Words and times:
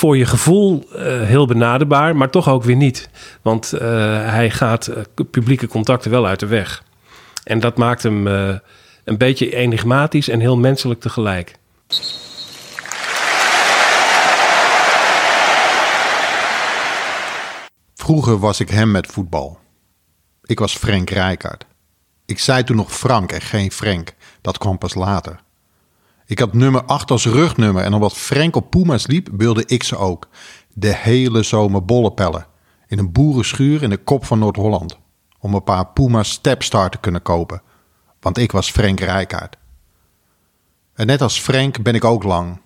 voor 0.00 0.16
je 0.16 0.26
gevoel 0.26 0.88
heel 1.02 1.46
benaderbaar, 1.46 2.16
maar 2.16 2.30
toch 2.30 2.48
ook 2.48 2.62
weer 2.62 2.76
niet. 2.76 3.08
Want 3.42 3.70
hij 3.70 4.50
gaat 4.50 4.90
publieke 5.30 5.66
contacten 5.66 6.10
wel 6.10 6.26
uit 6.26 6.40
de 6.40 6.46
weg. 6.46 6.84
En 7.44 7.60
dat 7.60 7.76
maakt 7.76 8.02
hem 8.02 8.26
een 8.26 9.18
beetje 9.18 9.54
enigmatisch 9.54 10.28
en 10.28 10.40
heel 10.40 10.56
menselijk 10.56 11.00
tegelijk. 11.00 11.54
Vroeger 17.94 18.38
was 18.38 18.60
ik 18.60 18.68
hem 18.68 18.90
met 18.90 19.06
voetbal. 19.06 19.58
Ik 20.44 20.58
was 20.58 20.76
Frank 20.76 21.10
Rijkaard. 21.10 21.66
Ik 22.26 22.38
zei 22.38 22.64
toen 22.64 22.76
nog 22.76 22.92
Frank 22.92 23.32
en 23.32 23.40
geen 23.40 23.72
Frank. 23.72 24.14
Dat 24.40 24.58
kwam 24.58 24.78
pas 24.78 24.94
later. 24.94 25.40
Ik 26.30 26.38
had 26.38 26.52
nummer 26.52 26.84
8 26.84 27.10
als 27.10 27.26
rugnummer 27.26 27.82
en 27.82 27.94
omdat 27.94 28.12
Frank 28.12 28.56
op 28.56 28.70
Puma's 28.70 29.06
liep, 29.06 29.28
wilde 29.32 29.64
ik 29.66 29.82
ze 29.82 29.96
ook. 29.96 30.28
De 30.72 30.94
hele 30.94 31.42
zomer 31.42 31.84
bollepellen. 31.84 32.46
In 32.86 32.98
een 32.98 33.12
boerenschuur 33.12 33.82
in 33.82 33.90
de 33.90 33.96
kop 33.96 34.24
van 34.24 34.38
Noord-Holland. 34.38 34.98
Om 35.38 35.54
een 35.54 35.64
paar 35.64 35.86
Puma 35.86 36.22
Stepstar 36.22 36.90
te 36.90 36.98
kunnen 36.98 37.22
kopen. 37.22 37.62
Want 38.20 38.38
ik 38.38 38.52
was 38.52 38.70
Frank 38.70 39.00
Rijkaard. 39.00 39.56
En 40.94 41.06
net 41.06 41.22
als 41.22 41.40
Frank 41.40 41.82
ben 41.82 41.94
ik 41.94 42.04
ook 42.04 42.22
lang. 42.22 42.60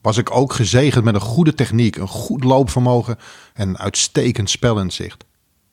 Was 0.00 0.16
ik 0.16 0.30
ook 0.30 0.52
gezegend 0.52 1.04
met 1.04 1.14
een 1.14 1.20
goede 1.20 1.54
techniek, 1.54 1.96
een 1.96 2.08
goed 2.08 2.44
loopvermogen 2.44 3.18
en 3.54 3.68
een 3.68 3.78
uitstekend 3.78 4.50
spelinzicht. 4.50 5.24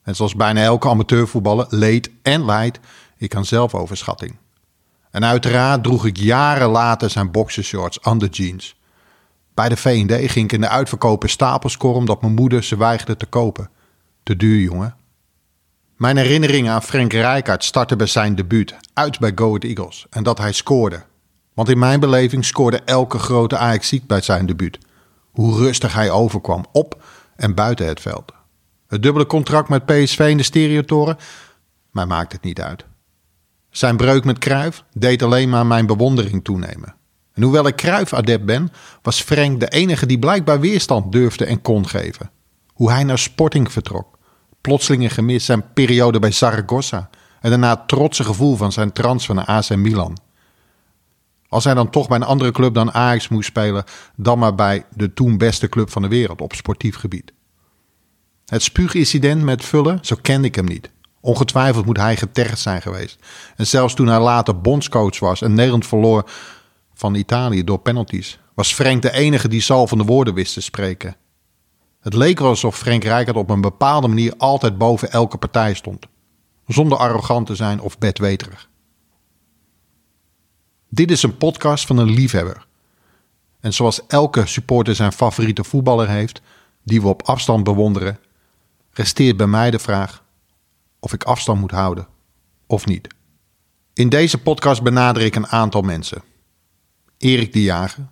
En 0.04 0.16
zoals 0.16 0.36
bijna 0.36 0.62
elke 0.62 0.90
amateurvoetballer 0.90 1.66
leed 1.70 2.10
en 2.22 2.46
leidt 2.46 2.80
ik 3.18 3.36
aan 3.36 3.46
zelfoverschatting. 3.46 4.36
En 5.14 5.26
uiteraard 5.26 5.84
droeg 5.84 6.06
ik 6.06 6.18
jaren 6.18 6.70
later 6.70 7.10
zijn 7.10 7.32
boxershorts 7.32 8.00
under 8.08 8.30
jeans. 8.30 8.76
Bij 9.54 9.70
de 9.70 9.78
V&D 9.78 10.32
ging 10.32 10.46
ik 10.46 10.52
in 10.52 10.62
de 10.62 10.70
uitverkopen 10.70 11.30
stapels 11.30 11.78
omdat 11.78 12.22
mijn 12.22 12.34
moeder 12.34 12.64
ze 12.64 12.78
weigerde 12.78 13.18
te 13.18 13.26
kopen. 13.26 13.70
Te 14.24 14.36
duur, 14.36 14.62
jongen. 14.62 14.96
Mijn 15.98 16.18
herinneringen 16.18 16.74
aan 16.74 16.84
Frank 16.84 17.14
Rijkaard 17.14 17.64
starten 17.64 17.98
bij 17.98 18.08
zijn 18.08 18.36
debuut, 18.36 18.76
uit 18.94 19.20
bij 19.20 19.32
Go 19.36 19.58
Eagles, 19.58 20.06
en 20.10 20.24
dat 20.24 20.38
hij 20.38 20.52
scoorde. 20.52 21.04
Want 21.54 21.70
in 21.70 21.80
mijn 21.80 22.00
beleving 22.00 22.46
scoorde 22.46 22.82
elke 22.86 23.20
grote 23.20 23.58
ajax 23.58 24.00
bij 24.08 24.22
zijn 24.22 24.46
debuut. 24.46 24.78
Hoe 25.32 25.58
rustig 25.58 25.94
hij 25.94 26.10
overkwam, 26.10 26.66
op 26.72 27.04
en 27.36 27.56
buiten 27.56 27.88
het 27.88 28.02
veld. 28.02 28.32
Het 28.88 29.04
dubbele 29.04 29.26
contract 29.26 29.70
met 29.70 29.86
PSV 29.86 30.28
in 30.30 30.38
de 30.38 30.44
stereotoren, 30.44 31.18
mij 31.92 32.06
maakt 32.06 32.32
het 32.32 32.44
niet 32.44 32.62
uit. 32.62 32.86
Zijn 33.74 33.98
breuk 33.98 34.24
met 34.24 34.38
Kruif 34.38 34.84
deed 34.92 35.24
alleen 35.24 35.50
maar 35.50 35.66
mijn 35.66 35.86
bewondering 35.86 36.44
toenemen. 36.44 36.96
En 37.34 37.44
hoewel 37.44 37.68
ik 37.68 37.76
Kruif-adept 37.76 38.46
ben, 38.46 38.72
was 39.02 39.22
Frank 39.22 39.60
de 39.60 39.68
enige 39.68 40.06
die 40.06 40.20
blijkbaar 40.20 40.60
weerstand 40.60 41.12
durfde 41.12 41.46
en 41.46 41.62
kon 41.62 41.88
geven. 41.88 42.32
Hoe 42.74 42.92
hij 42.92 43.04
naar 43.04 43.20
Sporting 43.20 43.72
vertrok. 43.72 44.18
Plotseling 44.62 45.14
gemist 45.14 45.46
zijn 45.46 45.74
periode 45.74 46.20
bij 46.20 46.32
Zaragoza. 46.32 47.10
En 47.42 47.50
daarna 47.50 47.70
het 47.70 47.88
trotse 47.88 48.24
gevoel 48.24 48.56
van 48.56 48.72
zijn 48.72 48.92
transfer 48.92 49.36
naar 49.36 49.46
AC 49.46 49.76
Milan. 49.76 50.18
Als 51.48 51.64
hij 51.64 51.74
dan 51.74 51.90
toch 51.90 52.08
bij 52.08 52.18
een 52.18 52.24
andere 52.24 52.52
club 52.52 52.74
dan 52.74 52.94
Ajax 52.94 53.28
moest 53.28 53.48
spelen, 53.48 53.84
dan 54.16 54.40
maar 54.40 54.56
bij 54.56 54.86
de 54.96 55.14
toen 55.14 55.38
beste 55.38 55.70
club 55.70 55.90
van 55.90 56.02
de 56.02 56.08
wereld 56.08 56.42
op 56.42 56.54
sportief 56.54 56.96
gebied. 56.96 57.34
Het 58.46 58.64
spuugincident 58.64 59.42
met 59.42 59.66
Vullen, 59.66 60.00
zo 60.02 60.16
kende 60.22 60.48
ik 60.48 60.56
hem 60.56 60.66
niet. 60.66 60.92
Ongetwijfeld 61.26 61.86
moet 61.86 61.98
hij 61.98 62.18
getergd 62.18 62.60
zijn 62.60 62.82
geweest. 62.82 63.20
En 63.56 63.68
zelfs 63.68 63.94
toen 63.94 64.08
hij 64.08 64.20
later 64.20 64.62
bondscoach 64.62 65.20
was 65.20 65.42
en 65.42 65.54
Nederland 65.54 65.88
verloor 65.88 66.30
van 66.94 67.16
Italië 67.16 67.64
door 67.64 67.80
penalties, 67.80 68.40
was 68.54 68.74
Frank 68.74 69.02
de 69.02 69.12
enige 69.12 69.48
die 69.48 69.62
zal 69.62 69.88
van 69.88 69.98
de 69.98 70.04
woorden 70.04 70.34
wist 70.34 70.54
te 70.54 70.62
spreken. 70.62 71.16
Het 72.00 72.14
leek 72.14 72.40
wel 72.40 72.48
alsof 72.48 72.78
Frank 72.78 73.04
Rijkaard 73.04 73.38
op 73.38 73.50
een 73.50 73.62
bepaalde 73.62 74.08
manier 74.08 74.34
altijd 74.38 74.78
boven 74.78 75.12
elke 75.12 75.38
partij 75.38 75.74
stond. 75.74 76.06
Zonder 76.68 76.98
arrogant 76.98 77.48
te 77.48 77.56
zijn 77.56 77.80
of 77.82 77.98
bedweterig. 77.98 78.70
Dit 80.90 81.12
is 81.12 81.24
een 81.24 81.38
podcast 81.38 81.86
van 81.86 81.98
een 81.98 82.12
liefhebber. 82.12 82.66
En 83.60 83.74
zoals 83.74 84.06
elke 84.08 84.46
supporter 84.46 84.96
zijn 84.96 85.12
favoriete 85.12 85.64
voetballer 85.64 86.10
heeft, 86.10 86.42
die 86.84 87.02
we 87.02 87.08
op 87.08 87.22
afstand 87.22 87.64
bewonderen, 87.64 88.20
resteert 88.92 89.38
bij 89.38 89.48
mij 89.48 89.72
de 89.72 89.80
vraag 89.80 90.23
of 91.04 91.14
ik 91.14 91.24
afstand 91.24 91.60
moet 91.60 91.72
houden 91.72 92.08
of 92.68 92.86
niet. 92.86 93.08
In 93.94 94.10
deze 94.10 94.38
podcast 94.38 94.84
benader 94.84 95.24
ik 95.24 95.36
een 95.36 95.48
aantal 95.48 95.82
mensen. 95.82 96.24
Erik 97.18 97.54
de 97.54 97.64
Jager, 97.64 98.08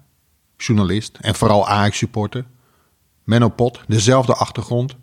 journalist 0.58 1.18
en 1.22 1.36
vooral 1.36 1.68
Ajax-supporter. 1.68 2.46
Menno 3.24 3.50
Pot, 3.50 3.82
dezelfde 3.88 4.34
achtergrond. 4.34 4.96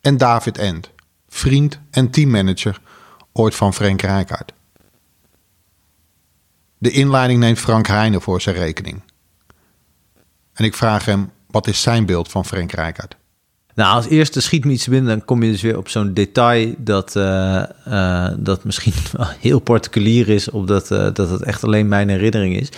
En 0.00 0.16
David 0.16 0.58
End, 0.58 0.90
vriend 1.28 1.80
en 1.90 2.10
teammanager, 2.10 2.80
ooit 3.32 3.54
van 3.54 3.74
Frank 3.74 4.02
Rijkaard. 4.02 4.52
De 6.78 6.90
inleiding 6.90 7.40
neemt 7.40 7.58
Frank 7.58 7.86
Heijnen 7.86 8.22
voor 8.22 8.40
zijn 8.40 8.56
rekening. 8.56 9.02
En 10.52 10.64
ik 10.64 10.74
vraag 10.74 11.04
hem, 11.04 11.32
wat 11.46 11.66
is 11.66 11.82
zijn 11.82 12.06
beeld 12.06 12.30
van 12.30 12.44
Frank 12.44 12.72
Rijkaard? 12.72 13.16
Nou, 13.74 13.94
als 13.94 14.08
eerste 14.08 14.40
schiet 14.40 14.64
me 14.64 14.72
iets 14.72 14.88
binnen, 14.88 15.10
dan 15.10 15.24
kom 15.24 15.42
je 15.42 15.50
dus 15.50 15.62
weer 15.62 15.76
op 15.76 15.88
zo'n 15.88 16.12
detail 16.12 16.74
dat, 16.78 17.16
uh, 17.16 17.62
uh, 17.88 18.28
dat 18.36 18.64
misschien 18.64 18.92
heel 19.40 19.58
particulier 19.58 20.28
is, 20.28 20.50
omdat 20.50 20.90
uh, 20.90 21.08
dat 21.12 21.30
het 21.30 21.42
echt 21.42 21.64
alleen 21.64 21.88
mijn 21.88 22.08
herinnering 22.08 22.56
is. 22.56 22.68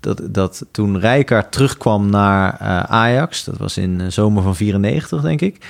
Dat, 0.00 0.20
dat 0.22 0.64
toen 0.70 0.98
Rijkaard 0.98 1.52
terugkwam 1.52 2.10
naar 2.10 2.58
Ajax, 2.88 3.44
dat 3.44 3.56
was 3.56 3.76
in 3.76 3.98
de 3.98 4.10
zomer 4.10 4.42
van 4.42 4.56
94, 4.56 5.22
denk 5.22 5.40
ik. 5.40 5.66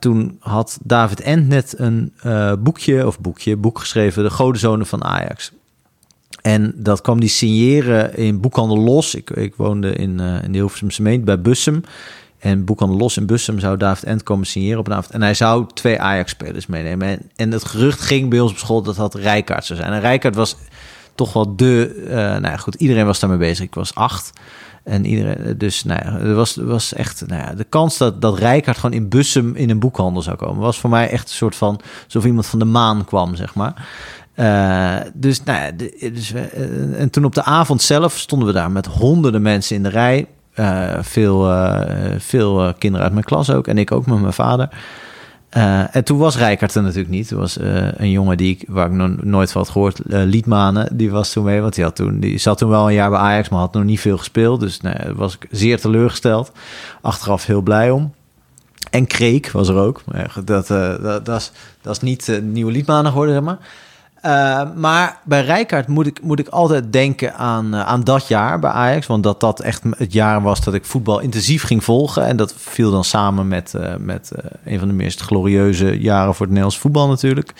toen 0.00 0.36
had 0.40 0.78
David 0.82 1.20
Ent 1.20 1.48
net 1.48 1.74
een 1.78 2.12
boekje, 2.58 3.06
of 3.06 3.20
boekje, 3.20 3.56
boek 3.56 3.78
geschreven, 3.78 4.22
De 4.22 4.30
Godenzonen 4.30 4.86
van 4.86 5.04
Ajax. 5.04 5.52
En 6.42 6.72
dat 6.76 7.00
kwam 7.00 7.20
die 7.20 7.28
signeren 7.28 8.16
in 8.16 8.40
Boekhandel 8.40 8.78
Los. 8.78 9.14
Ik, 9.14 9.30
ik 9.30 9.54
woonde 9.56 9.92
in, 9.92 10.20
in 10.20 10.52
de 10.52 10.58
Hilversumse 10.58 11.20
bij 11.24 11.40
Bussum. 11.40 11.82
En 12.42 12.64
Boekhandel 12.64 12.98
Los 12.98 13.16
in 13.16 13.26
Bussum 13.26 13.58
zou 13.58 13.76
David 13.76 14.04
Ent 14.04 14.22
komen 14.22 14.46
signeren 14.46 14.78
op 14.78 14.86
een 14.86 14.92
avond. 14.92 15.14
En 15.14 15.22
hij 15.22 15.34
zou 15.34 15.66
twee 15.74 16.00
Ajax-spelers 16.00 16.66
meenemen. 16.66 17.18
En, 17.36 17.52
het 17.52 17.64
gerucht 17.64 18.00
ging 18.00 18.30
bij 18.30 18.40
ons 18.40 18.50
op 18.50 18.58
school 18.58 18.82
dat 18.82 18.96
dat 18.96 19.14
Rijkaard 19.14 19.64
zou 19.64 19.78
zijn. 19.78 19.92
En 19.92 20.00
Rijkaard 20.00 20.34
was 20.34 20.56
toch 21.14 21.32
wel 21.32 21.56
de... 21.56 22.02
Uh, 22.04 22.14
nou 22.14 22.42
ja, 22.42 22.56
goed, 22.56 22.74
iedereen 22.74 23.06
was 23.06 23.20
daarmee 23.20 23.38
bezig. 23.38 23.64
Ik 23.64 23.74
was 23.74 23.94
acht. 23.94 24.32
En 24.84 25.04
iedereen, 25.04 25.58
dus 25.58 25.84
nou 25.84 26.00
ja, 26.04 26.18
er 26.18 26.34
was, 26.34 26.56
was 26.56 26.94
echt 26.94 27.24
nou 27.26 27.42
ja, 27.42 27.54
de 27.54 27.64
kans 27.64 27.98
dat, 27.98 28.20
dat 28.20 28.38
Rijkaard 28.38 28.78
gewoon 28.78 28.96
in 28.96 29.08
Bussum 29.08 29.54
in 29.54 29.70
een 29.70 29.78
boekhandel 29.78 30.22
zou 30.22 30.36
komen, 30.36 30.62
was 30.62 30.78
voor 30.78 30.90
mij 30.90 31.08
echt 31.08 31.28
een 31.28 31.34
soort 31.34 31.56
van 31.56 31.80
alsof 32.04 32.24
iemand 32.24 32.46
van 32.46 32.58
de 32.58 32.64
maan 32.64 33.04
kwam, 33.04 33.36
zeg 33.36 33.54
maar. 33.54 33.88
Uh, 34.36 35.10
dus, 35.14 35.42
nou 35.42 35.58
ja, 35.62 35.70
dus, 36.10 36.32
en 36.96 37.10
toen 37.10 37.24
op 37.24 37.34
de 37.34 37.44
avond 37.44 37.82
zelf 37.82 38.18
stonden 38.18 38.48
we 38.48 38.54
daar 38.54 38.70
met 38.70 38.86
honderden 38.86 39.42
mensen 39.42 39.76
in 39.76 39.82
de 39.82 39.88
rij. 39.88 40.26
Uh, 40.56 40.98
veel, 41.00 41.50
veel 42.18 42.74
kinderen 42.78 43.04
uit 43.04 43.12
mijn 43.12 43.24
klas 43.24 43.50
ook. 43.50 43.66
En 43.66 43.78
ik 43.78 43.92
ook 43.92 44.06
met 44.06 44.20
mijn 44.20 44.32
vader. 44.32 44.68
en 45.90 46.04
toen 46.04 46.18
was 46.18 46.36
Rijkaard 46.36 46.74
er 46.74 46.82
natuurlijk 46.82 47.10
niet. 47.10 47.30
Er 47.30 47.36
was 47.36 47.58
een 47.96 48.10
jongen 48.10 48.36
die 48.36 48.50
ik, 48.50 48.64
waar 48.68 48.86
ik 48.86 48.92
nog 48.92 49.22
nooit 49.22 49.52
van 49.52 49.60
had 49.60 49.70
gehoord, 49.70 50.00
Liedmanen, 50.04 50.96
die 50.96 51.10
was 51.10 51.32
toen 51.32 51.44
mee. 51.44 51.60
Want 51.60 51.74
die, 51.74 51.84
had 51.84 51.96
toen, 51.96 52.32
zat 52.36 52.58
toen 52.58 52.68
wel 52.68 52.86
een 52.86 52.94
jaar 52.94 53.10
bij 53.10 53.18
Ajax, 53.18 53.48
maar 53.48 53.60
had 53.60 53.72
nog 53.72 53.84
niet 53.84 54.00
veel 54.00 54.18
gespeeld. 54.18 54.60
Dus 54.60 54.80
nou, 54.80 54.96
was 55.14 55.34
ik 55.34 55.46
zeer 55.50 55.80
teleurgesteld. 55.80 56.52
Achteraf 57.00 57.46
heel 57.46 57.62
blij 57.62 57.90
om. 57.90 58.12
En 58.90 59.06
Kreek 59.06 59.50
was 59.50 59.68
er 59.68 59.76
ook. 59.76 60.02
Dat, 60.44 60.66
dat, 60.66 61.24
dat, 61.24 61.28
is, 61.28 61.52
dat 61.80 61.96
is 61.96 62.00
niet 62.00 62.40
nieuwe 62.42 62.72
Liedmanen 62.72 63.10
geworden, 63.10 63.34
zeg 63.34 63.44
maar. 63.44 63.58
Uh, 64.26 64.62
maar 64.74 65.20
bij 65.24 65.44
Rijkaard 65.44 65.88
moet 65.88 66.06
ik, 66.06 66.22
moet 66.22 66.38
ik 66.38 66.48
altijd 66.48 66.92
denken 66.92 67.34
aan, 67.34 67.74
uh, 67.74 67.86
aan 67.86 68.04
dat 68.04 68.28
jaar 68.28 68.58
bij 68.58 68.70
Ajax. 68.70 69.06
Want 69.06 69.22
dat 69.22 69.40
dat 69.40 69.60
echt 69.60 69.82
het 69.96 70.12
jaar 70.12 70.42
was 70.42 70.64
dat 70.64 70.74
ik 70.74 70.84
voetbal 70.84 71.20
intensief 71.20 71.62
ging 71.62 71.84
volgen. 71.84 72.26
En 72.26 72.36
dat 72.36 72.54
viel 72.56 72.90
dan 72.90 73.04
samen 73.04 73.48
met, 73.48 73.72
uh, 73.76 73.94
met 73.98 74.30
een 74.64 74.78
van 74.78 74.88
de 74.88 74.94
meest 74.94 75.20
glorieuze 75.20 76.00
jaren 76.00 76.34
voor 76.34 76.46
het 76.46 76.48
Nederlands 76.48 76.78
voetbal 76.78 77.08
natuurlijk. 77.08 77.52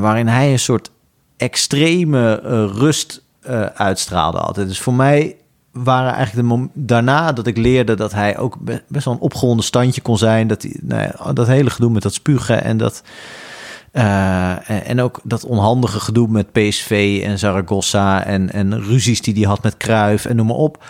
waarin 0.00 0.28
hij 0.28 0.52
een 0.52 0.58
soort 0.58 0.90
extreme 1.36 2.34
rust 2.74 3.22
uitstraalde 3.74 4.38
altijd. 4.38 4.68
Dus 4.68 4.80
voor 4.80 4.94
mij 4.94 5.36
waren 5.72 6.12
eigenlijk 6.12 6.48
de 6.48 6.68
daarna 6.72 7.32
dat 7.32 7.46
ik 7.46 7.56
leerde 7.56 7.94
dat 7.94 8.12
hij 8.12 8.38
ook 8.38 8.56
best 8.88 9.04
wel 9.04 9.14
een 9.14 9.20
opgewonden 9.20 9.64
standje 9.64 10.00
kon 10.00 10.18
zijn. 10.18 10.46
Dat, 10.46 10.62
hij, 10.62 10.76
nou 10.82 11.02
ja, 11.02 11.32
dat 11.32 11.46
hele 11.46 11.70
gedoe 11.70 11.90
met 11.90 12.02
dat 12.02 12.14
spugen 12.14 12.64
en 12.64 12.76
dat... 12.76 13.02
Uh, 13.98 14.88
en 14.90 15.00
ook 15.00 15.20
dat 15.24 15.44
onhandige 15.44 16.00
gedoe 16.00 16.28
met 16.28 16.52
PSV 16.52 17.20
en 17.24 17.38
Zaragoza 17.38 18.24
en, 18.24 18.52
en 18.52 18.82
ruzies 18.82 19.22
die 19.22 19.34
hij 19.34 19.42
had 19.42 19.62
met 19.62 19.76
Kruif 19.76 20.24
en 20.24 20.36
noem 20.36 20.46
maar 20.46 20.56
op. 20.56 20.84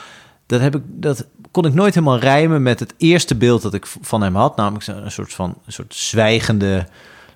Dat, 0.47 0.61
heb 0.61 0.77
ik, 0.77 0.83
dat 0.87 1.27
kon 1.51 1.67
ik 1.67 1.75
nooit 1.75 1.95
helemaal 1.95 2.19
rijmen 2.19 2.63
met 2.63 2.81
het 2.81 2.95
eerste 2.97 3.37
beeld 3.37 3.63
dat 3.63 3.75
ik 3.75 3.87
van 4.01 4.23
hem 4.23 4.37
had. 4.37 4.57
Namelijk 4.57 4.87
een 4.87 5.11
soort 5.11 5.35
van 5.35 5.55
een 5.67 5.73
soort 5.73 5.95
zwijgende 5.95 6.87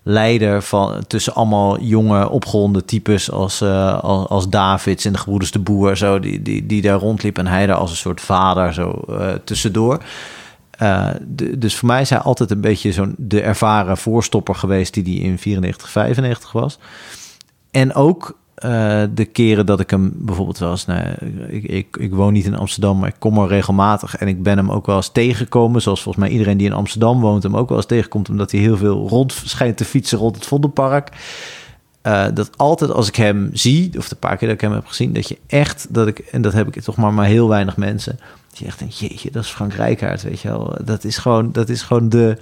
leider 0.03 0.63
van, 0.63 1.05
tussen 1.07 1.35
allemaal 1.35 1.81
jonge, 1.81 2.29
opgeronde 2.29 2.85
types 2.85 3.31
als, 3.31 3.63
als, 3.63 4.29
als 4.29 4.49
Davids 4.49 5.05
en 5.05 5.13
de 5.13 5.19
gebroeders 5.19 5.51
de 5.51 5.59
Boer, 5.59 5.97
zo, 5.97 6.19
die, 6.21 6.43
die, 6.43 6.67
die 6.67 6.83
daar 6.83 6.99
rondliep 6.99 7.39
en 7.39 7.47
hij 7.47 7.67
daar 7.67 7.77
als 7.77 7.91
een 7.91 7.97
soort 7.97 8.21
vader 8.21 8.75
zo 8.75 9.05
uh, 9.11 9.33
tussendoor. 9.45 10.03
De, 11.27 11.59
dus 11.59 11.77
voor 11.77 11.89
mij 11.89 12.01
is 12.01 12.11
hij 12.11 12.19
altijd 12.19 12.51
een 12.51 12.61
beetje 12.61 12.93
zo'n 12.93 13.15
de 13.19 13.41
ervaren 13.41 13.97
voorstopper 13.97 14.55
geweest 14.55 14.95
die 14.95 15.03
die 15.03 15.21
in 15.21 15.39
94, 15.39 15.91
95 15.91 16.53
was. 16.53 16.79
En 17.71 17.95
ook 17.95 18.41
uh, 18.65 19.03
de 19.15 19.25
keren 19.25 19.67
dat 19.67 19.81
ik 19.81 19.91
hem 19.91 20.13
bijvoorbeeld 20.15 20.59
was, 20.59 20.87
nou, 20.87 21.03
ik, 21.49 21.65
ik, 21.65 21.97
ik, 21.97 22.15
woon 22.15 22.33
niet 22.33 22.45
in 22.45 22.57
Amsterdam, 22.57 22.99
maar 22.99 23.09
ik 23.09 23.15
kom 23.19 23.39
er 23.39 23.49
regelmatig 23.49 24.17
en 24.17 24.29
ik 24.29 24.43
ben 24.43 24.57
hem 24.57 24.71
ook 24.71 24.87
wel 24.87 24.97
eens 24.97 25.13
tegengekomen, 25.13 25.83
zoals 25.83 26.03
volgens 26.03 26.25
mij 26.25 26.33
iedereen 26.33 26.57
die 26.57 26.67
in 26.67 26.73
Amsterdam 26.73 27.21
woont 27.21 27.43
hem 27.43 27.57
ook 27.57 27.69
wel 27.69 27.77
eens 27.77 27.87
tegenkomt, 27.87 28.29
omdat 28.29 28.51
hij 28.51 28.61
heel 28.61 28.77
veel 28.77 29.09
rond 29.09 29.33
schijnt 29.45 29.77
te 29.77 29.85
fietsen 29.85 30.19
rond 30.19 30.35
het 30.35 30.47
Vondelpark. 30.47 31.09
Uh, 32.03 32.25
dat 32.35 32.59
altijd 32.59 32.91
als 32.91 33.09
ik 33.09 33.17
hem 33.17 33.51
zie, 33.53 33.99
of 33.99 34.09
de 34.09 34.17
paar 34.17 34.37
keer 34.37 34.49
dat 34.49 34.57
ik 34.57 34.63
hem 34.63 34.73
heb 34.73 34.87
gezien, 34.87 35.13
dat 35.13 35.29
je 35.29 35.39
echt, 35.47 35.87
dat 35.91 36.07
ik, 36.07 36.19
en 36.19 36.43
dat 36.43 36.53
heb 36.53 36.77
ik 36.77 36.83
toch 36.83 36.97
maar 36.97 37.13
maar 37.13 37.27
heel 37.27 37.49
weinig 37.49 37.77
mensen, 37.77 38.19
je 38.59 38.65
echt 38.65 38.79
denkt, 38.79 38.99
jeetje, 38.99 39.31
dat 39.31 39.45
is 39.45 39.51
Frank 39.51 39.73
Rijkaard, 39.73 40.23
weet 40.23 40.41
je 40.41 40.49
wel. 40.49 40.77
Dat 40.85 41.05
is 41.05 41.17
gewoon, 41.17 41.53
dat 41.53 41.69
is 41.69 41.83
gewoon 41.83 42.09
de, 42.09 42.39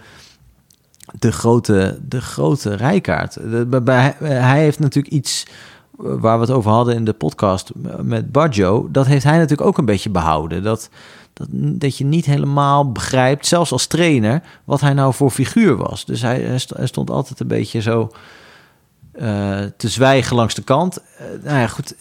de 1.19 1.33
grote, 1.33 1.99
de 2.09 2.21
grote 2.21 2.75
Rijkaard. 2.75 3.37
Hij 4.21 4.61
heeft 4.61 4.79
natuurlijk 4.79 5.15
iets 5.15 5.47
waar 5.97 6.39
we 6.39 6.45
het 6.45 6.55
over 6.55 6.71
hadden 6.71 6.95
in 6.95 7.05
de 7.05 7.13
podcast 7.13 7.71
met 8.03 8.33
Baggio, 8.33 8.89
dat 8.91 9.07
heeft 9.07 9.25
hij 9.25 9.39
natuurlijk 9.39 9.69
ook 9.69 9.79
een 9.79 9.85
beetje 9.85 10.11
behouden. 10.11 10.63
Dat, 10.63 10.91
dat, 11.33 11.49
dat 11.53 11.97
je 11.97 12.05
niet 12.05 12.27
helemaal 12.27 12.93
begrijpt, 12.93 13.47
zelfs 13.47 13.73
als 13.73 13.87
trainer, 13.87 14.43
wat 14.65 14.81
hij 14.81 14.93
nou 14.93 15.15
voor 15.15 15.31
figuur 15.31 15.77
was. 15.77 16.05
Dus 16.05 16.23
hij, 16.23 16.41
hij 16.77 16.87
stond 16.87 17.11
altijd 17.11 17.41
een 17.41 17.47
beetje 17.47 17.81
zo 17.81 18.11
uh, 19.21 19.59
te 19.77 19.89
zwijgen 19.89 20.37
langs 20.37 20.55
de 20.55 20.63
kant. 20.63 20.99
Uh, 20.99 21.45
nou 21.45 21.59
ja, 21.59 21.67
goed. 21.67 21.95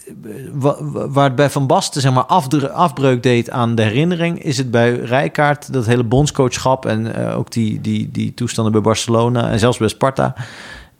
Waar 0.92 1.24
het 1.24 1.34
bij 1.34 1.50
Van 1.50 1.66
Basten 1.66 2.00
zeg 2.00 2.12
maar 2.12 2.24
afbreuk 2.72 3.22
deed 3.22 3.50
aan 3.50 3.74
de 3.74 3.82
herinnering, 3.82 4.42
is 4.42 4.58
het 4.58 4.70
bij 4.70 4.94
Rijkaard 4.94 5.72
dat 5.72 5.86
hele 5.86 6.04
bondscoachschap 6.04 6.86
en 6.86 7.16
ook 7.16 7.50
die, 7.52 7.80
die, 7.80 8.10
die 8.10 8.34
toestanden 8.34 8.72
bij 8.72 8.80
Barcelona 8.80 9.50
en 9.50 9.58
zelfs 9.58 9.78
bij 9.78 9.88
Sparta. 9.88 10.34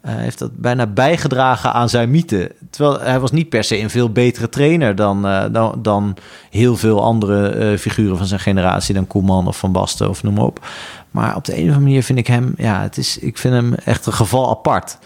Heeft 0.01 0.39
dat 0.39 0.57
bijna 0.57 0.87
bijgedragen 0.87 1.73
aan 1.73 1.89
zijn 1.89 2.11
mythe. 2.11 2.51
Terwijl 2.69 2.99
hij 2.99 3.19
was 3.19 3.31
niet 3.31 3.49
per 3.49 3.63
se 3.63 3.79
een 3.79 3.89
veel 3.89 4.09
betere 4.09 4.49
trainer 4.49 4.95
dan, 4.95 5.21
dan, 5.51 5.79
dan, 5.81 6.17
heel 6.49 6.77
veel 6.77 7.03
andere 7.03 7.77
figuren 7.77 8.17
van 8.17 8.25
zijn 8.25 8.39
generatie, 8.39 8.93
dan 8.93 9.07
Koeman 9.07 9.47
of 9.47 9.57
Van 9.57 9.71
Basten 9.71 10.09
of 10.09 10.23
noem 10.23 10.33
maar 10.33 10.45
op. 10.45 10.65
Maar 11.11 11.35
op 11.35 11.45
de 11.45 11.51
een 11.51 11.59
of 11.59 11.65
andere 11.65 11.85
manier 11.85 12.03
vind 12.03 12.19
ik 12.19 12.27
hem, 12.27 12.53
ja, 12.57 12.81
het 12.81 12.97
is, 12.97 13.17
ik 13.17 13.37
vind 13.37 13.53
hem 13.53 13.73
echt 13.73 14.05
een 14.05 14.13
geval 14.13 14.49
apart. 14.49 14.97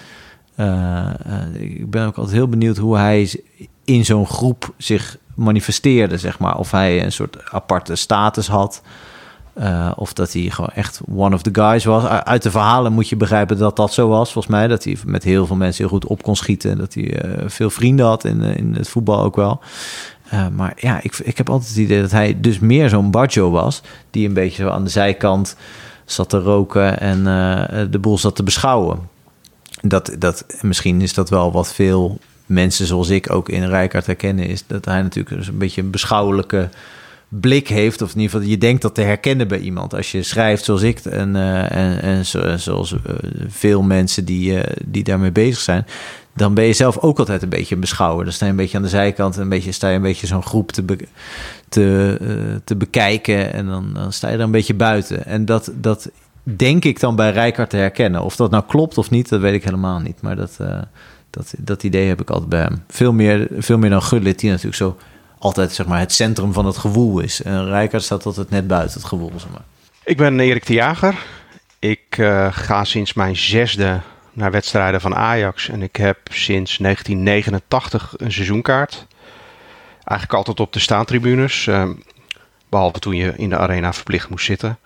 Ik 1.59 1.89
ben 1.89 2.05
ook 2.05 2.17
altijd 2.17 2.35
heel 2.35 2.47
benieuwd 2.47 2.77
hoe 2.77 2.97
hij 2.97 3.41
in 3.83 4.05
zo'n 4.05 4.27
groep 4.27 4.73
zich 4.77 5.17
manifesteerde, 5.35 6.17
zeg 6.17 6.39
maar. 6.39 6.57
Of 6.57 6.71
hij 6.71 7.03
een 7.03 7.11
soort 7.11 7.37
aparte 7.51 7.95
status 7.95 8.47
had. 8.47 8.81
Uh, 9.59 9.91
of 9.95 10.13
dat 10.13 10.33
hij 10.33 10.41
gewoon 10.41 10.69
echt 10.69 11.01
one 11.09 11.35
of 11.35 11.41
the 11.41 11.49
guys 11.53 11.85
was. 11.85 12.05
Uit 12.05 12.43
de 12.43 12.51
verhalen 12.51 12.93
moet 12.93 13.09
je 13.09 13.15
begrijpen 13.15 13.57
dat 13.57 13.75
dat 13.75 13.93
zo 13.93 14.07
was, 14.07 14.31
volgens 14.31 14.53
mij. 14.53 14.67
Dat 14.67 14.83
hij 14.83 14.97
met 15.05 15.23
heel 15.23 15.45
veel 15.45 15.55
mensen 15.55 15.83
heel 15.83 15.93
goed 15.93 16.05
op 16.05 16.23
kon 16.23 16.35
schieten. 16.35 16.71
En 16.71 16.77
dat 16.77 16.93
hij 16.93 17.21
veel 17.45 17.69
vrienden 17.69 18.05
had 18.05 18.23
in, 18.23 18.41
in 18.41 18.73
het 18.75 18.89
voetbal 18.89 19.23
ook 19.23 19.35
wel. 19.35 19.59
Maar 20.55 20.73
ja, 20.75 20.99
ik, 21.01 21.17
ik 21.17 21.37
heb 21.37 21.49
altijd 21.49 21.69
het 21.69 21.79
idee 21.79 22.01
dat 22.01 22.11
hij 22.11 22.39
dus 22.39 22.59
meer 22.59 22.89
zo'n 22.89 23.11
Baggio 23.11 23.51
was. 23.51 23.81
Die 24.11 24.27
een 24.27 24.33
beetje 24.33 24.63
zo 24.63 24.69
aan 24.69 24.83
de 24.83 24.89
zijkant 24.89 25.55
zat 26.05 26.29
te 26.29 26.39
roken 26.39 26.99
en 26.99 27.23
de 27.91 27.99
boel 27.99 28.17
zat 28.17 28.35
te 28.35 28.43
beschouwen. 28.43 29.13
Dat, 29.81 30.15
dat, 30.19 30.45
misschien 30.61 31.01
is 31.01 31.13
dat 31.13 31.29
wel 31.29 31.51
wat 31.51 31.73
veel 31.73 32.19
mensen 32.45 32.85
zoals 32.85 33.09
ik 33.09 33.31
ook 33.31 33.49
in 33.49 33.67
Rijkaard 33.67 34.05
herkennen. 34.05 34.47
Is 34.47 34.63
dat 34.67 34.85
hij 34.85 35.01
natuurlijk 35.01 35.35
dus 35.35 35.47
een 35.47 35.57
beetje 35.57 35.81
een 35.81 35.91
beschouwelijke 35.91 36.69
blik 37.29 37.67
heeft, 37.67 38.01
of 38.01 38.09
in 38.13 38.19
ieder 38.19 38.31
geval 38.31 38.49
je 38.49 38.57
denkt 38.57 38.81
dat 38.81 38.95
te 38.95 39.01
herkennen 39.01 39.47
bij 39.47 39.59
iemand. 39.59 39.93
Als 39.93 40.11
je 40.11 40.23
schrijft 40.23 40.63
zoals 40.63 40.81
ik 40.81 40.99
en, 40.99 41.35
uh, 41.35 41.71
en, 41.71 42.01
en 42.01 42.25
zo, 42.25 42.57
zoals 42.57 42.91
uh, 42.91 42.99
veel 43.47 43.81
mensen 43.81 44.25
die, 44.25 44.51
uh, 44.51 44.63
die 44.85 45.03
daarmee 45.03 45.31
bezig 45.31 45.59
zijn, 45.59 45.85
dan 46.33 46.53
ben 46.53 46.65
je 46.65 46.73
zelf 46.73 46.97
ook 46.97 47.19
altijd 47.19 47.43
een 47.43 47.49
beetje 47.49 47.75
een 47.75 47.81
beschouwer. 47.81 48.23
Dan 48.23 48.33
sta 48.33 48.45
je 48.45 48.51
een 48.51 48.57
beetje 48.57 48.77
aan 48.77 48.83
de 48.83 48.89
zijkant, 48.89 49.37
een 49.37 49.49
beetje, 49.49 49.71
sta 49.71 49.89
je 49.89 49.95
een 49.95 50.01
beetje 50.01 50.27
zo'n 50.27 50.43
groep 50.43 50.71
te, 50.71 50.83
be, 50.83 50.97
te, 51.69 52.17
te 52.63 52.75
bekijken 52.75 53.53
en 53.53 53.65
dan, 53.65 53.93
dan 53.93 54.13
sta 54.13 54.29
je 54.29 54.35
er 54.35 54.41
een 54.41 54.51
beetje 54.51 54.73
buiten. 54.73 55.25
En 55.25 55.45
dat, 55.45 55.71
dat 55.73 56.09
denk 56.45 56.85
ik 56.85 56.99
dan 56.99 57.15
bij 57.15 57.31
Rijkaard 57.31 57.69
te 57.69 57.77
herkennen. 57.77 58.21
Of 58.21 58.35
dat 58.35 58.51
nou 58.51 58.63
klopt 58.67 58.97
of 58.97 59.09
niet, 59.09 59.29
dat 59.29 59.41
weet 59.41 59.53
ik 59.53 59.63
helemaal 59.63 59.99
niet. 59.99 60.21
Maar 60.21 60.35
dat, 60.35 60.57
dat, 61.29 61.53
dat 61.57 61.83
idee 61.83 62.07
heb 62.07 62.21
ik 62.21 62.29
altijd 62.29 62.49
bij 62.49 62.61
hem. 62.61 62.83
Veel 62.87 63.13
meer, 63.13 63.47
veel 63.57 63.77
meer 63.77 63.89
dan 63.89 64.03
Gullit, 64.03 64.39
die 64.39 64.49
natuurlijk 64.49 64.75
zo 64.75 64.97
altijd 65.39 65.71
zeg 65.71 65.85
maar, 65.85 65.99
het 65.99 66.13
centrum 66.13 66.53
van 66.53 66.65
het 66.65 66.77
gewoel 66.77 67.19
is. 67.19 67.41
En 67.41 67.65
Rijkaard 67.65 68.03
staat 68.03 68.25
altijd 68.25 68.49
net 68.49 68.67
buiten 68.67 68.99
het 68.99 69.07
gewoel. 69.07 69.31
Zeg 69.35 69.49
maar. 69.51 69.63
Ik 70.03 70.17
ben 70.17 70.39
Erik 70.39 70.65
de 70.65 70.73
Jager. 70.73 71.15
Ik 71.79 72.17
uh, 72.17 72.47
ga 72.51 72.83
sinds 72.83 73.13
mijn 73.13 73.35
zesde 73.35 73.99
naar 74.33 74.51
wedstrijden 74.51 75.01
van 75.01 75.15
Ajax. 75.15 75.69
En 75.69 75.81
ik 75.81 75.95
heb 75.95 76.17
sinds 76.23 76.77
1989 76.77 78.13
een 78.17 78.31
seizoenkaart. 78.31 79.07
Eigenlijk 80.03 80.33
altijd 80.33 80.59
op 80.59 80.73
de 80.73 80.79
staantribunes. 80.79 81.65
Uh, 81.65 81.89
behalve 82.69 82.99
toen 82.99 83.15
je 83.15 83.33
in 83.35 83.49
de 83.49 83.57
arena 83.57 83.93
verplicht 83.93 84.29
moest 84.29 84.45
zitten. 84.45 84.77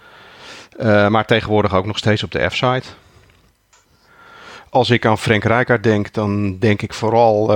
Uh, 0.81 1.08
maar 1.08 1.26
tegenwoordig 1.26 1.76
ook 1.76 1.86
nog 1.86 1.98
steeds 1.98 2.24
op 2.24 2.31
de 2.31 2.50
F-site. 2.50 2.88
Als 4.70 4.90
ik 4.90 5.06
aan 5.06 5.18
Frank 5.18 5.44
Rijkaard 5.44 5.84
denk, 5.84 6.14
dan 6.14 6.60
denk 6.60 6.81
ik 6.81 6.94
vooral 6.94 7.54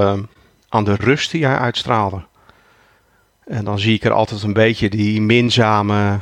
aan 0.69 0.83
de 0.83 0.95
rust 0.95 1.31
die 1.31 1.45
hij 1.45 1.57
uitstraalde. 1.57 2.23
En 3.45 3.65
dan 3.65 3.79
zie 3.79 3.93
ik 3.93 4.03
er 4.03 4.11
altijd 4.11 4.43
een 4.43 4.53
beetje 4.53 4.89
die 4.89 5.21
minzame, 5.21 6.19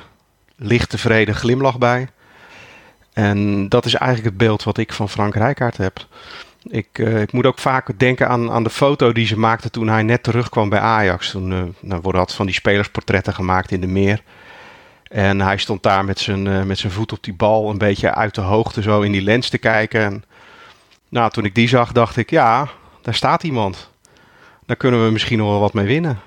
licht 0.55 0.89
tevreden 0.89 1.35
glimlach 1.35 1.77
bij. 1.77 2.07
En 3.13 3.69
dat 3.69 3.85
is 3.85 3.93
eigenlijk 3.93 4.29
het 4.29 4.37
beeld 4.37 4.63
wat 4.63 4.77
ik 4.77 4.93
van 4.93 5.09
Frank 5.09 5.35
Rijkaard 5.35 5.77
heb. 5.77 6.07
Ik, 6.63 6.97
uh, 6.97 7.21
ik 7.21 7.31
moet 7.31 7.45
ook 7.45 7.59
vaak 7.59 7.99
denken 7.99 8.27
aan, 8.27 8.51
aan 8.51 8.63
de 8.63 8.69
foto 8.69 9.11
die 9.11 9.25
ze 9.25 9.39
maakte 9.39 9.69
toen 9.69 9.87
hij 9.87 10.03
net 10.03 10.23
terugkwam 10.23 10.69
bij 10.69 10.79
Ajax. 10.79 11.31
Toen 11.31 11.51
uh, 11.51 11.63
nou, 11.79 12.01
worden 12.01 12.21
had 12.21 12.33
van 12.33 12.45
die 12.45 12.55
spelersportretten 12.55 13.33
gemaakt 13.33 13.71
in 13.71 13.81
de 13.81 13.87
meer. 13.87 14.23
En 15.11 15.41
hij 15.41 15.57
stond 15.57 15.83
daar 15.83 16.05
met 16.05 16.19
zijn, 16.19 16.45
uh, 16.45 16.63
met 16.63 16.79
zijn 16.79 16.91
voet 16.91 17.11
op 17.11 17.23
die 17.23 17.33
bal, 17.33 17.69
een 17.69 17.77
beetje 17.77 18.13
uit 18.13 18.35
de 18.35 18.41
hoogte 18.41 18.81
zo 18.81 19.01
in 19.01 19.11
die 19.11 19.21
lens 19.21 19.49
te 19.49 19.57
kijken. 19.57 20.01
En, 20.01 20.23
nou, 21.09 21.31
toen 21.31 21.45
ik 21.45 21.55
die 21.55 21.67
zag, 21.67 21.91
dacht 21.91 22.17
ik, 22.17 22.29
ja, 22.29 22.67
daar 23.01 23.13
staat 23.13 23.43
iemand. 23.43 23.89
Daar 24.65 24.75
kunnen 24.75 25.05
we 25.05 25.11
misschien 25.11 25.37
nog 25.37 25.49
wel 25.49 25.59
wat 25.59 25.73
mee 25.73 25.85
winnen. 25.85 26.19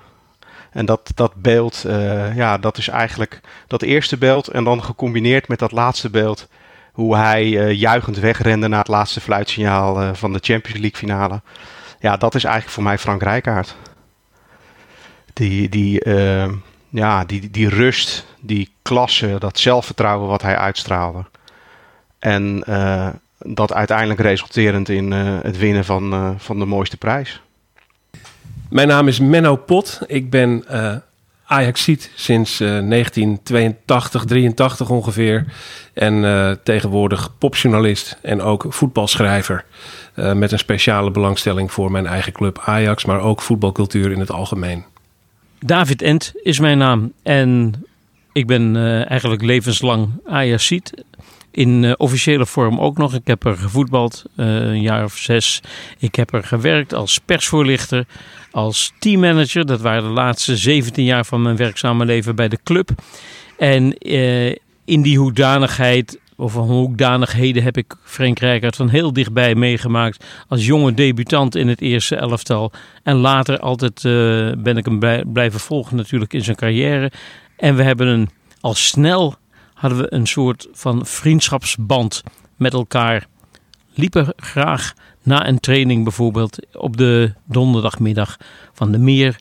En 0.71 0.85
dat, 0.85 1.11
dat 1.15 1.35
beeld, 1.35 1.83
uh, 1.87 2.35
ja, 2.35 2.57
dat 2.57 2.77
is 2.77 2.87
eigenlijk 2.87 3.41
dat 3.67 3.81
eerste 3.81 4.17
beeld. 4.17 4.47
En 4.47 4.63
dan 4.63 4.83
gecombineerd 4.83 5.47
met 5.47 5.59
dat 5.59 5.71
laatste 5.71 6.09
beeld. 6.09 6.47
Hoe 6.91 7.15
hij 7.15 7.45
uh, 7.45 7.71
juichend 7.71 8.17
wegrende 8.17 8.67
na 8.67 8.77
het 8.77 8.87
laatste 8.87 9.21
fluitsignaal 9.21 10.15
van 10.15 10.33
de 10.33 10.39
Champions 10.41 10.79
League 10.79 10.99
finale. 10.99 11.41
Ja, 11.99 12.17
dat 12.17 12.35
is 12.35 12.43
eigenlijk 12.43 12.73
voor 12.73 12.83
mij 12.83 12.97
Frank 12.97 13.21
Rijkaard. 13.21 13.75
Die, 15.33 15.69
die, 15.69 15.99
ja, 16.95 17.25
die, 17.25 17.51
die 17.51 17.69
rust, 17.69 18.25
die 18.39 18.69
klasse, 18.81 19.35
dat 19.39 19.59
zelfvertrouwen 19.59 20.27
wat 20.27 20.41
hij 20.41 20.57
uitstraalde. 20.57 21.25
En 22.19 22.63
dat 23.39 23.73
uiteindelijk 23.73 24.19
resulterend 24.19 24.89
in 24.89 25.11
het 25.11 25.57
winnen 25.57 25.85
van, 25.85 26.35
van 26.37 26.59
de 26.59 26.65
mooiste 26.65 26.97
prijs. 26.97 27.41
Mijn 28.69 28.87
naam 28.87 29.07
is 29.07 29.19
Menno 29.19 29.55
Pot. 29.55 29.99
Ik 30.07 30.29
ben 30.29 30.65
uh, 30.71 30.95
Ajaxiet 31.45 32.11
sinds 32.15 32.61
uh, 32.61 32.67
1982, 32.67 34.25
83 34.25 34.89
ongeveer. 34.89 35.45
En 35.93 36.59
tegenwoordig 36.63 37.37
popjournalist 37.37 38.17
en 38.21 38.41
ook 38.41 38.65
voetbalschrijver. 38.69 39.65
Met 40.13 40.51
een 40.51 40.59
speciale 40.59 41.11
belangstelling 41.11 41.71
voor 41.71 41.91
mijn 41.91 42.07
eigen 42.07 42.31
club 42.31 42.61
Ajax, 42.65 43.05
maar 43.05 43.19
ook 43.19 43.41
voetbalcultuur 43.41 44.11
in 44.11 44.19
het 44.19 44.31
algemeen. 44.31 44.85
David 45.65 46.01
Ent 46.01 46.33
is 46.43 46.59
mijn 46.59 46.77
naam 46.77 47.13
en 47.23 47.73
ik 48.33 48.47
ben 48.47 48.75
eigenlijk 49.07 49.41
levenslang 49.41 50.09
Ajaxiet 50.25 50.93
in 51.55 51.83
uh, 51.83 51.93
officiële 51.97 52.45
vorm 52.45 52.79
ook 52.79 52.97
nog. 52.97 53.13
Ik 53.13 53.27
heb 53.27 53.45
er 53.45 53.57
gevoetbald, 53.57 54.23
uh, 54.37 54.45
een 54.45 54.81
jaar 54.81 55.03
of 55.03 55.17
zes. 55.17 55.61
Ik 55.99 56.15
heb 56.15 56.33
er 56.33 56.43
gewerkt 56.43 56.93
als 56.93 57.19
persvoorlichter, 57.19 58.05
als 58.51 58.93
teammanager. 58.99 59.65
Dat 59.65 59.81
waren 59.81 60.03
de 60.03 60.09
laatste 60.09 60.57
17 60.57 61.03
jaar 61.03 61.25
van 61.25 61.41
mijn 61.41 61.55
werkzame 61.55 62.05
leven 62.05 62.35
bij 62.35 62.47
de 62.47 62.59
club. 62.63 62.89
En 63.57 63.97
in 64.85 65.01
die 65.01 65.17
hoedanigheid, 65.17 66.19
of 66.37 66.53
hoedanigheden, 66.53 67.63
heb 67.63 67.77
ik 67.77 67.95
Frank 68.03 68.39
Rijkaard 68.39 68.75
van 68.75 68.89
heel 68.89 69.13
dichtbij 69.13 69.55
meegemaakt. 69.55 70.25
Als 70.47 70.65
jonge 70.65 70.93
debutant 70.93 71.55
in 71.55 71.67
het 71.67 71.81
eerste 71.81 72.15
elftal. 72.15 72.71
En 73.03 73.15
later 73.15 73.59
altijd 73.59 74.01
ben 74.63 74.77
ik 74.77 74.85
hem 74.85 75.31
blijven 75.33 75.59
volgen 75.59 75.95
natuurlijk 75.95 76.33
in 76.33 76.43
zijn 76.43 76.55
carrière. 76.55 77.11
En 77.57 77.75
we 77.75 77.83
hebben 77.83 78.07
een 78.07 78.29
al 78.59 78.73
snel 78.73 79.35
hadden 79.73 79.99
we 79.99 80.13
een 80.13 80.25
soort 80.25 80.67
van 80.71 81.05
vriendschapsband 81.05 82.23
met 82.55 82.73
elkaar 82.73 83.27
liepen 83.93 84.33
graag 84.35 84.93
na 85.23 85.47
een 85.47 85.59
training 85.59 86.03
bijvoorbeeld 86.03 86.75
op 86.75 86.97
de 86.97 87.33
donderdagmiddag 87.45 88.37
van 88.73 88.91
de 88.91 88.97
meer 88.97 89.39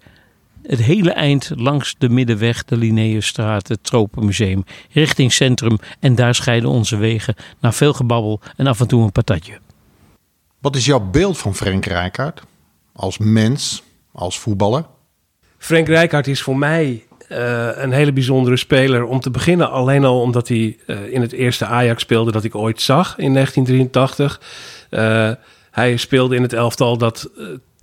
het 0.66 0.82
hele 0.82 1.12
eind 1.12 1.50
langs 1.56 1.94
de 1.98 2.08
Middenweg, 2.08 2.64
de 2.64 2.76
Linnaeusstraat, 2.76 3.68
het 3.68 3.84
Tropenmuseum, 3.84 4.64
richting 4.90 5.32
centrum. 5.32 5.78
En 6.00 6.14
daar 6.14 6.34
scheiden 6.34 6.70
onze 6.70 6.96
wegen 6.96 7.34
naar 7.60 7.74
veel 7.74 7.92
gebabbel 7.92 8.40
en 8.56 8.66
af 8.66 8.80
en 8.80 8.86
toe 8.86 9.02
een 9.02 9.12
patatje. 9.12 9.58
Wat 10.58 10.76
is 10.76 10.84
jouw 10.84 11.00
beeld 11.10 11.38
van 11.38 11.54
Frank 11.54 11.84
Rijkaard? 11.86 12.42
Als 12.92 13.18
mens, 13.18 13.82
als 14.12 14.38
voetballer? 14.38 14.84
Frank 15.58 15.86
Rijkaard 15.86 16.26
is 16.26 16.42
voor 16.42 16.56
mij 16.56 17.04
uh, 17.28 17.68
een 17.74 17.92
hele 17.92 18.12
bijzondere 18.12 18.56
speler. 18.56 19.04
Om 19.04 19.20
te 19.20 19.30
beginnen 19.30 19.70
alleen 19.70 20.04
al 20.04 20.20
omdat 20.20 20.48
hij 20.48 20.78
uh, 20.86 21.12
in 21.12 21.20
het 21.20 21.32
eerste 21.32 21.64
Ajax 21.64 22.02
speelde 22.02 22.32
dat 22.32 22.44
ik 22.44 22.54
ooit 22.54 22.80
zag 22.80 23.18
in 23.18 23.32
1983. 23.32 24.40
Uh, 24.90 25.30
hij 25.70 25.96
speelde 25.96 26.36
in 26.36 26.42
het 26.42 26.52
elftal 26.52 26.96
dat 26.96 27.30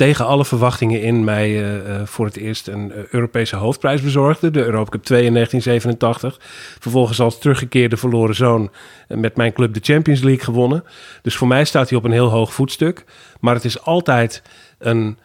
tegen 0.02 0.26
alle 0.26 0.46
verwachtingen 0.46 1.02
in 1.02 1.24
mij 1.24 1.66
voor 2.06 2.26
het 2.26 2.38
eerst 2.38 2.68
een 2.68 2.92
Europese 3.12 3.56
hoofdprijs 3.56 4.02
bezorgde. 4.02 4.52
De 4.52 4.64
Europa 4.64 4.90
Cup 4.90 5.04
2 5.04 5.26
in 5.26 5.34
1987. 5.34 6.40
Vervolgens 6.80 7.20
als 7.20 7.40
teruggekeerde 7.40 7.98
verloren 7.98 8.36
zoon 8.36 8.72
met 9.08 9.36
mijn 9.36 9.54
club 9.54 9.74
de 9.74 9.80
Champions 9.84 10.22
League 10.22 10.44
gewonnen. 10.44 10.84
Dus 11.22 11.36
voor 11.36 11.48
mij 11.48 11.66
staat 11.66 11.90
hij 11.90 11.98
op 11.98 12.04
een 12.04 12.12
heel 12.12 12.30
hoog 12.30 12.54
voetstuk. 12.54 13.04
Maar 13.40 13.56
het 13.56 13.66
is 13.66 13.82
altijd 13.82 14.42
een 14.80 15.18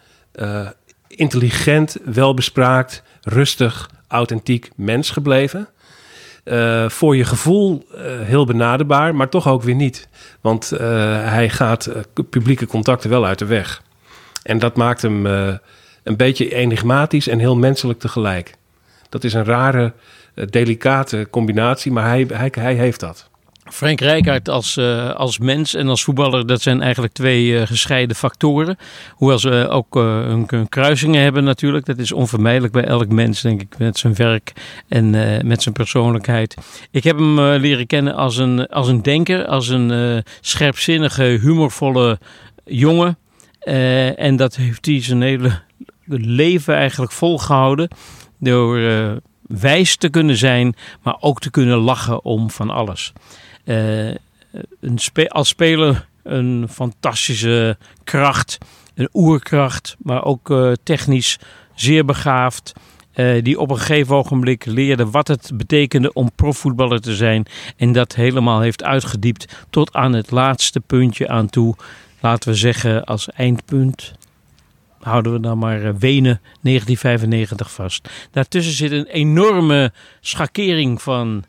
intelligent, 1.06 1.96
welbespraakt, 2.04 3.02
rustig, 3.22 3.90
authentiek 4.08 4.70
mens 4.74 5.10
gebleven. 5.10 5.68
Voor 6.86 7.16
je 7.16 7.24
gevoel 7.24 7.86
heel 8.22 8.44
benaderbaar, 8.46 9.14
maar 9.14 9.28
toch 9.28 9.48
ook 9.48 9.62
weer 9.62 9.74
niet. 9.74 10.08
Want 10.40 10.70
hij 10.70 11.48
gaat 11.48 11.90
publieke 12.30 12.66
contacten 12.66 13.10
wel 13.10 13.26
uit 13.26 13.38
de 13.38 13.46
weg. 13.46 13.84
En 14.46 14.58
dat 14.58 14.76
maakt 14.76 15.02
hem 15.02 15.26
een 15.26 16.16
beetje 16.16 16.54
enigmatisch 16.54 17.28
en 17.28 17.38
heel 17.38 17.56
menselijk 17.56 17.98
tegelijk. 17.98 18.54
Dat 19.08 19.24
is 19.24 19.32
een 19.32 19.44
rare, 19.44 19.92
delicate 20.50 21.28
combinatie, 21.30 21.92
maar 21.92 22.06
hij, 22.06 22.26
hij, 22.32 22.50
hij 22.52 22.74
heeft 22.74 23.00
dat. 23.00 23.30
Frank 23.72 24.00
Rijkaard 24.00 24.48
als, 24.48 24.76
uh, 24.76 25.10
als 25.10 25.38
mens 25.38 25.74
en 25.74 25.88
als 25.88 26.04
voetballer, 26.04 26.46
dat 26.46 26.62
zijn 26.62 26.82
eigenlijk 26.82 27.12
twee 27.12 27.46
uh, 27.46 27.62
gescheiden 27.66 28.16
factoren. 28.16 28.78
Hoewel 29.10 29.38
ze 29.38 29.68
ook 29.70 29.96
uh, 29.96 30.02
hun, 30.02 30.68
kruisingen 30.68 31.22
hebben 31.22 31.44
natuurlijk. 31.44 31.86
Dat 31.86 31.98
is 31.98 32.12
onvermijdelijk 32.12 32.72
bij 32.72 32.84
elk 32.84 33.08
mens, 33.08 33.40
denk 33.40 33.60
ik, 33.60 33.78
met 33.78 33.98
zijn 33.98 34.14
werk 34.14 34.52
en 34.88 35.10
met 35.46 35.62
zijn 35.62 35.74
persoonlijkheid. 35.74 36.56
Ik 36.90 37.04
heb 37.04 37.16
hem 37.16 37.40
leren 37.40 37.86
kennen 37.86 38.14
als 38.14 38.36
een, 38.36 38.66
als 38.66 38.88
een 38.88 39.02
denker, 39.02 39.46
als 39.46 39.68
een 39.68 40.24
scherpzinnige, 40.40 41.22
humorvolle 41.22 42.18
jongen. 42.64 43.18
En 44.16 44.36
dat 44.36 44.56
heeft 44.56 44.86
hij 44.86 45.02
zijn 45.02 45.22
hele 45.22 45.60
leven 46.06 46.74
eigenlijk 46.74 47.12
volgehouden. 47.12 47.88
Door 48.38 48.78
wijs 49.46 49.96
te 49.96 50.08
kunnen 50.08 50.36
zijn, 50.36 50.74
maar 51.02 51.16
ook 51.20 51.40
te 51.40 51.50
kunnen 51.50 51.78
lachen 51.78 52.24
om 52.24 52.50
van 52.50 52.70
alles. 52.70 53.12
Uh, 53.64 54.14
een 54.80 54.98
als 55.28 55.48
speler 55.48 56.08
een 56.22 56.66
fantastische 56.70 57.78
kracht, 58.04 58.58
een 58.94 59.08
oerkracht, 59.12 59.96
maar 59.98 60.24
ook 60.24 60.76
technisch 60.82 61.38
zeer 61.74 62.04
begaafd. 62.04 62.72
Die 63.42 63.60
op 63.60 63.70
een 63.70 63.78
gegeven 63.78 64.16
ogenblik 64.16 64.64
leerde 64.64 65.10
wat 65.10 65.28
het 65.28 65.50
betekende 65.54 66.12
om 66.12 66.30
profvoetballer 66.34 67.00
te 67.00 67.14
zijn. 67.14 67.46
En 67.76 67.92
dat 67.92 68.14
helemaal 68.14 68.60
heeft 68.60 68.84
uitgediept 68.84 69.64
tot 69.70 69.92
aan 69.92 70.12
het 70.12 70.30
laatste 70.30 70.80
puntje 70.80 71.28
aan 71.28 71.48
toe. 71.48 71.76
Laten 72.26 72.50
we 72.50 72.56
zeggen 72.56 73.04
als 73.04 73.28
eindpunt 73.30 74.14
houden 75.00 75.32
we 75.32 75.40
dan 75.40 75.58
maar 75.58 75.98
Wenen 75.98 76.40
1995 76.60 77.72
vast. 77.72 78.08
Daartussen 78.30 78.74
zit 78.74 78.90
een 78.90 79.06
enorme 79.06 79.92
schakering 80.20 81.02
van 81.02 81.44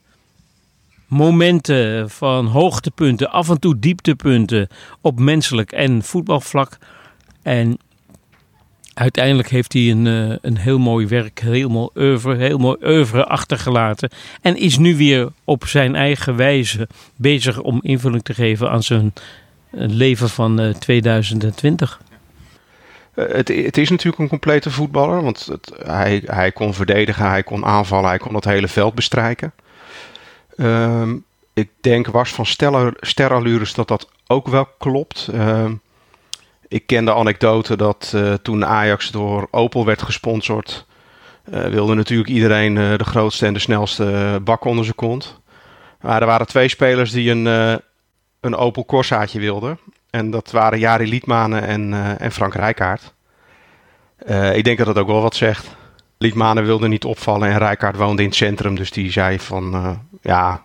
momenten 1.07 2.09
van 2.09 2.45
hoogtepunten, 2.45 3.31
af 3.31 3.49
en 3.49 3.59
toe 3.59 3.79
dieptepunten 3.79 4.67
op 5.01 5.19
menselijk 5.19 5.71
en 5.71 6.03
voetbalvlak. 6.03 6.77
En 7.41 7.77
uiteindelijk 8.93 9.49
heeft 9.49 9.73
hij 9.73 9.91
een, 9.91 10.07
eh, 10.07 10.37
een 10.41 10.57
heel 10.57 10.79
mooi 10.79 11.07
werk, 11.07 11.39
heel 11.39 11.69
mooi 11.69 11.89
oeuvre, 11.95 12.35
heel 12.35 12.57
mooi 12.57 12.77
oeuvre 12.83 13.25
achtergelaten. 13.25 14.09
En 14.41 14.57
is 14.57 14.77
nu 14.77 14.97
weer 14.97 15.31
op 15.43 15.65
zijn 15.65 15.95
eigen 15.95 16.35
wijze 16.35 16.87
bezig 17.15 17.61
om 17.61 17.79
invulling 17.81 18.23
te 18.23 18.33
geven 18.33 18.69
aan 18.71 18.83
zijn 18.83 19.13
eh, 19.71 19.87
leven 19.87 20.29
van 20.29 20.75
2020. 20.79 21.99
Eh, 23.13 23.25
het, 23.27 23.47
het, 23.47 23.77
is 23.77 23.89
natuurlijk 23.89 24.21
een 24.21 24.27
complete 24.27 24.71
voetballer, 24.71 25.21
want 25.21 25.45
het, 25.45 25.71
hij, 25.83 26.21
hij 26.25 26.51
kon 26.51 26.73
verdedigen, 26.73 27.29
hij 27.29 27.43
kon 27.43 27.65
aanvallen, 27.65 28.09
hij 28.09 28.17
kon 28.17 28.35
het 28.35 28.45
hele 28.45 28.67
veld 28.67 28.95
bestrijken. 28.95 29.53
Um, 30.57 31.25
ik 31.53 31.69
denk 31.81 32.07
was 32.07 32.29
van 32.29 32.45
sterallures 32.99 33.73
dat 33.73 33.87
dat 33.87 34.09
ook 34.27 34.47
wel 34.47 34.67
klopt. 34.77 35.29
Um, 35.33 35.81
ik 36.67 36.87
ken 36.87 37.05
de 37.05 37.13
anekdote 37.13 37.75
dat 37.75 38.11
uh, 38.15 38.33
toen 38.33 38.65
Ajax 38.65 39.11
door 39.11 39.47
Opel 39.51 39.85
werd 39.85 40.01
gesponsord, 40.01 40.85
uh, 41.53 41.65
wilde 41.65 41.93
natuurlijk 41.93 42.29
iedereen 42.29 42.75
de 42.75 43.03
grootste 43.03 43.45
en 43.45 43.53
de 43.53 43.59
snelste 43.59 44.39
bak 44.43 44.65
onder 44.65 44.83
zijn 44.83 44.95
kont. 44.95 45.39
Maar 46.01 46.21
er 46.21 46.27
waren 46.27 46.47
twee 46.47 46.67
spelers 46.67 47.11
die 47.11 47.31
een, 47.31 47.81
een 48.39 48.55
Opel 48.55 48.85
Corsaatje 48.85 49.39
wilden. 49.39 49.79
En 50.09 50.31
dat 50.31 50.51
waren 50.51 50.79
Jari 50.79 51.09
Liedmanen 51.09 51.63
en, 51.63 51.93
en 52.19 52.31
Frank 52.31 52.53
Rijkaard. 52.53 53.13
ik 54.53 54.63
denk 54.63 54.77
dat 54.77 54.85
dat 54.85 54.97
ook 54.97 55.07
wel 55.07 55.21
wat 55.21 55.35
zegt. 55.35 55.75
Liedmanen 56.17 56.65
wilde 56.65 56.87
niet 56.87 57.05
opvallen 57.05 57.49
en 57.49 57.57
Rijkaard 57.57 57.95
woonde 57.95 58.21
in 58.21 58.27
het 58.27 58.37
centrum. 58.37 58.75
Dus 58.75 58.91
die 58.91 59.11
zei 59.11 59.39
van, 59.39 59.99
ja, 60.21 60.61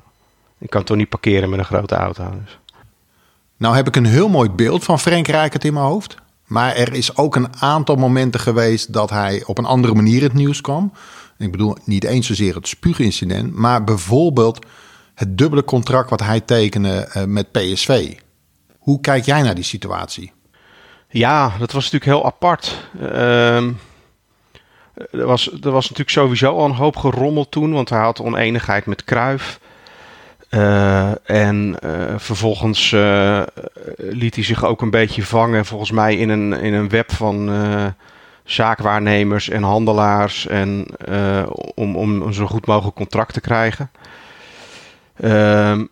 ik 0.58 0.70
kan 0.70 0.84
toch 0.84 0.96
niet 0.96 1.08
parkeren 1.08 1.50
met 1.50 1.58
een 1.58 1.64
grote 1.64 1.94
auto. 1.94 2.30
Dus. 2.42 2.58
Nou 3.56 3.74
heb 3.74 3.86
ik 3.86 3.96
een 3.96 4.06
heel 4.06 4.28
mooi 4.28 4.50
beeld 4.50 4.84
van 4.84 4.98
Frank 4.98 5.26
Rijkaard 5.26 5.64
in 5.64 5.72
mijn 5.72 5.84
hoofd. 5.84 6.16
Maar 6.46 6.74
er 6.74 6.92
is 6.92 7.16
ook 7.16 7.36
een 7.36 7.48
aantal 7.58 7.96
momenten 7.96 8.40
geweest 8.40 8.92
dat 8.92 9.10
hij 9.10 9.42
op 9.46 9.58
een 9.58 9.64
andere 9.64 9.94
manier 9.94 10.22
het 10.22 10.32
nieuws 10.32 10.60
kwam. 10.60 10.92
Ik 11.38 11.50
bedoel 11.50 11.76
niet 11.84 12.04
eens 12.04 12.26
zozeer 12.26 12.54
het 12.54 12.68
spuugincident, 12.68 13.54
maar 13.54 13.84
bijvoorbeeld 13.84 14.66
het 15.14 15.38
dubbele 15.38 15.64
contract 15.64 16.10
wat 16.10 16.20
hij 16.20 16.40
tekende 16.40 17.08
eh, 17.12 17.24
met 17.24 17.52
PSV. 17.52 18.12
Hoe 18.78 19.00
kijk 19.00 19.24
jij 19.24 19.42
naar 19.42 19.54
die 19.54 19.64
situatie? 19.64 20.32
Ja, 21.08 21.52
dat 21.58 21.72
was 21.72 21.90
natuurlijk 21.90 22.04
heel 22.04 22.24
apart. 22.24 22.88
Uh, 23.00 23.56
er, 25.10 25.26
was, 25.26 25.52
er 25.52 25.70
was 25.70 25.82
natuurlijk 25.82 26.10
sowieso 26.10 26.56
al 26.56 26.64
een 26.64 26.74
hoop 26.74 26.96
gerommeld 26.96 27.50
toen, 27.50 27.72
want 27.72 27.88
hij 27.88 28.00
had 28.00 28.20
oneenigheid 28.20 28.86
met 28.86 29.04
Kruif. 29.04 29.60
Uh, 30.50 31.30
en 31.30 31.76
uh, 31.84 32.14
vervolgens 32.16 32.90
liet 33.96 34.34
hij 34.34 34.44
zich 34.44 34.64
ook 34.64 34.82
een 34.82 34.90
beetje 34.90 35.22
vangen, 35.22 35.64
volgens 35.64 35.90
mij, 35.90 36.16
in 36.16 36.28
een, 36.28 36.52
in 36.52 36.74
een 36.74 36.88
web 36.88 37.12
van 37.12 37.50
zaakwaarnemers 38.44 39.48
en 39.48 39.62
handelaars. 39.62 40.46
En, 40.46 40.86
om, 41.74 41.96
om 41.96 42.22
een 42.22 42.34
zo 42.34 42.46
goed 42.46 42.66
mogelijk 42.66 42.96
contract 42.96 43.32
te 43.32 43.40
krijgen. 43.40 43.90
Ehm, 45.22 45.84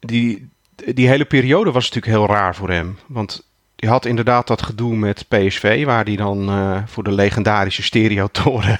die, 0.00 0.48
die 0.94 1.08
hele 1.08 1.24
periode 1.24 1.72
was 1.72 1.84
natuurlijk 1.90 2.12
heel 2.12 2.36
raar 2.36 2.54
voor 2.54 2.70
hem. 2.70 2.98
Want 3.06 3.46
hij 3.76 3.88
had 3.88 4.04
inderdaad 4.04 4.46
dat 4.46 4.62
gedoe 4.62 4.96
met 4.96 5.28
PSV, 5.28 5.84
waar 5.84 6.04
hij 6.04 6.16
dan 6.16 6.50
voor 6.86 7.04
de 7.04 7.12
legendarische 7.12 7.82
stereotoren 7.82 8.78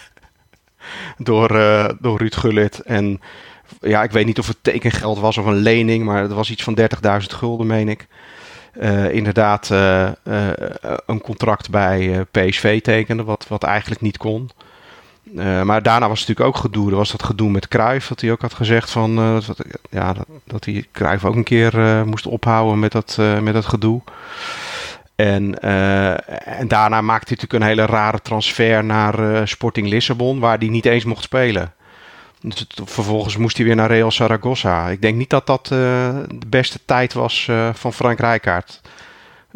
door, 1.19 1.49
door 2.01 2.19
Ruud 2.19 2.35
Gullit 2.35 2.81
en 2.81 3.21
ja, 3.81 4.03
ik 4.03 4.11
weet 4.11 4.27
niet 4.27 4.39
of 4.39 4.47
het 4.47 4.63
tekengeld 4.63 5.19
was 5.19 5.39
of 5.39 5.47
een 5.47 5.55
lening, 5.55 6.05
maar 6.05 6.23
het 6.23 6.33
was 6.33 6.51
iets 6.51 6.63
van 6.63 6.79
30.000 6.81 6.87
gulden, 7.27 7.67
meen 7.67 7.89
ik. 7.89 8.07
Uh, 8.81 9.15
inderdaad 9.15 9.71
een 11.07 11.21
contract 11.23 11.71
bij 11.71 12.25
PSV 12.31 12.81
tekende, 12.81 13.25
wat, 13.25 13.47
wat 13.49 13.63
eigenlijk 13.63 14.01
niet 14.01 14.17
kon. 14.17 14.51
Maar 15.37 15.83
daarna 15.83 16.09
was 16.09 16.21
het 16.21 16.28
natuurlijk 16.28 16.57
ook 16.57 16.62
gedoe. 16.62 16.90
Er 16.90 16.97
was 16.97 17.11
dat 17.11 17.23
gedoe 17.23 17.50
met 17.50 17.69
Cruijff, 17.69 18.09
dat 18.09 18.21
hij 18.21 18.33
ook 18.33 18.40
had 18.40 18.55
gezegd 18.55 18.90
van, 18.90 19.16
dat, 19.16 19.59
ja, 19.90 20.14
dat, 20.45 20.64
hij 20.64 20.87
Cruijff 20.93 21.25
ook 21.25 21.35
een 21.35 21.45
keer 21.45 22.02
moest 22.07 22.26
ophouden 22.26 22.78
met 22.78 22.93
dat, 22.93 23.19
met 23.43 23.55
dat 23.55 23.66
gedoe. 23.66 24.02
En, 25.14 25.62
en 26.45 26.69
daarna 26.69 27.00
maakte 27.00 27.35
hij 27.35 27.37
natuurlijk 27.37 27.52
een 27.52 27.69
hele 27.69 27.87
rare 27.87 28.21
transfer 28.23 28.85
naar 28.85 29.49
Sporting 29.49 29.88
Lissabon, 29.88 30.38
waar 30.38 30.59
hij 30.59 30.69
niet 30.69 30.87
eens 30.87 31.05
mocht 31.05 31.23
spelen. 31.23 31.73
Dus 32.40 32.66
vervolgens 32.85 33.37
moest 33.37 33.57
hij 33.57 33.66
weer 33.66 33.76
naar 33.76 33.90
Real 33.90 34.11
Zaragoza. 34.11 34.88
Ik 34.88 35.02
denk 35.02 35.16
niet 35.16 35.31
dat 35.31 35.47
dat 35.47 35.66
de 35.66 36.26
beste 36.47 36.78
tijd 36.85 37.12
was 37.12 37.50
van 37.73 37.93
Frank 37.93 38.19
Rijkaard. 38.19 38.81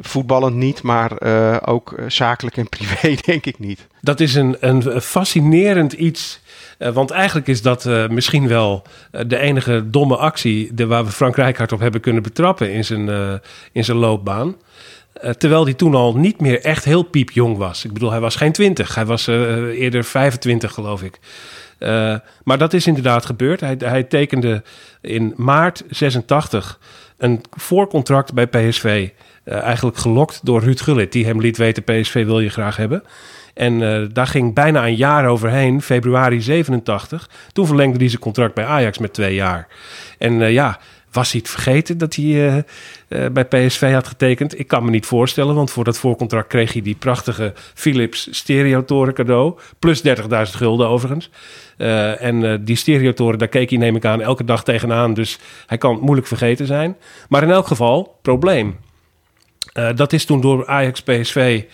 Voetballend 0.00 0.56
niet, 0.56 0.82
maar 0.82 1.12
uh, 1.22 1.56
ook 1.64 1.94
zakelijk 2.06 2.56
en 2.56 2.68
privé 2.78 3.14
denk 3.24 3.46
ik 3.46 3.58
niet. 3.58 3.86
Dat 4.00 4.20
is 4.20 4.34
een, 4.34 4.56
een 4.60 5.00
fascinerend 5.00 5.92
iets 5.92 6.40
Eh, 6.80 6.92
want 6.92 7.10
eigenlijk 7.10 7.46
is 7.46 7.62
dat 7.62 7.86
eh, 7.86 8.08
misschien 8.08 8.48
wel 8.48 8.82
eh, 9.10 9.22
de 9.26 9.38
enige 9.38 9.90
domme 9.90 10.16
actie 10.16 10.74
de, 10.74 10.86
waar 10.86 11.04
we 11.04 11.10
Frank 11.10 11.36
Rijkaard 11.36 11.72
op 11.72 11.80
hebben 11.80 12.00
kunnen 12.00 12.22
betrappen 12.22 12.72
in 12.72 12.84
zijn, 12.84 13.08
eh, 13.08 13.34
in 13.72 13.84
zijn 13.84 13.96
loopbaan. 13.96 14.56
Eh, 15.12 15.30
terwijl 15.30 15.64
hij 15.64 15.74
toen 15.74 15.94
al 15.94 16.16
niet 16.16 16.40
meer 16.40 16.60
echt 16.60 16.84
heel 16.84 17.02
piepjong 17.02 17.56
was. 17.56 17.84
Ik 17.84 17.92
bedoel, 17.92 18.10
hij 18.10 18.20
was 18.20 18.36
geen 18.36 18.52
20. 18.52 18.94
Hij 18.94 19.06
was 19.06 19.26
eh, 19.26 19.36
eerder 19.80 20.04
25, 20.04 20.72
geloof 20.72 21.02
ik. 21.02 21.18
Eh, 21.78 22.16
maar 22.44 22.58
dat 22.58 22.72
is 22.72 22.86
inderdaad 22.86 23.26
gebeurd. 23.26 23.60
Hij, 23.60 23.76
hij 23.78 24.02
tekende 24.02 24.62
in 25.00 25.34
maart 25.36 25.84
86 25.88 26.78
een 27.18 27.40
voorcontract 27.50 28.34
bij 28.34 28.46
PSV. 28.46 29.08
Eh, 29.44 29.60
eigenlijk 29.60 29.96
gelokt 29.96 30.40
door 30.42 30.62
Ruud 30.62 30.80
Gullit, 30.80 31.12
die 31.12 31.26
hem 31.26 31.40
liet 31.40 31.56
weten: 31.56 31.84
PSV 31.84 32.24
wil 32.24 32.40
je 32.40 32.48
graag 32.48 32.76
hebben. 32.76 33.02
En 33.54 33.82
eh, 33.82 34.06
daar 34.12 34.26
ging 34.26 34.54
bijna 34.54 34.86
een 34.86 34.96
jaar 34.96 35.26
overheen, 35.26 35.82
februari 35.82 36.40
87. 36.40 37.30
Toen 37.52 37.66
verlengde 37.66 37.98
hij 37.98 38.08
zijn 38.08 38.20
contract 38.20 38.54
bij 38.54 38.64
Ajax 38.64 38.98
met 38.98 39.12
twee 39.12 39.34
jaar. 39.34 39.68
En 40.18 40.42
eh, 40.42 40.52
ja, 40.52 40.78
was 41.12 41.32
hij 41.32 41.40
het 41.40 41.50
vergeten 41.50 41.98
dat 41.98 42.14
hij 42.14 42.64
bij 43.32 43.44
PSV 43.44 43.92
had 43.92 44.08
getekend? 44.08 44.58
Ik 44.58 44.68
kan 44.68 44.84
me 44.84 44.90
niet 44.90 45.06
voorstellen, 45.06 45.54
want 45.54 45.70
voor 45.70 45.84
dat 45.84 45.98
voorcontract 45.98 46.48
kreeg 46.48 46.72
hij 46.72 46.82
die 46.82 46.94
prachtige 46.94 47.52
Philips 47.74 48.28
stereotoren 48.30 49.14
cadeau. 49.14 49.58
Plus 49.78 50.02
30.000 50.06 50.14
gulden 50.42 50.88
overigens. 50.88 51.30
En 52.18 52.64
die 52.64 52.76
stereotoren, 52.76 53.38
daar 53.38 53.48
keek 53.48 53.70
hij 53.70 53.78
neem 53.78 53.96
ik 53.96 54.04
aan 54.04 54.20
elke 54.20 54.44
dag 54.44 54.64
tegenaan. 54.64 55.14
Dus 55.14 55.38
hij 55.66 55.78
kan 55.78 55.98
moeilijk 56.00 56.26
vergeten 56.26 56.66
zijn. 56.66 56.96
Maar 57.28 57.42
in 57.42 57.50
elk 57.50 57.66
geval, 57.66 58.18
probleem. 58.22 58.76
Eh, 59.72 59.88
dat 59.94 60.12
is 60.12 60.24
toen 60.24 60.40
door 60.40 60.66
Ajax 60.66 61.02
PSV 61.02 61.64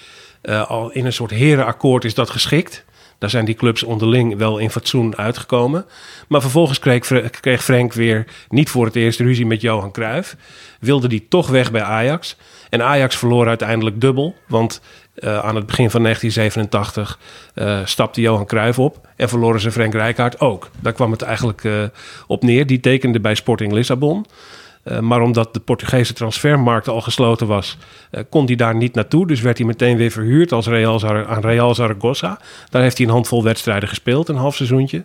eh, 0.43 0.71
al 0.71 0.91
in 0.91 1.05
een 1.05 1.13
soort 1.13 1.31
herenakkoord 1.31 2.05
is 2.05 2.15
dat 2.15 2.31
geschikt. 2.31 2.85
Daar 3.19 3.31
zijn 3.31 3.45
die 3.45 3.55
clubs 3.55 3.83
onderling 3.83 4.37
wel 4.37 4.59
in 4.59 4.71
fatsoen 4.71 5.17
uitgekomen. 5.17 5.87
Maar 6.29 6.41
vervolgens 6.41 6.79
kreeg, 6.79 7.31
kreeg 7.41 7.65
Frank 7.65 7.93
weer 7.93 8.27
niet 8.49 8.71
voor 8.71 8.85
het 8.85 8.97
eerst 8.97 9.21
ruzie 9.21 9.47
met 9.47 9.61
Johan 9.61 9.93
Cruijff. 9.93 10.37
Wilde 10.81 11.09
die 11.09 11.27
toch 11.29 11.49
weg 11.49 11.71
bij 11.71 11.83
Ajax. 11.83 12.37
En 12.71 12.83
Ajax 12.83 13.17
verloor 13.17 13.49
uiteindelijk 13.49 14.01
dubbel. 14.01 14.35
Want 14.49 14.81
eh, 15.15 15.39
aan 15.39 15.57
het 15.57 15.67
begin 15.67 15.91
van 15.91 16.03
1987 16.03 17.19
eh, 17.55 17.81
stapte 17.85 18.21
Johan 18.21 18.47
Cruijff 18.47 18.79
op. 18.79 19.09
En 19.17 19.29
verloren 19.29 19.61
ze 19.61 19.73
Frank 19.73 19.93
Rijkaard 19.93 20.41
ook. 20.41 20.71
Daar 20.81 20.93
kwam 20.93 21.11
het 21.11 21.23
eigenlijk 21.23 21.63
op 22.27 22.43
neer. 22.43 22.67
Die 22.67 22.81
tekende 22.81 23.21
bij 23.21 23.35
Sporting 23.35 23.73
Lissabon. 23.73 24.27
Eh, 24.87 24.99
maar 24.99 25.21
omdat 25.21 25.55
de 25.55 25.61
Portugese 25.61 26.13
transfermarkt 26.13 26.89
al 26.89 27.01
gesloten 27.01 27.47
was, 27.47 27.79
eh, 28.11 28.23
kon 28.31 28.47
hij 28.47 28.55
daar 28.55 28.77
niet 28.77 28.95
naartoe. 28.95 29.27
Dus 29.27 29.41
werd 29.41 29.59
hij 29.59 29.67
meteen 29.67 29.97
weer 29.97 30.11
verhuurd 30.11 30.53
als 30.53 30.67
Real 30.67 31.27
aan 31.27 31.41
Real 31.41 31.75
Zaragoza. 31.75 32.39
Daar 32.71 32.83
heeft 32.83 32.97
hij 32.97 33.07
een 33.07 33.13
handvol 33.13 33.43
wedstrijden 33.43 33.89
gespeeld, 33.89 34.29
een 34.29 34.37
half 34.37 34.55
seizoentje. 34.55 35.05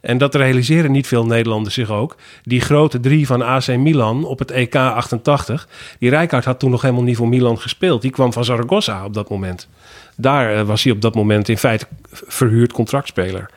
En 0.00 0.18
dat 0.18 0.34
realiseren 0.34 0.92
niet 0.92 1.06
veel 1.06 1.26
Nederlanders 1.26 1.74
zich 1.74 1.90
ook. 1.90 2.16
Die 2.42 2.60
grote 2.60 3.00
drie 3.00 3.26
van 3.26 3.42
AC 3.42 3.66
Milan 3.66 4.24
op 4.24 4.38
het 4.38 4.50
EK 4.50 4.74
88. 4.74 5.68
Die 5.98 6.10
Rijkaard 6.10 6.44
had 6.44 6.58
toen 6.58 6.70
nog 6.70 6.82
helemaal 6.82 7.02
niet 7.02 7.16
voor 7.16 7.28
Milan 7.28 7.58
gespeeld. 7.58 8.02
Die 8.02 8.10
kwam 8.10 8.32
van 8.32 8.44
Zaragoza 8.44 9.04
op 9.04 9.14
dat 9.14 9.28
moment. 9.28 9.68
Daar 10.16 10.54
eh, 10.54 10.62
was 10.62 10.82
hij 10.82 10.92
op 10.92 11.00
dat 11.00 11.14
moment 11.14 11.48
in 11.48 11.58
feite 11.58 11.86
verhuurd 12.10 12.72
contractspeler. 12.72 13.50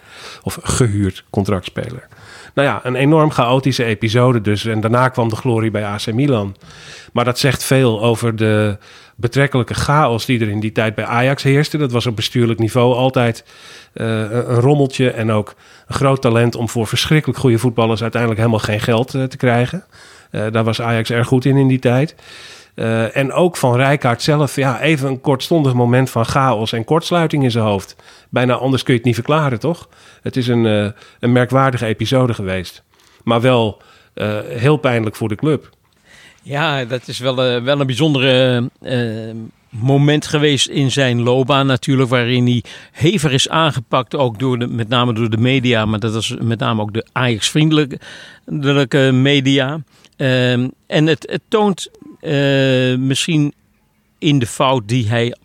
Of 0.43 0.59
gehuurd 0.61 1.23
contractspeler. 1.29 2.07
Nou 2.53 2.67
ja, 2.67 2.79
een 2.83 2.95
enorm 2.95 3.31
chaotische 3.31 3.83
episode 3.83 4.41
dus. 4.41 4.65
En 4.65 4.81
daarna 4.81 5.09
kwam 5.09 5.29
de 5.29 5.35
glorie 5.35 5.71
bij 5.71 5.85
AC 5.85 6.13
Milan. 6.13 6.55
Maar 7.13 7.25
dat 7.25 7.39
zegt 7.39 7.63
veel 7.63 8.01
over 8.01 8.35
de 8.35 8.77
betrekkelijke 9.15 9.73
chaos 9.73 10.25
die 10.25 10.39
er 10.39 10.49
in 10.49 10.59
die 10.59 10.71
tijd 10.71 10.95
bij 10.95 11.05
Ajax 11.05 11.43
heerste. 11.43 11.77
Dat 11.77 11.91
was 11.91 12.05
op 12.05 12.15
bestuurlijk 12.15 12.59
niveau 12.59 12.95
altijd 12.95 13.43
eh, 13.93 14.07
een 14.31 14.59
rommeltje. 14.59 15.09
En 15.09 15.31
ook 15.31 15.55
een 15.87 15.95
groot 15.95 16.21
talent 16.21 16.55
om 16.55 16.69
voor 16.69 16.87
verschrikkelijk 16.87 17.39
goede 17.39 17.57
voetballers 17.57 18.01
uiteindelijk 18.01 18.41
helemaal 18.41 18.65
geen 18.65 18.79
geld 18.79 19.13
eh, 19.13 19.23
te 19.23 19.37
krijgen. 19.37 19.83
Eh, 20.31 20.45
daar 20.51 20.63
was 20.63 20.81
Ajax 20.81 21.09
erg 21.09 21.27
goed 21.27 21.45
in 21.45 21.57
in 21.57 21.67
die 21.67 21.79
tijd. 21.79 22.15
Eh, 22.75 23.15
en 23.15 23.31
ook 23.31 23.57
van 23.57 23.75
Rijkaard 23.75 24.21
zelf, 24.21 24.55
ja, 24.55 24.81
even 24.81 25.07
een 25.07 25.21
kortstondig 25.21 25.73
moment 25.73 26.09
van 26.09 26.25
chaos 26.25 26.71
en 26.71 26.83
kortsluiting 26.83 27.43
in 27.43 27.51
zijn 27.51 27.65
hoofd. 27.65 27.95
Bijna 28.29 28.53
anders 28.53 28.83
kun 28.83 28.93
je 28.93 28.99
het 28.99 29.07
niet 29.07 29.17
verklaren, 29.17 29.59
toch? 29.59 29.89
Het 30.21 30.37
is 30.37 30.47
een, 30.47 30.65
eh, 30.65 30.87
een 31.19 31.31
merkwaardige 31.31 31.85
episode 31.85 32.33
geweest. 32.33 32.83
Maar 33.23 33.41
wel 33.41 33.81
eh, 34.13 34.37
heel 34.47 34.77
pijnlijk 34.77 35.15
voor 35.15 35.27
de 35.27 35.35
club. 35.35 35.69
Ja, 36.43 36.85
dat 36.85 37.07
is 37.07 37.19
wel, 37.19 37.35
wel 37.35 37.79
een 37.79 37.85
bijzondere 37.85 38.69
moment 39.69 40.27
geweest 40.27 40.67
in 40.67 40.91
zijn 40.91 41.21
loopbaan 41.21 41.65
natuurlijk. 41.65 42.09
Waarin 42.09 42.45
hij 42.45 42.63
hevig 42.91 43.31
is 43.31 43.49
aangepakt, 43.49 44.15
ook 44.15 44.39
door 44.39 44.59
de, 44.59 44.67
met 44.67 44.89
name 44.89 45.13
door 45.13 45.29
de 45.29 45.37
media. 45.37 45.85
Maar 45.85 45.99
dat 45.99 46.13
was 46.13 46.35
met 46.41 46.59
name 46.59 46.81
ook 46.81 46.93
de 46.93 47.05
Ajax-vriendelijke 47.11 49.11
media. 49.11 49.79
Ehm, 50.17 50.67
en 50.87 51.07
het, 51.07 51.27
het 51.29 51.41
toont 51.47 51.89
eh, 52.21 52.97
misschien 52.97 53.53
in 54.19 54.39
de 54.39 54.47
fout 54.47 54.87
die 54.87 55.09
hij... 55.09 55.35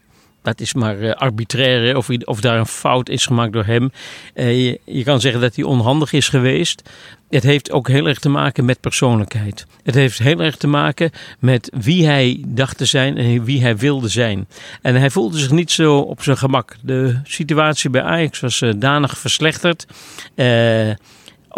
Dat 0.42 0.60
is 0.60 0.74
maar 0.74 1.00
eh, 1.00 1.14
arbitrair, 1.14 1.96
of, 1.96 2.08
of 2.24 2.40
daar 2.40 2.58
een 2.58 2.66
fout 2.66 3.08
is 3.08 3.26
gemaakt 3.26 3.52
door 3.52 3.64
hem. 3.64 3.90
Eh, 4.34 4.64
je, 4.64 4.80
je 4.84 5.04
kan 5.04 5.20
zeggen 5.20 5.40
dat 5.40 5.56
hij 5.56 5.64
onhandig 5.64 6.12
is 6.12 6.28
geweest. 6.28 6.82
Het 7.28 7.42
heeft 7.42 7.70
ook 7.70 7.88
heel 7.88 8.06
erg 8.06 8.18
te 8.18 8.28
maken 8.28 8.64
met 8.64 8.80
persoonlijkheid. 8.80 9.66
Het 9.82 9.94
heeft 9.94 10.18
heel 10.18 10.40
erg 10.40 10.56
te 10.56 10.66
maken 10.66 11.10
met 11.38 11.72
wie 11.80 12.06
hij 12.06 12.42
dacht 12.46 12.78
te 12.78 12.84
zijn 12.84 13.16
en 13.16 13.44
wie 13.44 13.60
hij 13.60 13.76
wilde 13.76 14.08
zijn. 14.08 14.46
En 14.82 14.94
hij 14.94 15.10
voelde 15.10 15.38
zich 15.38 15.50
niet 15.50 15.70
zo 15.70 15.98
op 15.98 16.22
zijn 16.22 16.36
gemak. 16.36 16.76
De 16.82 17.20
situatie 17.24 17.90
bij 17.90 18.02
Ajax 18.02 18.40
was 18.40 18.60
uh, 18.60 18.72
danig 18.76 19.18
verslechterd. 19.18 19.86
Uh, 20.34 20.90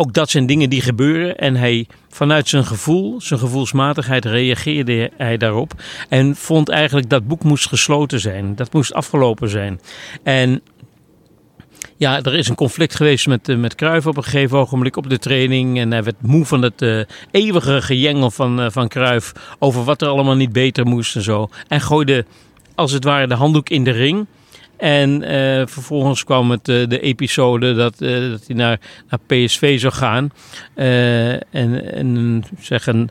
ook 0.00 0.12
dat 0.12 0.30
zijn 0.30 0.46
dingen 0.46 0.70
die 0.70 0.80
gebeuren. 0.80 1.38
En 1.38 1.56
hij 1.56 1.86
vanuit 2.08 2.48
zijn 2.48 2.64
gevoel, 2.64 3.20
zijn 3.20 3.40
gevoelsmatigheid, 3.40 4.24
reageerde 4.24 5.10
hij 5.16 5.36
daarop. 5.36 5.72
En 6.08 6.36
vond 6.36 6.68
eigenlijk 6.68 7.08
dat 7.08 7.26
boek 7.26 7.44
moest 7.44 7.68
gesloten 7.68 8.20
zijn. 8.20 8.54
Dat 8.56 8.72
moest 8.72 8.92
afgelopen 8.92 9.48
zijn. 9.48 9.80
En 10.22 10.62
ja, 11.96 12.22
er 12.22 12.34
is 12.34 12.48
een 12.48 12.54
conflict 12.54 12.94
geweest 12.94 13.26
met, 13.26 13.48
uh, 13.48 13.56
met 13.56 13.74
Cruijff 13.74 14.06
op 14.06 14.16
een 14.16 14.24
gegeven 14.24 14.58
ogenblik 14.58 14.96
op 14.96 15.08
de 15.08 15.18
training. 15.18 15.78
En 15.78 15.90
hij 15.90 16.02
werd 16.02 16.22
moe 16.22 16.44
van 16.44 16.62
het 16.62 16.82
uh, 16.82 17.04
eeuwige 17.30 17.82
gejengel 17.82 18.30
van, 18.30 18.60
uh, 18.60 18.66
van 18.70 18.90
over 19.58 19.84
wat 19.84 20.02
er 20.02 20.08
allemaal 20.08 20.36
niet 20.36 20.52
beter 20.52 20.86
moest 20.86 21.16
en 21.16 21.22
zo. 21.22 21.48
En 21.68 21.80
gooide 21.80 22.24
als 22.74 22.92
het 22.92 23.04
ware 23.04 23.26
de 23.26 23.34
handdoek 23.34 23.68
in 23.68 23.84
de 23.84 23.90
ring. 23.90 24.26
En 24.78 25.22
uh, 25.22 25.66
vervolgens 25.66 26.24
kwam 26.24 26.50
het, 26.50 26.68
uh, 26.68 26.88
de 26.88 27.00
episode 27.00 27.74
dat, 27.74 28.00
uh, 28.00 28.30
dat 28.30 28.46
hij 28.46 28.56
naar, 28.56 28.80
naar 29.08 29.20
PSV 29.26 29.80
zou 29.80 29.92
gaan. 29.92 30.30
en, 30.74 31.92
en 31.94 32.44
zeggen 32.60 33.10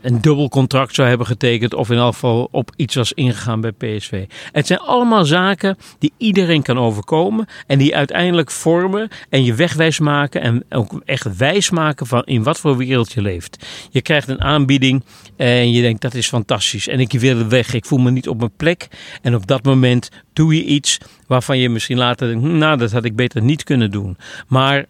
een 0.00 0.20
dubbel 0.20 0.48
contract 0.48 0.94
zou 0.94 1.08
hebben 1.08 1.26
getekend 1.26 1.74
of 1.74 1.90
in 1.90 1.96
elk 1.96 2.12
geval 2.12 2.48
op 2.50 2.70
iets 2.76 2.94
was 2.94 3.12
ingegaan 3.12 3.60
bij 3.60 3.72
PSV. 3.72 4.24
Het 4.52 4.66
zijn 4.66 4.78
allemaal 4.78 5.24
zaken 5.24 5.76
die 5.98 6.12
iedereen 6.16 6.62
kan 6.62 6.78
overkomen 6.78 7.46
en 7.66 7.78
die 7.78 7.96
uiteindelijk 7.96 8.50
vormen 8.50 9.08
en 9.28 9.44
je 9.44 9.54
wegwijs 9.54 9.98
maken 9.98 10.40
en 10.40 10.64
ook 10.70 11.02
echt 11.04 11.36
wijs 11.36 11.70
maken 11.70 12.06
van 12.06 12.22
in 12.24 12.42
wat 12.42 12.60
voor 12.60 12.76
wereld 12.76 13.12
je 13.12 13.22
leeft. 13.22 13.66
Je 13.90 14.02
krijgt 14.02 14.28
een 14.28 14.40
aanbieding 14.40 15.04
en 15.36 15.70
je 15.70 15.82
denkt 15.82 16.02
dat 16.02 16.14
is 16.14 16.28
fantastisch 16.28 16.88
en 16.88 17.00
ik 17.00 17.12
wil 17.12 17.46
weg, 17.46 17.74
ik 17.74 17.84
voel 17.84 17.98
me 17.98 18.10
niet 18.10 18.28
op 18.28 18.38
mijn 18.38 18.56
plek 18.56 18.88
en 19.22 19.34
op 19.34 19.46
dat 19.46 19.64
moment 19.64 20.08
doe 20.32 20.54
je 20.54 20.64
iets 20.64 20.98
waarvan 21.26 21.58
je 21.58 21.68
misschien 21.68 21.98
later 21.98 22.28
denkt, 22.28 22.44
nou 22.44 22.78
dat 22.78 22.92
had 22.92 23.04
ik 23.04 23.16
beter 23.16 23.42
niet 23.42 23.64
kunnen 23.64 23.90
doen. 23.90 24.16
Maar 24.48 24.86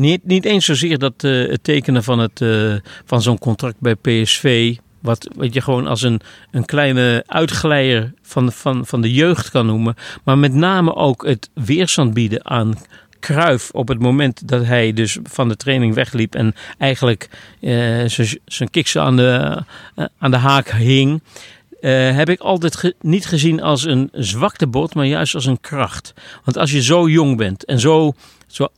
niet, 0.00 0.24
niet 0.24 0.44
eens 0.44 0.64
zozeer 0.64 0.98
dat 0.98 1.24
uh, 1.24 1.50
het 1.50 1.64
tekenen 1.64 2.04
van, 2.04 2.18
het, 2.18 2.40
uh, 2.40 2.74
van 3.04 3.22
zo'n 3.22 3.38
contract 3.38 3.76
bij 3.78 3.94
PSV. 3.94 4.76
Wat, 5.00 5.28
wat 5.36 5.54
je 5.54 5.60
gewoon 5.60 5.86
als 5.86 6.02
een, 6.02 6.20
een 6.50 6.64
kleine 6.64 7.24
uitglijder 7.26 8.12
van, 8.22 8.52
van, 8.52 8.86
van 8.86 9.00
de 9.00 9.12
jeugd 9.12 9.50
kan 9.50 9.66
noemen. 9.66 9.94
Maar 10.24 10.38
met 10.38 10.54
name 10.54 10.94
ook 10.94 11.26
het 11.26 11.50
weerstand 11.54 12.14
bieden 12.14 12.46
aan 12.46 12.74
Kruif 13.20 13.70
op 13.70 13.88
het 13.88 13.98
moment 13.98 14.48
dat 14.48 14.64
hij 14.64 14.92
dus 14.92 15.18
van 15.22 15.48
de 15.48 15.56
training 15.56 15.94
wegliep. 15.94 16.34
En 16.34 16.54
eigenlijk 16.78 17.28
uh, 17.60 18.04
zijn 18.44 18.70
kiksen 18.70 19.02
aan 19.02 19.16
de, 19.16 19.62
aan 20.18 20.30
de 20.30 20.36
haak 20.36 20.70
hing. 20.70 21.22
Heb 21.80 22.28
ik 22.28 22.40
altijd 22.40 22.94
niet 23.00 23.26
gezien 23.26 23.62
als 23.62 23.84
een 23.84 24.08
zwaktebod, 24.12 24.94
maar 24.94 25.06
juist 25.06 25.34
als 25.34 25.46
een 25.46 25.60
kracht. 25.60 26.14
Want 26.44 26.56
als 26.56 26.70
je 26.70 26.82
zo 26.82 27.08
jong 27.08 27.36
bent 27.36 27.64
en 27.64 27.80
zo 27.80 28.12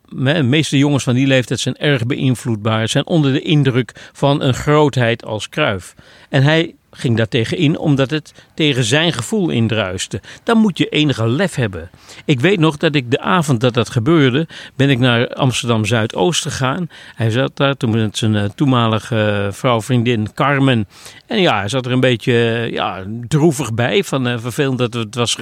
de 0.08 0.42
meeste 0.42 0.78
jongens 0.78 1.04
van 1.04 1.14
die 1.14 1.26
leeftijd 1.26 1.60
zijn 1.60 1.76
erg 1.76 2.06
beïnvloedbaar, 2.06 2.88
zijn 2.88 3.06
onder 3.06 3.32
de 3.32 3.42
indruk 3.42 4.10
van 4.12 4.42
een 4.42 4.54
grootheid 4.54 5.24
als 5.24 5.48
Kruif. 5.48 5.94
En 6.28 6.42
hij 6.42 6.74
ging 6.94 7.16
daar 7.16 7.28
tegen 7.28 7.56
in 7.56 7.78
omdat 7.78 8.10
het 8.10 8.34
tegen 8.54 8.84
zijn 8.84 9.12
gevoel 9.12 9.50
indruiste. 9.50 10.20
Dan 10.42 10.58
moet 10.58 10.78
je 10.78 10.88
enige 10.88 11.28
lef 11.28 11.54
hebben. 11.54 11.90
Ik 12.24 12.40
weet 12.40 12.58
nog 12.58 12.76
dat 12.76 12.94
ik 12.94 13.10
de 13.10 13.20
avond 13.20 13.60
dat 13.60 13.74
dat 13.74 13.90
gebeurde, 13.90 14.46
ben 14.76 14.90
ik 14.90 14.98
naar 14.98 15.28
Amsterdam 15.28 15.84
Zuidoost 15.84 16.42
gegaan. 16.42 16.88
Hij 17.14 17.30
zat 17.30 17.56
daar 17.56 17.76
toen 17.76 17.90
met 17.90 18.18
zijn 18.18 18.34
uh, 18.34 18.44
toenmalige 18.44 19.44
uh, 19.46 19.52
vrouw, 19.52 19.80
vriendin 19.80 20.32
Carmen. 20.34 20.88
En 21.26 21.40
ja, 21.40 21.58
hij 21.58 21.68
zat 21.68 21.86
er 21.86 21.92
een 21.92 22.00
beetje 22.00 22.32
uh, 22.32 22.72
ja, 22.72 23.04
droevig 23.28 23.74
bij, 23.74 24.04
van 24.04 24.28
uh, 24.28 24.38
vervelend 24.38 24.78
dat 24.78 24.94
het 24.94 25.14
was 25.14 25.36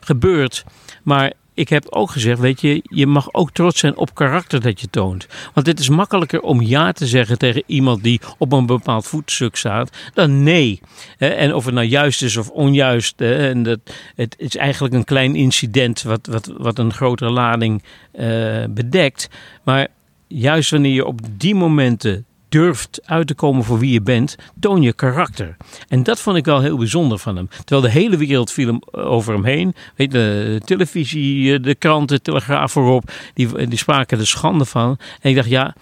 gebeurd. 0.00 0.64
Maar 1.02 1.32
ik 1.54 1.68
heb 1.68 1.86
ook 1.88 2.10
gezegd, 2.10 2.38
weet 2.38 2.60
je, 2.60 2.82
je 2.82 3.06
mag 3.06 3.32
ook 3.32 3.50
trots 3.50 3.78
zijn 3.80 3.96
op 3.96 4.14
karakter 4.14 4.60
dat 4.60 4.80
je 4.80 4.90
toont. 4.90 5.26
Want 5.54 5.66
het 5.66 5.78
is 5.78 5.88
makkelijker 5.88 6.40
om 6.40 6.62
ja 6.62 6.92
te 6.92 7.06
zeggen 7.06 7.38
tegen 7.38 7.62
iemand 7.66 8.02
die 8.02 8.20
op 8.38 8.52
een 8.52 8.66
bepaald 8.66 9.06
voetstuk 9.06 9.56
staat, 9.56 9.96
dan 10.14 10.42
nee. 10.42 10.80
En 11.18 11.54
of 11.54 11.64
het 11.64 11.74
nou 11.74 11.86
juist 11.86 12.22
is 12.22 12.36
of 12.36 12.48
onjuist, 12.50 13.20
en 13.20 13.62
dat, 13.62 13.78
het 14.14 14.34
is 14.38 14.56
eigenlijk 14.56 14.94
een 14.94 15.04
klein 15.04 15.34
incident 15.34 16.02
wat, 16.02 16.26
wat, 16.26 16.52
wat 16.56 16.78
een 16.78 16.92
grotere 16.92 17.30
lading 17.30 17.82
uh, 18.14 18.64
bedekt. 18.70 19.28
Maar 19.62 19.88
juist 20.26 20.70
wanneer 20.70 20.94
je 20.94 21.06
op 21.06 21.20
die 21.30 21.54
momenten 21.54 22.26
durft 22.54 23.00
uit 23.04 23.26
te 23.26 23.34
komen 23.34 23.64
voor 23.64 23.78
wie 23.78 23.92
je 23.92 24.02
bent, 24.02 24.36
toon 24.60 24.82
je 24.82 24.92
karakter. 24.92 25.56
En 25.88 26.02
dat 26.02 26.20
vond 26.20 26.36
ik 26.36 26.44
wel 26.44 26.60
heel 26.60 26.76
bijzonder 26.76 27.18
van 27.18 27.36
hem. 27.36 27.48
Terwijl 27.48 27.80
de 27.80 28.00
hele 28.00 28.16
wereld 28.16 28.52
viel 28.52 28.82
over 28.90 29.32
hem 29.32 29.44
heen. 29.44 29.74
Weet 29.96 30.10
de 30.10 30.60
televisie, 30.64 31.60
de 31.60 31.74
kranten, 31.74 32.16
de 32.16 32.22
telegraaf 32.22 32.72
voorop, 32.72 33.10
die, 33.34 33.66
die 33.68 33.78
spraken 33.78 34.18
er 34.18 34.26
schande 34.26 34.64
van. 34.64 34.98
En 35.20 35.30
ik 35.30 35.36
dacht, 35.36 35.48
ja, 35.48 35.74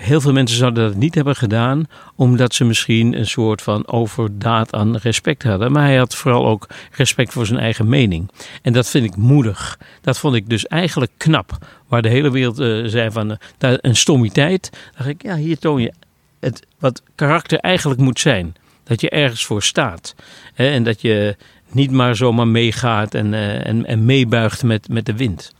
heel 0.00 0.20
veel 0.20 0.32
mensen 0.32 0.56
zouden 0.56 0.88
dat 0.88 0.96
niet 0.96 1.14
hebben 1.14 1.36
gedaan, 1.36 1.84
omdat 2.16 2.54
ze 2.54 2.64
misschien 2.64 3.18
een 3.18 3.26
soort 3.26 3.62
van 3.62 3.88
overdaad 3.88 4.72
aan 4.72 4.96
respect 4.96 5.42
hadden. 5.42 5.72
Maar 5.72 5.84
hij 5.84 5.96
had 5.96 6.14
vooral 6.14 6.46
ook 6.46 6.66
respect 6.92 7.32
voor 7.32 7.46
zijn 7.46 7.58
eigen 7.58 7.88
mening. 7.88 8.30
En 8.62 8.72
dat 8.72 8.88
vind 8.88 9.04
ik 9.04 9.16
moedig. 9.16 9.78
Dat 10.00 10.18
vond 10.18 10.34
ik 10.34 10.48
dus 10.48 10.66
eigenlijk 10.66 11.12
knap. 11.16 11.58
Waar 11.88 12.02
de 12.02 12.08
hele 12.08 12.30
wereld 12.30 12.60
uh, 12.60 12.86
zei 12.86 13.10
van 13.10 13.30
uh, 13.30 13.36
een 13.58 13.96
stommiteit. 13.96 14.70
dacht 14.96 15.08
ik, 15.08 15.22
ja, 15.22 15.36
hier 15.36 15.58
toon 15.58 15.82
je 15.82 15.92
het, 16.40 16.66
wat 16.78 17.02
karakter 17.14 17.58
eigenlijk 17.58 18.00
moet 18.00 18.20
zijn. 18.20 18.54
Dat 18.84 19.00
je 19.00 19.10
ergens 19.10 19.44
voor 19.44 19.62
staat. 19.62 20.14
Hè, 20.54 20.70
en 20.70 20.82
dat 20.82 21.00
je 21.00 21.36
niet 21.70 21.90
maar 21.90 22.16
zomaar 22.16 22.48
meegaat 22.48 23.14
en, 23.14 23.32
uh, 23.32 23.66
en, 23.66 23.86
en 23.86 24.04
meebuigt 24.04 24.62
met, 24.62 24.88
met 24.88 25.06
de 25.06 25.16
wind. 25.16 25.52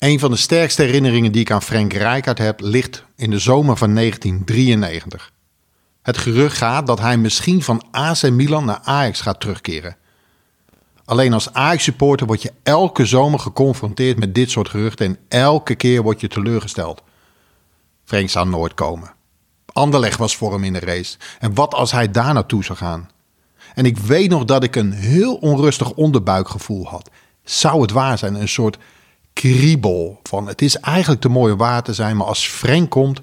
Een 0.00 0.18
van 0.18 0.30
de 0.30 0.36
sterkste 0.36 0.82
herinneringen 0.82 1.32
die 1.32 1.40
ik 1.40 1.50
aan 1.50 1.62
Frank 1.62 1.92
Rijkaard 1.92 2.38
heb, 2.38 2.60
ligt 2.60 3.04
in 3.16 3.30
de 3.30 3.38
zomer 3.38 3.76
van 3.76 3.94
1993. 3.94 5.32
Het 6.02 6.18
gerucht 6.18 6.56
gaat 6.56 6.86
dat 6.86 7.00
hij 7.00 7.16
misschien 7.16 7.62
van 7.62 7.82
AC 7.90 8.30
Milan 8.30 8.64
naar 8.64 8.80
Ajax 8.82 9.20
gaat 9.20 9.40
terugkeren. 9.40 9.96
Alleen 11.04 11.32
als 11.32 11.52
Ajax-supporter 11.52 12.26
word 12.26 12.42
je 12.42 12.52
elke 12.62 13.06
zomer 13.06 13.38
geconfronteerd 13.38 14.18
met 14.18 14.34
dit 14.34 14.50
soort 14.50 14.68
geruchten 14.68 15.06
en 15.06 15.18
elke 15.28 15.74
keer 15.74 16.02
word 16.02 16.20
je 16.20 16.28
teleurgesteld. 16.28 17.02
Frank 18.04 18.30
zou 18.30 18.48
nooit 18.48 18.74
komen. 18.74 19.12
Anderleg 19.72 20.16
was 20.16 20.36
voor 20.36 20.52
hem 20.52 20.64
in 20.64 20.72
de 20.72 20.80
race. 20.80 21.16
En 21.38 21.54
wat 21.54 21.74
als 21.74 21.92
hij 21.92 22.10
daar 22.10 22.34
naartoe 22.34 22.64
zou 22.64 22.78
gaan? 22.78 23.10
En 23.74 23.84
ik 23.84 23.98
weet 23.98 24.30
nog 24.30 24.44
dat 24.44 24.62
ik 24.62 24.76
een 24.76 24.92
heel 24.92 25.34
onrustig 25.34 25.92
onderbuikgevoel 25.92 26.86
had. 26.86 27.10
Zou 27.44 27.82
het 27.82 27.90
waar 27.90 28.18
zijn? 28.18 28.34
Een 28.34 28.48
soort 28.48 28.78
kriebel 29.32 30.20
van 30.22 30.46
het 30.46 30.62
is 30.62 30.76
eigenlijk 30.76 31.20
te 31.20 31.28
mooi 31.28 31.52
om 31.52 31.58
waar 31.58 31.82
te 31.82 31.94
zijn, 31.94 32.16
maar 32.16 32.26
als 32.26 32.46
Frank 32.46 32.90
komt, 32.90 33.22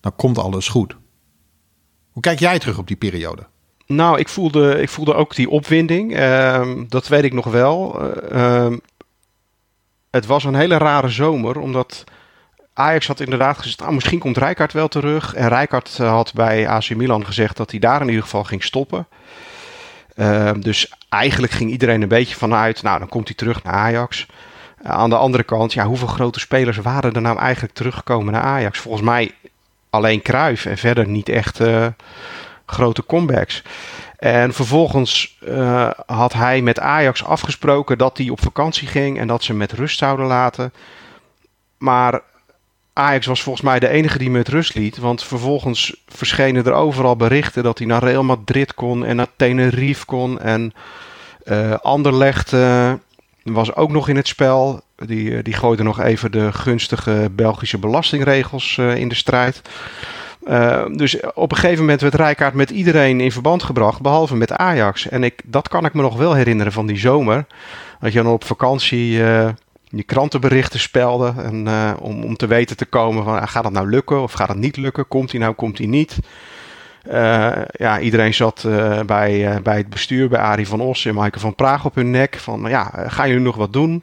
dan 0.00 0.16
komt 0.16 0.38
alles 0.38 0.68
goed. 0.68 0.96
Hoe 2.12 2.22
kijk 2.22 2.38
jij 2.38 2.58
terug 2.58 2.78
op 2.78 2.86
die 2.86 2.96
periode? 2.96 3.46
Nou, 3.86 4.18
ik 4.18 4.28
voelde, 4.28 4.80
ik 4.80 4.88
voelde 4.88 5.14
ook 5.14 5.34
die 5.34 5.50
opwinding. 5.50 6.14
Ehm, 6.16 6.84
dat 6.88 7.08
weet 7.08 7.24
ik 7.24 7.32
nog 7.32 7.46
wel. 7.46 8.02
Uh, 8.32 8.72
het 10.10 10.26
was 10.26 10.44
een 10.44 10.54
hele 10.54 10.76
rare 10.76 11.08
zomer, 11.08 11.58
omdat 11.58 12.04
Ajax 12.72 13.06
had 13.06 13.20
inderdaad 13.20 13.58
gezegd, 13.58 13.82
ah, 13.82 13.90
misschien 13.90 14.18
komt 14.18 14.36
Rijkaard 14.36 14.72
wel 14.72 14.88
terug. 14.88 15.34
En 15.34 15.48
Rijkaard 15.48 15.96
eh, 16.00 16.08
had 16.08 16.32
bij 16.34 16.68
AC 16.68 16.94
Milan 16.94 17.26
gezegd 17.26 17.56
dat 17.56 17.70
hij 17.70 17.80
daar 17.80 18.00
in 18.00 18.08
ieder 18.08 18.22
geval 18.22 18.44
ging 18.44 18.64
stoppen. 18.64 19.06
Ehm, 20.14 20.60
dus 20.60 20.92
eigenlijk 21.08 21.52
ging 21.52 21.70
iedereen 21.70 22.02
een 22.02 22.08
beetje 22.08 22.34
vanuit, 22.34 22.82
nou 22.82 22.98
dan 22.98 23.08
komt 23.08 23.28
hij 23.28 23.36
terug 23.36 23.62
naar 23.62 23.74
Ajax. 23.74 24.26
Aan 24.86 25.10
de 25.10 25.16
andere 25.16 25.42
kant, 25.42 25.72
ja, 25.72 25.86
hoeveel 25.86 26.06
grote 26.06 26.40
spelers 26.40 26.76
waren 26.76 27.12
er 27.12 27.20
nou 27.20 27.38
eigenlijk 27.38 27.74
teruggekomen 27.74 28.32
naar 28.32 28.42
Ajax? 28.42 28.78
Volgens 28.78 29.02
mij 29.04 29.30
alleen 29.90 30.22
Kruif 30.22 30.64
en 30.64 30.78
verder 30.78 31.08
niet 31.08 31.28
echt 31.28 31.60
uh, 31.60 31.86
grote 32.66 33.06
comebacks. 33.06 33.62
En 34.18 34.52
vervolgens 34.52 35.38
uh, 35.48 35.90
had 36.06 36.32
hij 36.32 36.62
met 36.62 36.80
Ajax 36.80 37.24
afgesproken 37.24 37.98
dat 37.98 38.18
hij 38.18 38.28
op 38.28 38.40
vakantie 38.40 38.88
ging 38.88 39.18
en 39.18 39.26
dat 39.26 39.42
ze 39.42 39.54
met 39.54 39.72
rust 39.72 39.98
zouden 39.98 40.26
laten. 40.26 40.72
Maar 41.78 42.20
Ajax 42.92 43.26
was 43.26 43.42
volgens 43.42 43.64
mij 43.64 43.78
de 43.78 43.88
enige 43.88 44.18
die 44.18 44.30
met 44.30 44.48
rust 44.48 44.74
liet. 44.74 44.98
Want 44.98 45.24
vervolgens 45.24 45.96
verschenen 46.08 46.64
er 46.64 46.72
overal 46.72 47.16
berichten 47.16 47.62
dat 47.62 47.78
hij 47.78 47.86
naar 47.86 48.02
Real 48.02 48.24
Madrid 48.24 48.74
kon 48.74 49.04
en 49.04 49.16
naar 49.16 49.28
Tenerife 49.36 50.04
kon. 50.04 50.40
En 50.40 50.74
uh, 51.44 51.74
was 53.52 53.74
ook 53.74 53.90
nog 53.90 54.08
in 54.08 54.16
het 54.16 54.28
spel. 54.28 54.80
Die, 54.96 55.42
die 55.42 55.54
gooide 55.54 55.82
nog 55.82 56.00
even 56.00 56.32
de 56.32 56.52
gunstige 56.52 57.30
Belgische 57.32 57.78
belastingregels 57.78 58.76
uh, 58.76 58.96
in 58.96 59.08
de 59.08 59.14
strijd. 59.14 59.62
Uh, 60.48 60.84
dus 60.92 61.20
op 61.34 61.50
een 61.50 61.56
gegeven 61.56 61.80
moment 61.80 62.00
werd 62.00 62.14
Rijkaard 62.14 62.54
met 62.54 62.70
iedereen 62.70 63.20
in 63.20 63.32
verband 63.32 63.62
gebracht, 63.62 64.00
behalve 64.00 64.36
met 64.36 64.52
Ajax. 64.52 65.08
En 65.08 65.24
ik, 65.24 65.40
dat 65.44 65.68
kan 65.68 65.84
ik 65.84 65.94
me 65.94 66.02
nog 66.02 66.16
wel 66.16 66.34
herinneren 66.34 66.72
van 66.72 66.86
die 66.86 66.98
zomer. 66.98 67.46
Dat 68.00 68.12
je 68.12 68.22
dan 68.22 68.32
op 68.32 68.44
vakantie 68.44 69.10
je 69.88 70.02
krantenberichten 70.06 70.80
spelde. 70.80 71.34
En, 71.36 71.68
om, 72.00 72.24
om 72.24 72.36
te 72.36 72.46
weten 72.46 72.76
te 72.76 72.84
komen 72.84 73.24
van, 73.24 73.48
gaat 73.48 73.62
dat 73.62 73.72
nou 73.72 73.90
lukken 73.90 74.22
of 74.22 74.32
gaat 74.32 74.48
het 74.48 74.58
niet 74.58 74.76
lukken? 74.76 75.08
Komt 75.08 75.30
hij 75.30 75.40
nou, 75.40 75.54
komt 75.54 75.78
hij 75.78 75.86
niet? 75.86 76.18
Uh, 77.06 77.62
ja, 77.70 78.00
iedereen 78.00 78.34
zat 78.34 78.64
uh, 78.66 79.00
bij, 79.00 79.54
uh, 79.54 79.60
bij 79.62 79.76
het 79.76 79.88
bestuur, 79.88 80.28
bij 80.28 80.40
Arie 80.40 80.68
van 80.68 80.80
Os 80.80 81.04
en 81.04 81.14
Maaike 81.14 81.40
van 81.40 81.54
Praag 81.54 81.84
op 81.84 81.94
hun 81.94 82.10
nek. 82.10 82.38
Van, 82.38 82.64
ja, 82.68 82.92
gaan 83.06 83.28
jullie 83.28 83.42
nog 83.42 83.56
wat 83.56 83.72
doen? 83.72 84.02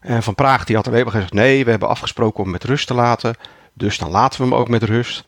En 0.00 0.22
Van 0.22 0.34
Praag 0.34 0.64
die 0.64 0.76
had 0.76 0.86
er 0.86 0.94
even 0.94 1.10
gezegd, 1.10 1.32
nee, 1.32 1.64
we 1.64 1.70
hebben 1.70 1.88
afgesproken 1.88 2.44
om 2.44 2.50
met 2.50 2.64
rust 2.64 2.86
te 2.86 2.94
laten. 2.94 3.34
Dus 3.72 3.98
dan 3.98 4.10
laten 4.10 4.40
we 4.40 4.46
hem 4.46 4.54
ook 4.54 4.68
met 4.68 4.82
rust. 4.82 5.24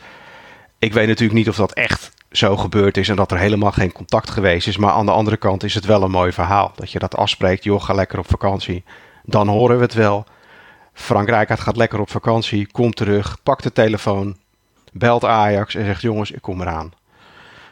Ik 0.78 0.92
weet 0.92 1.06
natuurlijk 1.06 1.38
niet 1.38 1.48
of 1.48 1.56
dat 1.56 1.72
echt 1.72 2.12
zo 2.30 2.56
gebeurd 2.56 2.96
is 2.96 3.08
en 3.08 3.16
dat 3.16 3.30
er 3.30 3.38
helemaal 3.38 3.72
geen 3.72 3.92
contact 3.92 4.30
geweest 4.30 4.68
is. 4.68 4.76
Maar 4.76 4.92
aan 4.92 5.06
de 5.06 5.12
andere 5.12 5.36
kant 5.36 5.62
is 5.62 5.74
het 5.74 5.84
wel 5.84 6.02
een 6.02 6.10
mooi 6.10 6.32
verhaal. 6.32 6.72
Dat 6.74 6.92
je 6.92 6.98
dat 6.98 7.16
afspreekt, 7.16 7.64
joh, 7.64 7.82
ga 7.82 7.94
lekker 7.94 8.18
op 8.18 8.28
vakantie. 8.28 8.84
Dan 9.22 9.48
horen 9.48 9.76
we 9.76 9.82
het 9.82 9.94
wel. 9.94 10.24
Frank 10.92 11.28
Rijkaard 11.28 11.60
gaat 11.60 11.76
lekker 11.76 12.00
op 12.00 12.10
vakantie, 12.10 12.68
komt 12.72 12.96
terug, 12.96 13.36
pakt 13.42 13.62
de 13.62 13.72
telefoon, 13.72 14.36
belt 14.92 15.24
Ajax 15.24 15.74
en 15.74 15.84
zegt: 15.84 16.02
Jongens, 16.02 16.30
ik 16.30 16.42
kom 16.42 16.60
eraan. 16.60 16.92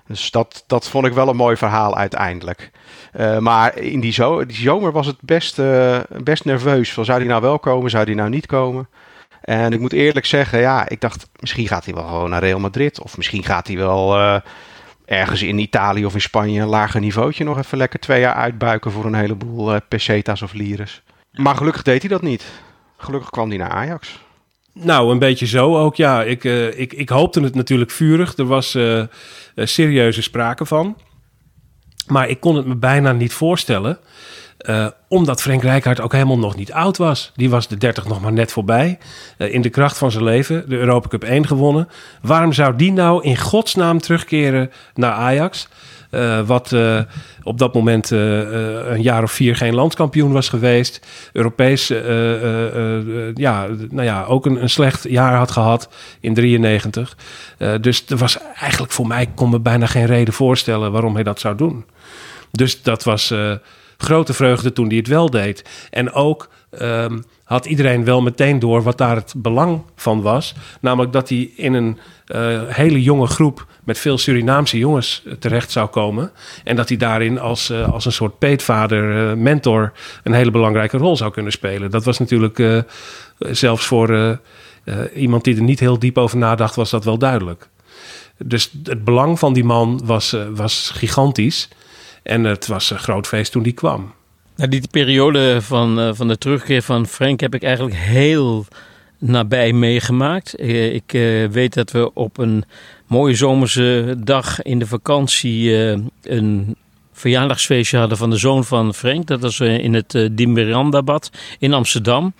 Dus 0.08 0.30
dat, 0.30 0.64
dat 0.66 0.88
vond 0.88 1.06
ik 1.06 1.12
wel 1.12 1.28
een 1.28 1.36
mooi 1.36 1.56
verhaal 1.56 1.96
uiteindelijk. 1.96 2.70
Uh, 3.16 3.38
maar 3.38 3.78
in 3.78 4.00
die, 4.00 4.12
zo 4.12 4.46
die, 4.46 4.56
zomer 4.56 4.92
was 4.92 5.06
het 5.06 5.20
best, 5.20 5.58
uh, 5.58 5.98
best 6.22 6.44
nerveus. 6.44 6.92
Van, 6.92 7.04
zou 7.04 7.18
die 7.18 7.28
nou 7.28 7.42
wel 7.42 7.58
komen, 7.58 7.90
zou 7.90 8.04
die 8.04 8.14
nou 8.14 8.28
niet 8.28 8.46
komen? 8.46 8.88
En 9.40 9.72
ik 9.72 9.80
moet 9.80 9.92
eerlijk 9.92 10.26
zeggen, 10.26 10.60
ja, 10.60 10.88
ik 10.88 11.00
dacht 11.00 11.30
misschien 11.40 11.68
gaat 11.68 11.84
hij 11.84 11.94
wel 11.94 12.06
gewoon 12.06 12.30
naar 12.30 12.42
Real 12.42 12.58
Madrid. 12.58 13.00
Of 13.00 13.16
misschien 13.16 13.44
gaat 13.44 13.66
hij 13.66 13.76
wel 13.76 14.18
uh, 14.18 14.40
ergens 15.04 15.42
in 15.42 15.58
Italië 15.58 16.04
of 16.04 16.14
in 16.14 16.20
Spanje 16.20 16.60
een 16.60 16.68
lager 16.68 17.00
niveautje 17.00 17.44
nog 17.44 17.58
even 17.58 17.78
lekker 17.78 17.98
twee 17.98 18.20
jaar 18.20 18.34
uitbuiken 18.34 18.90
voor 18.90 19.04
een 19.04 19.14
heleboel 19.14 19.80
pesetas 19.88 20.42
of 20.42 20.52
lires. 20.52 21.02
Maar 21.32 21.56
gelukkig 21.56 21.82
deed 21.82 22.00
hij 22.00 22.10
dat 22.10 22.22
niet. 22.22 22.44
Gelukkig 22.96 23.30
kwam 23.30 23.48
hij 23.48 23.58
naar 23.58 23.70
Ajax. 23.70 24.26
Nou, 24.80 25.10
een 25.10 25.18
beetje 25.18 25.46
zo 25.46 25.78
ook, 25.78 25.96
ja. 25.96 26.22
Ik, 26.22 26.44
uh, 26.44 26.78
ik, 26.78 26.92
ik 26.92 27.08
hoopte 27.08 27.40
het 27.40 27.54
natuurlijk 27.54 27.90
vurig. 27.90 28.36
Er 28.36 28.46
was 28.46 28.74
uh, 28.74 29.02
serieuze 29.54 30.22
sprake 30.22 30.66
van. 30.66 30.96
Maar 32.06 32.28
ik 32.28 32.40
kon 32.40 32.56
het 32.56 32.66
me 32.66 32.76
bijna 32.76 33.12
niet 33.12 33.32
voorstellen. 33.32 33.98
Omdat 35.08 35.42
Frank 35.42 35.62
Rijkaard 35.62 36.00
ook 36.00 36.12
helemaal 36.12 36.38
nog 36.38 36.56
niet 36.56 36.72
oud 36.72 36.96
was. 36.96 37.32
Die 37.34 37.50
was 37.50 37.68
de 37.68 37.76
30 37.76 38.06
nog 38.06 38.20
maar 38.20 38.32
net 38.32 38.52
voorbij. 38.52 38.98
In 39.36 39.62
de 39.62 39.68
kracht 39.68 39.98
van 39.98 40.10
zijn 40.10 40.24
leven, 40.24 40.68
de 40.68 40.76
Europa 40.76 41.08
Cup 41.08 41.24
1 41.24 41.46
gewonnen. 41.46 41.88
Waarom 42.22 42.52
zou 42.52 42.76
die 42.76 42.92
nou 42.92 43.22
in 43.22 43.36
godsnaam 43.36 44.00
terugkeren 44.00 44.70
naar 44.94 45.12
Ajax? 45.12 45.68
Uh, 46.10 46.40
wat 46.46 46.72
uh, 46.72 47.00
op 47.42 47.58
dat 47.58 47.74
moment 47.74 48.10
uh, 48.10 48.20
een 48.90 49.02
jaar 49.02 49.22
of 49.22 49.32
vier 49.32 49.56
geen 49.56 49.74
landskampioen 49.74 50.32
was 50.32 50.48
geweest. 50.48 51.06
Europees 51.32 51.86
ja, 53.34 53.66
nou 53.90 54.02
ja, 54.02 54.24
ook 54.24 54.46
een, 54.46 54.62
een, 54.62 54.70
slecht 54.70 55.08
jaar 55.08 55.34
had 55.34 55.50
gehad 55.50 55.88
in 56.20 56.34
93. 56.34 57.16
dus 57.80 58.04
er 58.06 58.16
was 58.16 58.38
eigenlijk 58.54 58.92
voor 58.92 59.06
mij, 59.06 59.30
kon 59.34 59.50
me 59.50 59.60
bijna 59.60 59.86
geen 59.86 60.06
reden 60.06 60.34
voorstellen 60.34 60.92
waarom 60.92 61.14
hij 61.14 61.22
dat 61.22 61.40
zou 61.40 61.56
doen. 61.56 61.84
Dus 62.50 62.82
dat 62.82 63.04
was 63.04 63.34
grote 63.96 64.34
vreugde 64.34 64.72
toen 64.72 64.88
hij 64.88 64.96
het 64.96 65.06
wel 65.06 65.30
deed. 65.30 65.64
En 65.90 66.12
ook 66.12 66.48
um, 66.70 67.24
had 67.44 67.66
iedereen 67.66 68.04
wel 68.04 68.22
meteen 68.22 68.58
door 68.58 68.82
wat 68.82 68.98
daar 68.98 69.16
het 69.16 69.34
belang 69.36 69.82
van 69.96 70.22
was. 70.22 70.54
Namelijk 70.80 71.12
dat 71.12 71.28
hij 71.28 71.50
in 71.56 71.74
een 71.74 71.98
uh, 72.26 72.60
hele 72.66 73.02
jonge 73.02 73.26
groep 73.26 73.66
met 73.84 73.98
veel 73.98 74.18
Surinaamse 74.18 74.78
jongens 74.78 75.22
eh, 75.26 75.32
terecht 75.32 75.70
zou 75.70 75.88
komen. 75.88 76.30
En 76.64 76.76
dat 76.76 76.88
hij 76.88 76.98
daarin 76.98 77.40
als, 77.40 77.70
uh, 77.70 77.92
als 77.92 78.04
een 78.04 78.12
soort 78.12 78.38
peetvader, 78.38 79.30
uh, 79.30 79.36
mentor, 79.36 79.92
een 80.22 80.32
hele 80.32 80.50
belangrijke 80.50 80.96
rol 80.96 81.16
zou 81.16 81.30
kunnen 81.30 81.52
spelen. 81.52 81.90
Dat 81.90 82.04
was 82.04 82.18
natuurlijk 82.18 82.84
zelfs 83.38 83.86
voor 83.86 84.38
iemand 85.14 85.44
die 85.44 85.56
er 85.56 85.62
niet 85.62 85.80
heel 85.80 85.98
diep 85.98 86.18
over 86.18 86.38
nadacht, 86.38 86.74
was 86.74 86.90
dat 86.90 87.04
wel 87.04 87.18
duidelijk. 87.18 87.68
Dus 88.38 88.70
het 88.82 89.04
belang 89.04 89.38
van 89.38 89.52
die 89.52 89.64
man 89.64 90.00
was, 90.04 90.36
was 90.54 90.90
gigantisch. 90.94 91.68
En 92.22 92.44
het 92.44 92.66
was 92.66 92.90
een 92.90 92.98
groot 92.98 93.26
feest 93.26 93.52
toen 93.52 93.62
die 93.62 93.72
kwam. 93.72 94.12
Nou, 94.58 94.70
die 94.70 94.82
periode 94.90 95.62
van, 95.62 96.00
uh, 96.00 96.10
van 96.12 96.28
de 96.28 96.38
terugkeer 96.38 96.82
van 96.82 97.06
Frank 97.06 97.40
heb 97.40 97.54
ik 97.54 97.62
eigenlijk 97.62 97.96
heel 97.96 98.66
nabij 99.18 99.72
meegemaakt. 99.72 100.60
Uh, 100.60 100.94
ik 100.94 101.12
uh, 101.12 101.48
weet 101.48 101.74
dat 101.74 101.90
we 101.90 102.14
op 102.14 102.38
een 102.38 102.64
mooie 103.06 103.34
zomerse 103.34 104.16
dag 104.18 104.62
in 104.62 104.78
de 104.78 104.86
vakantie 104.86 105.74
een 106.22 106.76
verjaardagsfeestje 107.12 107.98
hadden 107.98 108.18
van 108.18 108.30
de 108.30 108.36
zoon 108.36 108.64
van 108.64 108.94
Frank. 108.94 109.26
Dat 109.26 109.40
was 109.40 109.60
in 109.60 109.94
het 109.94 110.14
uh, 110.14 110.28
Dimberanda-bad 110.32 111.30
in 111.58 111.72
Amsterdam. 111.72 112.32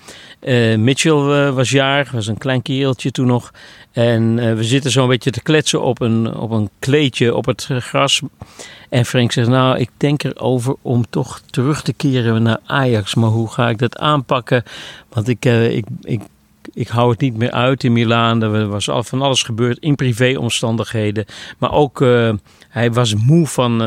Mitchell 0.77 1.51
was 1.53 1.71
jaar, 1.71 2.11
was 2.13 2.27
een 2.27 2.39
klein 2.39 2.63
kereltje 2.63 3.11
toen 3.11 3.27
nog. 3.27 3.53
En 3.92 4.57
we 4.57 4.64
zitten 4.64 4.90
zo 4.90 5.03
een 5.03 5.09
beetje 5.09 5.31
te 5.31 5.42
kletsen 5.42 5.83
op 5.83 6.01
een, 6.01 6.35
op 6.35 6.51
een 6.51 6.70
kleedje 6.79 7.35
op 7.35 7.46
het 7.46 7.68
gras. 7.79 8.22
En 8.88 9.05
Frank 9.05 9.33
zegt, 9.33 9.48
nou, 9.48 9.79
ik 9.79 9.90
denk 9.96 10.22
erover 10.22 10.74
om 10.83 11.05
toch 11.11 11.40
terug 11.51 11.83
te 11.83 11.92
keren 11.92 12.42
naar 12.42 12.59
Ajax. 12.64 13.14
Maar 13.14 13.31
hoe 13.31 13.51
ga 13.51 13.68
ik 13.68 13.79
dat 13.79 13.98
aanpakken? 13.98 14.62
Want 15.09 15.29
ik, 15.29 15.44
uh, 15.44 15.77
ik, 15.77 15.85
ik, 16.03 16.20
ik 16.74 16.88
hou 16.88 17.11
het 17.11 17.20
niet 17.20 17.37
meer 17.37 17.51
uit 17.51 17.85
in 17.85 17.92
Milaan. 17.92 18.42
Er 18.42 18.68
was 18.68 18.90
al 18.90 19.03
van 19.03 19.22
alles 19.22 19.42
gebeurd 19.42 19.79
in 19.79 19.94
privéomstandigheden. 19.94 21.24
Maar 21.59 21.72
ook, 21.72 22.01
uh, 22.01 22.33
hij 22.68 22.92
was 22.92 23.14
moe 23.14 23.46
van, 23.46 23.83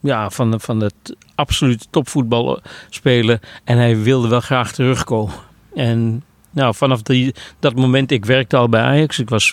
ja, 0.00 0.30
van, 0.30 0.60
van 0.60 0.80
het 0.80 1.16
absolute 1.34 1.84
topvoetbal 1.90 2.60
spelen. 2.90 3.40
En 3.64 3.76
hij 3.76 4.02
wilde 4.02 4.28
wel 4.28 4.40
graag 4.40 4.72
terugkomen. 4.72 5.34
En 5.74 6.22
nou, 6.54 6.74
vanaf 6.74 7.02
die, 7.02 7.34
dat 7.58 7.74
moment, 7.74 8.10
ik 8.10 8.24
werkte 8.24 8.56
al 8.56 8.68
bij 8.68 8.82
Ajax. 8.82 9.18
Ik 9.18 9.28
was 9.28 9.52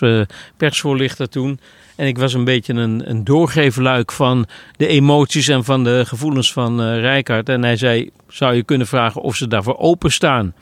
persvoorlichter 0.56 1.28
toen. 1.28 1.60
En 1.96 2.06
ik 2.06 2.18
was 2.18 2.34
een 2.34 2.44
beetje 2.44 2.72
een, 2.72 3.10
een 3.10 3.24
doorgeefluik 3.24 4.12
van 4.12 4.46
de 4.76 4.86
emoties 4.86 5.48
en 5.48 5.64
van 5.64 5.84
de 5.84 6.04
gevoelens 6.06 6.52
van 6.52 6.80
uh, 6.80 7.00
Rijkaard. 7.00 7.48
En 7.48 7.62
hij 7.62 7.76
zei, 7.76 8.10
zou 8.28 8.54
je 8.54 8.62
kunnen 8.62 8.86
vragen 8.86 9.22
of 9.22 9.36
ze 9.36 9.48
daarvoor 9.48 9.78
openstaan? 9.78 10.54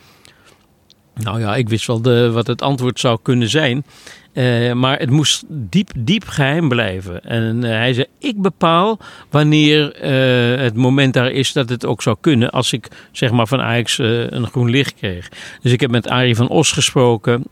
Nou 1.23 1.41
ja, 1.41 1.57
ik 1.57 1.69
wist 1.69 1.87
wel 1.87 2.03
de, 2.03 2.31
wat 2.31 2.47
het 2.47 2.63
antwoord 2.63 3.01
zou 3.01 3.19
kunnen 3.23 3.49
zijn. 3.49 3.85
Uh, 4.33 4.73
maar 4.73 4.99
het 4.99 5.11
moest 5.11 5.45
diep, 5.49 5.91
diep 5.99 6.29
geheim 6.29 6.69
blijven. 6.69 7.25
En 7.25 7.57
uh, 7.57 7.71
hij 7.71 7.93
zei: 7.93 8.07
Ik 8.19 8.43
bepaal 8.43 8.99
wanneer 9.31 10.05
uh, 10.05 10.63
het 10.63 10.75
moment 10.75 11.15
daar 11.15 11.31
is 11.31 11.53
dat 11.53 11.69
het 11.69 11.87
ook 11.87 12.03
zou 12.03 12.17
kunnen. 12.21 12.51
Als 12.51 12.73
ik 12.73 12.89
zeg 13.13 13.31
maar 13.31 13.47
van 13.47 13.61
Ajax 13.61 13.99
een 13.99 14.47
groen 14.47 14.71
licht 14.71 14.95
kreeg. 14.95 15.29
Dus 15.63 15.73
ik 15.73 15.81
heb 15.81 15.91
met 15.91 16.09
Arie 16.09 16.37
van 16.37 16.49
Os 16.49 16.73
gesproken. 16.73 17.45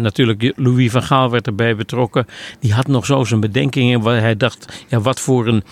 natuurlijk, 0.00 0.52
Louis 0.56 0.90
van 0.90 1.02
Gaal 1.02 1.30
werd 1.30 1.46
erbij 1.46 1.76
betrokken. 1.76 2.26
Die 2.60 2.72
had 2.72 2.86
nog 2.86 3.06
zo 3.06 3.24
zijn 3.24 3.40
bedenkingen. 3.40 4.00
Waar 4.00 4.20
hij 4.20 4.36
dacht: 4.36 4.84
ja, 4.88 5.00
wat 5.00 5.20
voor 5.20 5.46
een 5.46 5.62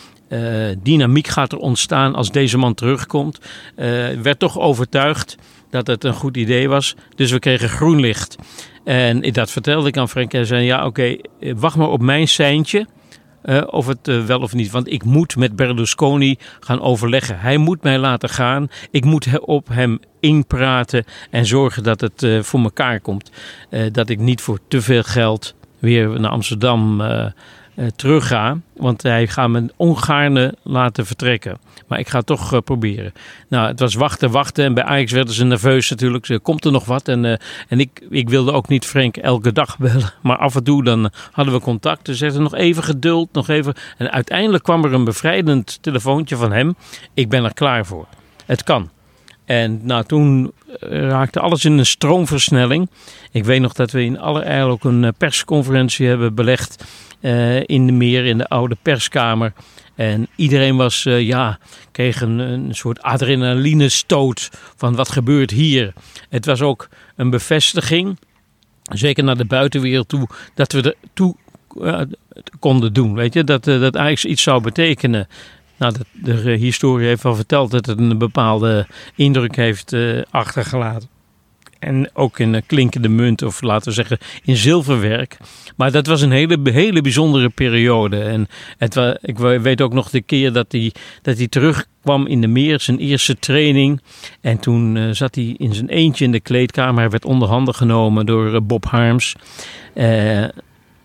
dynamiek 0.83 1.27
gaat 1.27 1.53
er 1.53 1.59
ontstaan 1.59 2.15
als 2.15 2.31
deze 2.31 2.59
man 2.59 2.75
terugkomt. 2.75 3.41
werd 4.23 4.39
toch 4.39 4.59
overtuigd 4.59 5.37
dat 5.73 5.87
het 5.87 6.05
een 6.05 6.15
goed 6.15 6.37
idee 6.37 6.69
was. 6.69 6.95
Dus 7.15 7.31
we 7.31 7.39
kregen 7.39 7.69
groen 7.69 8.01
licht. 8.01 8.37
En 8.85 9.21
dat 9.21 9.51
vertelde 9.51 9.89
ik 9.89 9.97
aan 9.97 10.09
Frank. 10.09 10.33
Hij 10.33 10.45
zei: 10.45 10.65
Ja, 10.65 10.87
oké, 10.87 11.19
okay, 11.41 11.55
wacht 11.55 11.77
maar 11.77 11.89
op 11.89 12.01
mijn 12.01 12.29
seintje. 12.29 12.87
Uh, 13.45 13.63
of 13.67 13.87
het 13.87 14.09
uh, 14.09 14.25
wel 14.25 14.41
of 14.41 14.55
niet. 14.55 14.71
Want 14.71 14.93
ik 14.93 15.05
moet 15.05 15.37
met 15.37 15.57
Berlusconi 15.57 16.37
gaan 16.61 16.81
overleggen. 16.81 17.41
Hij 17.41 17.57
moet 17.57 17.83
mij 17.83 17.99
laten 17.99 18.29
gaan. 18.29 18.69
Ik 18.91 19.05
moet 19.05 19.41
op 19.41 19.69
hem 19.69 20.01
inpraten 20.21 21.05
en 21.31 21.47
zorgen 21.47 21.83
dat 21.83 22.01
het 22.01 22.27
voor 22.41 22.61
elkaar 22.61 23.01
komt. 23.01 23.31
dat 23.93 24.09
ik 24.09 24.19
niet 24.19 24.41
voor 24.41 24.59
te 24.69 24.81
veel 24.81 25.03
geld 25.03 25.55
weer 25.79 26.21
naar 26.21 26.31
Amsterdam 26.31 27.03
uh, 27.75 27.87
terugga. 27.97 28.59
Want 28.77 29.03
hij 29.03 29.27
gaat 29.27 29.49
me 29.49 29.73
ongaarne 29.77 30.55
laten 30.63 31.07
vertrekken. 31.07 31.59
Maar 31.87 31.99
ik 31.99 32.09
ga 32.09 32.21
toch 32.21 32.53
uh, 32.53 32.61
proberen. 32.61 33.13
Nou, 33.49 33.69
het 33.69 33.81
was 33.81 33.95
wachten, 33.95 34.31
wachten. 34.31 34.65
En 34.65 34.75
bij 34.75 34.85
Ajax 34.85 35.13
werden 35.13 35.35
ze 35.35 35.45
nerveus 35.45 35.91
natuurlijk. 35.91 36.27
Ze, 36.27 36.39
komt 36.39 36.65
er 36.65 36.73
nog 36.73 36.85
wat? 36.85 37.09
En, 37.09 37.25
en 37.69 37.81
ik, 37.81 38.03
ik 38.11 38.29
wilde 38.29 38.53
ook 38.53 38.69
niet 38.69 38.87
Frank 38.87 39.17
elke 39.17 39.53
dag 39.53 39.79
bellen. 39.79 40.13
Maar 40.23 40.37
af 40.37 40.55
en 40.55 40.65
toe 40.65 40.85
dan 40.85 41.11
hadden 41.31 41.55
we 41.55 41.61
contact. 41.61 42.05
Dus 42.07 42.19
zeiden 42.19 42.43
nog 42.43 42.55
even 42.55 42.83
geduld, 42.83 43.33
nog 43.33 43.49
even. 43.49 43.75
En 43.99 44.11
uiteindelijk 44.11 44.65
kwam 44.65 44.85
er 44.85 44.93
een 44.93 45.05
bevrijdend 45.05 45.83
telefoontje 45.83 46.37
van 46.37 46.53
hem. 46.53 46.75
Ik 47.15 47.29
ben 47.29 47.45
er 47.45 47.55
klaar 47.55 47.87
voor. 47.87 48.07
Het 48.47 48.63
kan. 48.63 48.91
En 49.45 49.81
nou, 49.83 50.05
toen 50.05 50.53
raakte 50.91 51.41
alles 51.41 51.65
in 51.65 51.79
een 51.79 51.87
stroomversnelling. 51.87 52.91
Ik 53.31 53.45
weet 53.45 53.61
nog 53.61 53.73
dat 53.73 53.91
we 53.91 54.05
in 54.05 54.19
allerijl 54.19 54.69
ook 54.69 54.85
een 54.85 55.15
persconferentie 55.19 56.07
hebben 56.07 56.35
belegd 56.35 56.85
uh, 57.21 57.61
in 57.67 57.87
de 57.87 57.93
meer, 57.93 58.25
in 58.25 58.39
de 58.39 58.49
oude 58.49 58.77
perskamer. 58.83 59.53
En 59.95 60.27
iedereen 60.37 60.77
was, 60.77 61.03
ja, 61.03 61.59
kreeg 61.91 62.21
een, 62.21 62.39
een 62.39 62.75
soort 62.75 63.03
adrenalinestoot 63.03 64.51
van 64.77 64.95
wat 64.95 65.09
gebeurt 65.09 65.51
hier. 65.51 65.93
Het 66.29 66.47
was 66.47 66.61
ook 66.61 66.89
een 67.17 67.31
bevestiging, 67.31 68.19
zeker 68.83 69.25
naar 69.25 69.37
de 69.37 69.45
buitenwereld 69.45 70.09
toe, 70.09 70.27
dat 70.55 70.73
we 70.73 70.83
er 70.83 70.95
toe 71.15 71.37
konden 72.59 72.93
doen. 72.93 73.15
Weet 73.15 73.35
je, 73.35 73.45
dat, 73.45 73.65
dat 73.65 73.95
eigenlijk 73.95 74.35
iets 74.35 74.43
zou 74.43 74.63
betekenen. 74.63 75.29
Nou, 75.77 75.95
de, 76.13 76.43
de 76.43 76.51
historie 76.51 77.07
heeft 77.07 77.25
al 77.25 77.35
verteld 77.35 77.71
dat 77.71 77.87
het 77.87 77.99
een 77.99 78.19
bepaalde 78.19 78.87
indruk 79.15 79.57
heeft 79.57 79.97
achtergelaten. 80.31 81.09
En 81.79 82.11
ook 82.15 82.39
in 82.39 82.63
klinkende 82.67 83.09
munt, 83.09 83.43
of 83.43 83.63
laten 83.63 83.89
we 83.89 83.95
zeggen 83.95 84.19
in 84.43 84.57
zilverwerk. 84.57 85.37
Maar 85.77 85.91
dat 85.93 86.07
was 86.07 86.21
een 86.21 86.31
hele, 86.31 86.59
hele 86.63 87.01
bijzondere 87.01 87.49
periode. 87.49 88.23
En 88.23 88.49
het, 88.79 89.19
ik 89.21 89.39
weet 89.39 89.81
ook 89.81 89.93
nog 89.93 90.11
de 90.11 90.21
keer 90.21 90.53
dat 90.53 90.73
hij, 90.73 90.93
dat 91.23 91.37
hij 91.37 91.49
terugkwam 91.49 92.27
in 92.27 92.41
de 92.41 92.47
meer, 92.47 92.81
zijn 92.81 92.99
eerste 92.99 93.39
training. 93.39 94.01
En 94.41 94.59
toen 94.59 94.97
uh, 94.97 95.13
zat 95.13 95.35
hij 95.35 95.55
in 95.59 95.75
zijn 95.75 95.89
eentje 95.89 96.25
in 96.25 96.33
de 96.33 96.41
kleedkamer. 96.41 97.01
Hij 97.01 97.11
werd 97.11 97.25
onderhanden 97.25 97.75
genomen 97.75 98.27
door 98.27 98.55
uh, 98.55 98.61
Bob 98.63 98.85
Harms. 98.85 99.37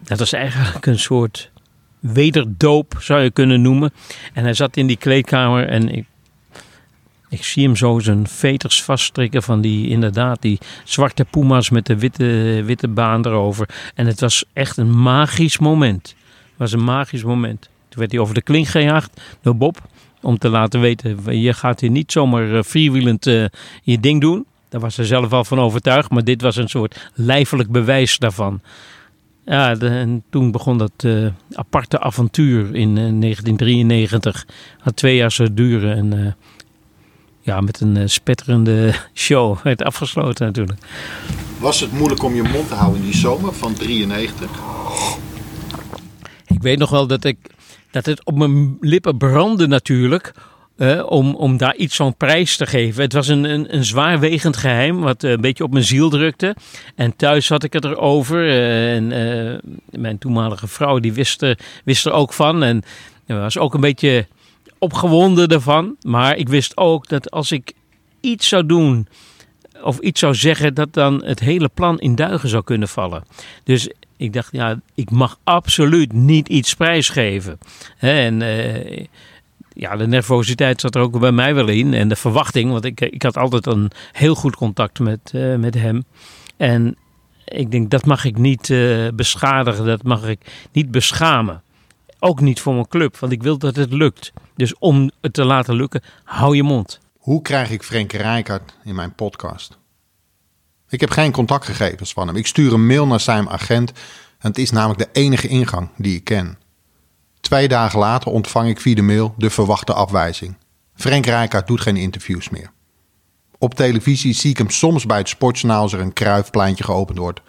Dat 0.03 0.19
was 0.19 0.34
eigenlijk 0.34 0.86
een 0.86 0.99
soort 0.99 1.51
wederdoop, 1.99 2.95
zou 2.99 3.21
je 3.21 3.31
kunnen 3.31 3.62
noemen. 3.62 3.93
En 4.33 4.43
hij 4.43 4.53
zat 4.53 4.77
in 4.77 4.88
die 4.88 4.97
kleedkamer 4.97 5.67
en 5.67 5.89
ik 5.89 6.05
ik 7.29 7.43
zie 7.43 7.63
hem 7.63 7.75
zo 7.75 7.99
zijn 7.99 8.27
veters 8.27 8.83
vaststrikken 8.83 9.43
van 9.43 9.62
die, 9.62 9.88
inderdaad, 9.89 10.41
die 10.41 10.60
zwarte 10.83 11.25
puma's 11.25 11.69
met 11.69 11.86
de 11.86 11.97
witte, 11.97 12.62
witte 12.65 12.88
baan 12.88 13.25
erover. 13.25 13.69
En 13.95 14.05
het 14.05 14.19
was 14.19 14.43
echt 14.53 14.77
een 14.77 15.01
magisch 15.01 15.57
moment. 15.57 16.15
Het 16.27 16.57
was 16.57 16.71
een 16.71 16.83
magisch 16.83 17.23
moment. 17.23 17.62
Toen 17.62 17.99
werd 17.99 18.12
hij 18.12 18.19
over 18.19 18.33
de 18.33 18.41
klink 18.41 18.67
gejaagd 18.67 19.21
door 19.41 19.55
Bob. 19.55 19.77
Om 20.21 20.38
te 20.38 20.49
laten 20.49 20.79
weten, 20.79 21.39
je 21.39 21.53
gaat 21.53 21.79
hier 21.79 21.89
niet 21.89 22.12
zomaar 22.12 22.47
uh, 22.47 22.62
freewheelend 22.62 23.27
uh, 23.27 23.45
je 23.83 23.99
ding 23.99 24.21
doen. 24.21 24.45
Daar 24.69 24.81
was 24.81 24.95
hij 24.95 25.05
zelf 25.05 25.33
al 25.33 25.43
van 25.43 25.60
overtuigd. 25.60 26.10
Maar 26.10 26.23
dit 26.23 26.41
was 26.41 26.55
een 26.55 26.69
soort 26.69 27.10
lijfelijk 27.13 27.69
bewijs 27.69 28.17
daarvan. 28.17 28.62
Ja, 29.49 29.75
de, 29.75 29.89
en 29.89 30.23
toen 30.29 30.51
begon 30.51 30.77
dat 30.77 30.91
uh, 31.05 31.27
aparte 31.53 31.99
avontuur 31.99 32.75
in 32.75 32.95
1993. 32.95 34.47
Had 34.79 34.95
twee 34.95 35.15
jaar 35.15 35.31
zo 35.31 35.53
duren. 35.53 35.95
En 35.97 36.36
ja, 37.41 37.62
met 37.62 37.81
een 37.81 38.10
spetterende 38.10 38.93
show 39.13 39.57
werd 39.57 39.83
afgesloten 39.83 40.45
natuurlijk. 40.45 40.79
Was 41.60 41.79
het 41.79 41.91
moeilijk 41.91 42.23
om 42.23 42.36
je 42.36 42.43
mond 42.43 42.67
te 42.67 42.73
houden 42.73 42.99
in 42.99 43.05
die 43.05 43.15
zomer 43.17 43.53
van 43.53 43.73
93? 43.73 44.49
Ik 46.47 46.62
weet 46.62 46.79
nog 46.79 46.89
wel 46.89 47.07
dat, 47.07 47.23
ik, 47.23 47.38
dat 47.91 48.05
het 48.05 48.25
op 48.25 48.38
mijn 48.38 48.77
lippen 48.79 49.17
brandde 49.17 49.67
natuurlijk. 49.67 50.33
Om, 51.06 51.36
om 51.36 51.58
daar 51.58 51.76
iets 51.76 51.96
van 51.96 52.16
prijs 52.16 52.58
te 52.58 52.66
geven. 52.66 53.04
Het 53.04 53.13
was 53.13 53.28
een, 53.28 53.44
een, 53.44 53.76
een 53.76 53.86
zwaarwegend 53.86 54.58
geheim, 54.58 55.00
wat 55.00 55.24
uh, 55.24 55.32
een 55.32 55.42
beetje 55.42 55.63
op 55.63 55.72
mijn 55.72 55.84
ziel 55.84 56.10
drukte. 56.10 56.56
En 56.96 57.16
thuis 57.16 57.50
had 57.50 57.63
ik 57.63 57.74
het 57.74 57.86
erover. 57.86 58.48
Uh, 58.48 58.96
en 58.96 59.08
mijn 59.90 60.18
toenmalige 60.18 60.68
vrouw 60.68 61.00
die 61.00 61.13
wist, 61.13 61.42
er, 61.42 61.60
wist 61.84 62.06
er 62.06 62.12
ook 62.12 62.34
van. 62.34 62.63
En 62.63 62.84
was 63.26 63.58
ook 63.58 63.74
een 63.74 63.82
beetje 63.82 64.28
opgewonden 64.80 65.48
ervan. 65.48 65.96
Maar 66.02 66.38
ik 66.38 66.50
wist 66.50 66.78
ook 66.78 67.08
dat 67.08 67.32
als 67.32 67.52
ik 67.52 67.74
iets 68.22 68.48
zou 68.48 68.66
doen 68.66 69.08
of 69.82 70.00
iets 70.00 70.20
zou 70.20 70.36
zeggen, 70.36 70.74
dat 70.74 70.94
dan 70.94 71.24
het 71.26 71.40
hele 71.40 71.70
plan 71.74 72.00
in 72.00 72.16
duigen 72.16 72.50
zou 72.50 72.63
kunnen 72.63 72.88
vallen. 72.88 73.24
Dus 73.63 73.90
ik 74.18 74.34
dacht, 74.34 74.50
ja, 74.52 74.80
ik 74.96 75.12
mag 75.12 75.40
absoluut 75.44 76.13
niet 76.13 76.48
iets 76.48 76.74
prijsgeven. 76.74 77.58
En 78.00 78.42
ja, 79.78 79.96
de 79.96 80.08
nervositeit 80.08 80.82
zat 80.82 80.96
er 80.96 81.02
ook 81.02 81.20
bij 81.20 81.32
mij 81.32 81.56
wel 81.56 81.68
in. 81.68 81.94
En 81.94 82.08
de 82.10 82.16
verwachting, 82.16 82.72
want 82.72 82.86
ik, 82.86 83.02
ik 83.02 83.24
had 83.24 83.38
altijd 83.38 83.66
een 83.66 83.92
heel 84.12 84.36
goed 84.36 84.56
contact 84.56 85.00
met, 85.00 85.32
uh, 85.36 85.56
met 85.56 85.74
hem. 85.74 86.06
En 86.58 86.96
ik 87.46 87.72
denk, 87.72 87.90
dat 87.90 88.06
mag 88.06 88.26
ik 88.26 88.38
niet 88.38 88.70
uh, 88.70 89.08
beschadigen, 89.13 89.86
dat 89.86 90.04
mag 90.04 90.28
ik 90.28 90.68
niet 90.72 90.92
beschamen. 90.92 91.62
Ook 92.20 92.42
niet 92.42 92.60
voor 92.60 92.74
mijn 92.74 92.88
club, 92.88 93.18
want 93.18 93.32
ik 93.32 93.44
wil 93.44 93.58
dat 93.58 93.76
het 93.76 93.94
lukt. 93.94 94.34
Dus 94.56 94.78
om 94.78 95.12
het 95.22 95.34
te 95.34 95.46
laten 95.46 95.76
lukken, 95.76 96.02
hou 96.24 96.56
je 96.56 96.63
mond. 96.63 97.00
Hoe 97.18 97.42
krijg 97.42 97.72
ik 97.72 97.84
Frank 97.84 98.12
Rijkaard 98.12 98.74
in 98.84 98.96
mijn 98.96 99.16
podcast? 99.16 99.78
Ik 100.90 101.00
heb 101.00 101.10
geen 101.10 101.32
contactgegevens 101.32 102.13
van 102.13 102.28
hem. 102.28 102.36
Ik 102.36 102.48
stuur 102.48 102.74
een 102.74 102.86
mail 102.86 103.08
naar 103.08 103.20
zijn 103.20 103.50
agent 103.50 103.92
en 104.40 104.48
het 104.48 104.58
is 104.58 104.72
namelijk 104.72 105.00
de 105.00 105.20
enige 105.20 105.48
ingang 105.48 105.90
die 105.98 106.16
ik 106.16 106.24
ken. 106.24 106.58
Twee 107.47 107.67
dagen 107.67 107.99
later 107.99 108.31
ontvang 108.31 108.69
ik 108.69 108.79
via 108.79 108.95
de 108.95 109.01
mail 109.01 109.33
de 109.38 109.49
verwachte 109.49 109.93
afwijzing. 109.93 110.55
Frank 110.95 111.25
Rijkaard 111.25 111.67
doet 111.67 111.81
geen 111.81 111.97
interviews 111.97 112.49
meer. 112.49 112.71
Op 113.57 113.73
televisie 113.73 114.33
zie 114.33 114.49
ik 114.49 114.57
hem 114.57 114.69
soms 114.69 115.05
bij 115.05 115.17
het 115.17 115.29
sportjournaal 115.29 115.81
als 115.81 115.93
er 115.93 115.99
een 115.99 116.13
kruifpleintje 116.13 116.83
geopend 116.83 117.17
wordt. 117.17 117.41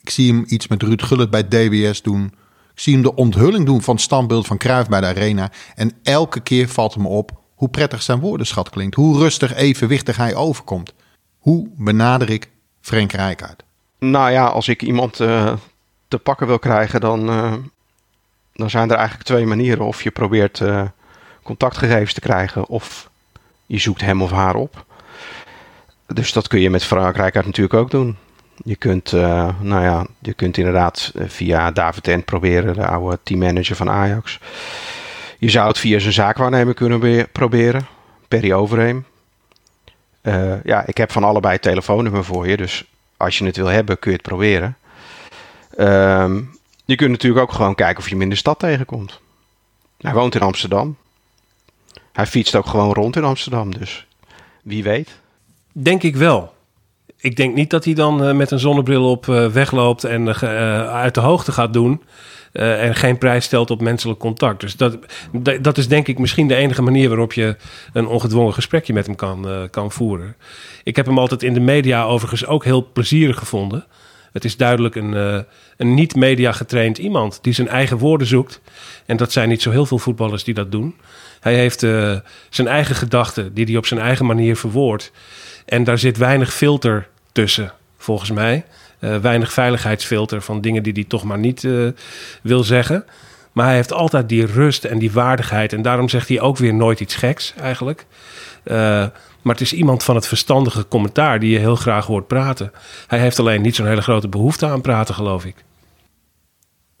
Ik 0.00 0.10
zie 0.10 0.32
hem 0.32 0.44
iets 0.46 0.68
met 0.68 0.82
Ruud 0.82 1.02
Gullit 1.02 1.30
bij 1.30 1.48
DWS 1.48 2.02
doen. 2.02 2.24
Ik 2.74 2.80
zie 2.80 2.92
hem 2.92 3.02
de 3.02 3.14
onthulling 3.14 3.66
doen 3.66 3.82
van 3.82 3.94
het 3.94 4.04
standbeeld 4.04 4.46
van 4.46 4.56
Kruif 4.56 4.88
bij 4.88 5.00
de 5.00 5.06
Arena. 5.06 5.50
En 5.74 5.92
elke 6.02 6.40
keer 6.40 6.68
valt 6.68 6.94
hem 6.94 7.06
op 7.06 7.42
hoe 7.54 7.68
prettig 7.68 8.02
zijn 8.02 8.20
woordenschat 8.20 8.70
klinkt. 8.70 8.94
Hoe 8.94 9.18
rustig, 9.18 9.54
evenwichtig 9.54 10.16
hij 10.16 10.34
overkomt. 10.34 10.94
Hoe 11.38 11.68
benader 11.76 12.30
ik 12.30 12.50
Frank 12.80 13.12
Rijkaard? 13.12 13.64
Nou 13.98 14.30
ja, 14.30 14.46
als 14.46 14.68
ik 14.68 14.82
iemand 14.82 15.20
uh, 15.20 15.52
te 16.08 16.18
pakken 16.18 16.46
wil 16.46 16.58
krijgen, 16.58 17.00
dan, 17.00 17.28
uh, 17.28 17.52
dan 18.56 18.70
zijn 18.70 18.90
er 18.90 18.96
eigenlijk 18.96 19.28
twee 19.28 19.46
manieren. 19.46 19.84
Of 19.86 20.02
je 20.02 20.10
probeert 20.10 20.60
uh, 20.60 20.82
contactgegevens 21.42 22.12
te 22.12 22.20
krijgen, 22.20 22.66
of 22.66 23.10
je 23.66 23.78
zoekt 23.78 24.00
hem 24.00 24.22
of 24.22 24.30
haar 24.30 24.54
op. 24.54 24.84
Dus 26.06 26.32
dat 26.32 26.48
kun 26.48 26.60
je 26.60 26.70
met 26.70 26.84
Frank 26.84 27.16
Rijkaard 27.16 27.46
natuurlijk 27.46 27.74
ook 27.74 27.90
doen. 27.90 28.16
Je 28.64 28.76
kunt, 28.76 29.12
nou 29.60 29.82
ja, 29.82 30.06
je 30.18 30.34
kunt 30.34 30.56
inderdaad 30.56 31.12
via 31.16 31.70
David 31.70 32.08
Ent 32.08 32.24
proberen, 32.24 32.74
de 32.74 32.86
oude 32.86 33.18
teammanager 33.22 33.76
van 33.76 33.90
Ajax. 33.90 34.40
Je 35.38 35.50
zou 35.50 35.68
het 35.68 35.78
via 35.78 35.98
zijn 35.98 36.12
zaakwaarnemer 36.12 36.74
kunnen 36.74 37.28
proberen, 37.32 37.86
Perry 38.28 38.52
Overheem. 38.52 39.04
Uh, 40.22 40.64
ja, 40.64 40.86
ik 40.86 40.96
heb 40.96 41.12
van 41.12 41.24
allebei 41.24 41.52
het 41.52 41.62
telefoonnummer 41.62 42.24
voor 42.24 42.48
je, 42.48 42.56
dus 42.56 42.84
als 43.16 43.38
je 43.38 43.44
het 43.44 43.56
wil 43.56 43.66
hebben, 43.66 43.98
kun 43.98 44.10
je 44.10 44.16
het 44.16 44.26
proberen. 44.26 44.76
Uh, 45.78 46.34
je 46.86 46.94
kunt 46.94 47.10
natuurlijk 47.10 47.42
ook 47.42 47.52
gewoon 47.52 47.74
kijken 47.74 47.98
of 47.98 48.04
je 48.04 48.14
hem 48.14 48.22
in 48.22 48.30
de 48.30 48.36
stad 48.36 48.58
tegenkomt. 48.58 49.20
Hij 49.98 50.12
woont 50.12 50.34
in 50.34 50.40
Amsterdam. 50.40 50.96
Hij 52.12 52.26
fietst 52.26 52.54
ook 52.54 52.66
gewoon 52.66 52.92
rond 52.92 53.16
in 53.16 53.24
Amsterdam, 53.24 53.74
dus 53.74 54.06
wie 54.62 54.82
weet. 54.82 55.20
Denk 55.72 56.02
ik 56.02 56.16
wel. 56.16 56.54
Ik 57.16 57.36
denk 57.36 57.54
niet 57.54 57.70
dat 57.70 57.84
hij 57.84 57.94
dan 57.94 58.28
uh, 58.28 58.34
met 58.34 58.50
een 58.50 58.58
zonnebril 58.58 59.10
op 59.10 59.26
uh, 59.26 59.46
wegloopt 59.46 60.04
en 60.04 60.34
uit 60.88 61.14
de 61.14 61.20
hoogte 61.20 61.52
gaat 61.52 61.72
doen. 61.72 62.02
En 62.52 62.94
geen 62.94 63.18
prijs 63.18 63.44
stelt 63.44 63.70
op 63.70 63.80
menselijk 63.80 64.18
contact. 64.18 64.60
Dus 64.60 64.76
dat, 64.76 64.98
dat 65.60 65.78
is 65.78 65.88
denk 65.88 66.08
ik 66.08 66.18
misschien 66.18 66.48
de 66.48 66.54
enige 66.54 66.82
manier 66.82 67.08
waarop 67.08 67.32
je 67.32 67.56
een 67.92 68.06
ongedwongen 68.06 68.54
gesprekje 68.54 68.92
met 68.92 69.06
hem 69.06 69.14
kan, 69.14 69.68
kan 69.70 69.92
voeren. 69.92 70.36
Ik 70.84 70.96
heb 70.96 71.06
hem 71.06 71.18
altijd 71.18 71.42
in 71.42 71.54
de 71.54 71.60
media 71.60 72.04
overigens 72.04 72.46
ook 72.46 72.64
heel 72.64 72.88
plezierig 72.92 73.38
gevonden. 73.38 73.86
Het 74.36 74.44
is 74.44 74.56
duidelijk 74.56 74.94
een, 74.94 75.12
uh, 75.12 75.38
een 75.76 75.94
niet-media 75.94 76.52
getraind 76.52 76.98
iemand 76.98 77.38
die 77.42 77.52
zijn 77.52 77.68
eigen 77.68 77.98
woorden 77.98 78.26
zoekt. 78.26 78.60
En 79.06 79.16
dat 79.16 79.32
zijn 79.32 79.48
niet 79.48 79.62
zo 79.62 79.70
heel 79.70 79.86
veel 79.86 79.98
voetballers 79.98 80.44
die 80.44 80.54
dat 80.54 80.72
doen. 80.72 80.94
Hij 81.40 81.54
heeft 81.54 81.80
zijn 82.50 82.68
eigen 82.68 82.94
gedachten 82.94 83.54
die 83.54 83.64
hij 83.64 83.76
op 83.76 83.86
zijn 83.86 84.00
eigen 84.00 84.26
manier 84.26 84.56
verwoordt. 84.56 85.12
En 85.64 85.84
daar 85.84 85.98
zit 85.98 86.16
weinig 86.16 86.54
filter 86.54 87.08
tussen, 87.32 87.72
volgens 87.98 88.30
mij. 88.30 88.64
Uh, 89.00 89.16
weinig 89.16 89.52
veiligheidsfilter 89.52 90.42
van 90.42 90.60
dingen 90.60 90.82
die 90.82 90.92
hij 90.92 91.04
toch 91.04 91.24
maar 91.24 91.38
niet 91.38 91.68
wil 92.42 92.64
zeggen. 92.64 93.04
Maar 93.52 93.66
hij 93.66 93.74
heeft 93.74 93.92
altijd 93.92 94.28
die 94.28 94.46
rust 94.46 94.84
en 94.84 94.98
die 94.98 95.12
waardigheid. 95.12 95.72
En 95.72 95.82
daarom 95.82 96.08
zegt 96.08 96.28
hij 96.28 96.40
ook 96.40 96.56
weer 96.56 96.74
nooit 96.74 97.00
iets 97.00 97.14
geks 97.14 97.54
eigenlijk. 97.60 98.06
Maar 99.46 99.54
het 99.54 99.64
is 99.64 99.72
iemand 99.72 100.02
van 100.02 100.14
het 100.14 100.26
verstandige 100.26 100.88
commentaar 100.88 101.40
die 101.40 101.50
je 101.50 101.58
heel 101.58 101.76
graag 101.76 102.06
hoort 102.06 102.26
praten. 102.26 102.72
Hij 103.06 103.18
heeft 103.18 103.38
alleen 103.38 103.62
niet 103.62 103.74
zo'n 103.74 103.86
hele 103.86 104.02
grote 104.02 104.28
behoefte 104.28 104.66
aan 104.66 104.80
praten, 104.80 105.14
geloof 105.14 105.44
ik. 105.44 105.64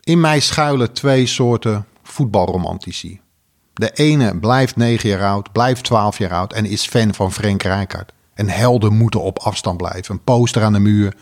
In 0.00 0.20
mij 0.20 0.40
schuilen 0.40 0.92
twee 0.92 1.26
soorten 1.26 1.86
voetbalromantici. 2.02 3.20
De 3.72 3.90
ene 3.92 4.38
blijft 4.38 4.76
negen 4.76 5.08
jaar 5.08 5.24
oud, 5.24 5.52
blijft 5.52 5.84
twaalf 5.84 6.18
jaar 6.18 6.32
oud 6.32 6.52
en 6.52 6.64
is 6.64 6.86
fan 6.86 7.14
van 7.14 7.32
Frank 7.32 7.62
Rijkaard. 7.62 8.12
En 8.34 8.48
helden 8.48 8.96
moeten 8.96 9.22
op 9.22 9.38
afstand 9.38 9.76
blijven. 9.76 10.14
Een 10.14 10.24
poster 10.24 10.62
aan 10.62 10.72
de 10.72 10.78
muur, 10.78 11.16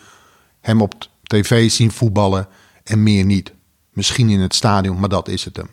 hem 0.61 0.81
op 0.81 0.95
tv 1.23 1.71
zien 1.71 1.91
voetballen 1.91 2.49
en 2.83 3.03
meer 3.03 3.25
niet. 3.25 3.53
Misschien 3.93 4.29
in 4.29 4.41
het 4.41 4.55
stadion, 4.55 5.01
maar 5.01 5.09
dat 5.09 5.29
is 5.29 5.45
het 5.45 5.57
hem. 5.57 5.71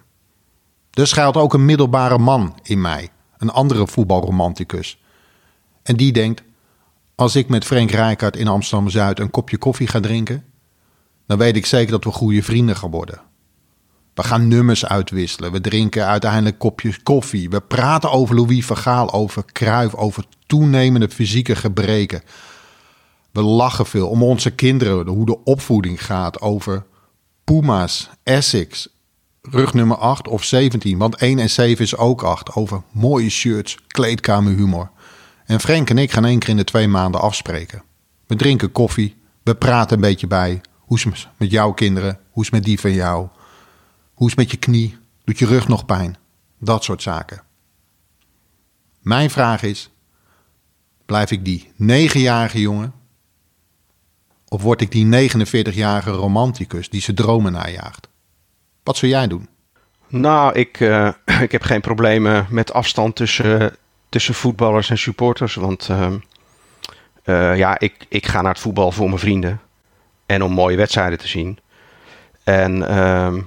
Er 0.91 1.07
schuilt 1.07 1.37
ook 1.37 1.53
een 1.53 1.65
middelbare 1.65 2.17
man 2.17 2.59
in 2.63 2.81
mij, 2.81 3.09
een 3.37 3.49
andere 3.49 3.87
voetbalromanticus. 3.87 5.00
En 5.83 5.95
die 5.95 6.11
denkt, 6.11 6.43
als 7.15 7.35
ik 7.35 7.49
met 7.49 7.65
Frank 7.65 7.91
Rijkaard 7.91 8.35
in 8.35 8.47
Amsterdam-Zuid 8.47 9.19
een 9.19 9.31
kopje 9.31 9.57
koffie 9.57 9.87
ga 9.87 9.99
drinken, 9.99 10.45
dan 11.27 11.37
weet 11.37 11.55
ik 11.55 11.65
zeker 11.65 11.91
dat 11.91 12.03
we 12.03 12.11
goede 12.11 12.43
vrienden 12.43 12.75
gaan 12.75 12.91
worden. 12.91 13.21
We 14.13 14.23
gaan 14.23 14.47
nummers 14.47 14.85
uitwisselen, 14.85 15.51
we 15.51 15.61
drinken 15.61 16.05
uiteindelijk 16.05 16.59
kopjes 16.59 17.03
koffie, 17.03 17.49
we 17.49 17.61
praten 17.61 18.11
over 18.11 18.35
Louis 18.35 18.65
Vergaal, 18.65 19.13
over 19.13 19.43
Kruif, 19.51 19.95
over 19.95 20.25
toenemende 20.45 21.09
fysieke 21.09 21.55
gebreken, 21.55 22.21
we 23.31 23.41
lachen 23.41 23.85
veel 23.85 24.07
om 24.07 24.23
onze 24.23 24.51
kinderen, 24.51 25.07
hoe 25.07 25.25
de 25.25 25.43
opvoeding 25.43 26.05
gaat 26.05 26.41
over 26.41 26.85
Puma's, 27.43 28.09
Essex, 28.23 28.87
rug 29.41 29.73
nummer 29.73 29.97
8 29.97 30.27
of 30.27 30.43
17, 30.43 30.97
want 30.97 31.15
1 31.15 31.39
en 31.39 31.49
7 31.49 31.83
is 31.83 31.97
ook 31.97 32.23
8, 32.23 32.55
over 32.55 32.81
mooie 32.91 33.29
shirts, 33.29 33.77
kleedkamerhumor. 33.87 34.91
En 35.51 35.59
Frank 35.59 35.89
en 35.89 35.97
ik 35.97 36.11
gaan 36.11 36.25
één 36.25 36.39
keer 36.39 36.49
in 36.49 36.57
de 36.57 36.63
twee 36.63 36.87
maanden 36.87 37.21
afspreken. 37.21 37.83
We 38.27 38.35
drinken 38.35 38.71
koffie, 38.71 39.17
we 39.43 39.55
praten 39.55 39.95
een 39.95 40.01
beetje 40.01 40.27
bij. 40.27 40.61
Hoe 40.79 40.97
is 40.97 41.03
het 41.03 41.27
met 41.37 41.51
jouw 41.51 41.71
kinderen? 41.71 42.19
Hoe 42.29 42.43
is 42.43 42.49
het 42.49 42.59
met 42.59 42.63
die 42.63 42.79
van 42.79 42.93
jou? 42.93 43.27
Hoe 44.13 44.27
is 44.27 44.35
het 44.35 44.41
met 44.41 44.51
je 44.51 44.57
knie? 44.57 44.97
Doet 45.23 45.39
je 45.39 45.45
rug 45.45 45.67
nog 45.67 45.85
pijn? 45.85 46.17
Dat 46.59 46.83
soort 46.83 47.01
zaken. 47.01 47.41
Mijn 49.01 49.29
vraag 49.29 49.63
is: 49.63 49.89
blijf 51.05 51.31
ik 51.31 51.45
die 51.45 51.71
negenjarige 51.75 52.59
jongen 52.59 52.93
of 54.47 54.61
word 54.61 54.81
ik 54.81 54.91
die 54.91 55.29
49-jarige 55.29 56.11
romanticus 56.11 56.89
die 56.89 57.01
zijn 57.01 57.15
dromen 57.15 57.51
najaagt? 57.51 58.07
Wat 58.83 58.97
zou 58.97 59.11
jij 59.11 59.27
doen? 59.27 59.49
Nou, 60.07 60.53
ik, 60.53 60.79
uh, 60.79 61.11
ik 61.41 61.51
heb 61.51 61.61
geen 61.63 61.81
problemen 61.81 62.47
met 62.49 62.73
afstand 62.73 63.15
tussen, 63.15 63.75
tussen 64.11 64.33
voetballers 64.33 64.89
en 64.89 64.97
supporters. 64.97 65.55
Want 65.55 65.87
uh, 65.91 66.07
uh, 67.25 67.57
ja, 67.57 67.79
ik, 67.79 68.05
ik 68.09 68.25
ga 68.25 68.41
naar 68.41 68.51
het 68.51 68.61
voetbal 68.61 68.91
voor 68.91 69.07
mijn 69.07 69.19
vrienden. 69.19 69.59
En 70.25 70.43
om 70.43 70.51
mooie 70.51 70.77
wedstrijden 70.77 71.17
te 71.17 71.27
zien. 71.27 71.59
En 72.43 72.87
ehm, 72.87 73.41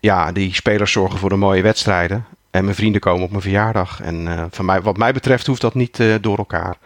ja, 0.00 0.32
die 0.32 0.54
spelers 0.54 0.92
zorgen 0.92 1.18
voor 1.18 1.28
de 1.28 1.36
mooie 1.36 1.62
wedstrijden. 1.62 2.24
En 2.50 2.64
mijn 2.64 2.76
vrienden 2.76 3.00
komen 3.00 3.24
op 3.24 3.30
mijn 3.30 3.42
verjaardag. 3.42 4.00
En 4.00 4.48
van 4.50 4.64
mij, 4.64 4.82
wat 4.82 4.96
mij 4.96 5.12
betreft 5.12 5.46
hoeft 5.46 5.60
dat 5.60 5.74
niet 5.74 6.02
door 6.20 6.38
elkaar. 6.38 6.76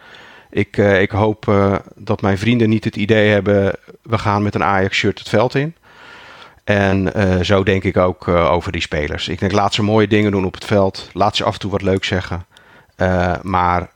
Ik, 0.49 0.77
ik 0.77 1.11
hoop 1.11 1.45
dat 1.95 2.21
mijn 2.21 2.37
vrienden 2.37 2.69
niet 2.69 2.83
het 2.83 2.95
idee 2.95 3.29
hebben, 3.29 3.75
we 4.01 4.17
gaan 4.17 4.43
met 4.43 4.55
een 4.55 4.63
Ajax-shirt 4.63 5.19
het 5.19 5.29
veld 5.29 5.55
in. 5.55 5.75
En 6.63 7.11
zo 7.45 7.63
denk 7.63 7.83
ik 7.83 7.97
ook 7.97 8.27
over 8.27 8.71
die 8.71 8.81
spelers. 8.81 9.27
Ik 9.27 9.39
denk, 9.39 9.51
laat 9.51 9.73
ze 9.73 9.83
mooie 9.83 10.07
dingen 10.07 10.31
doen 10.31 10.45
op 10.45 10.53
het 10.53 10.65
veld. 10.65 11.09
Laat 11.13 11.35
ze 11.35 11.43
af 11.43 11.53
en 11.53 11.59
toe 11.59 11.71
wat 11.71 11.81
leuk 11.81 12.03
zeggen. 12.03 12.45
Maar 13.41 13.89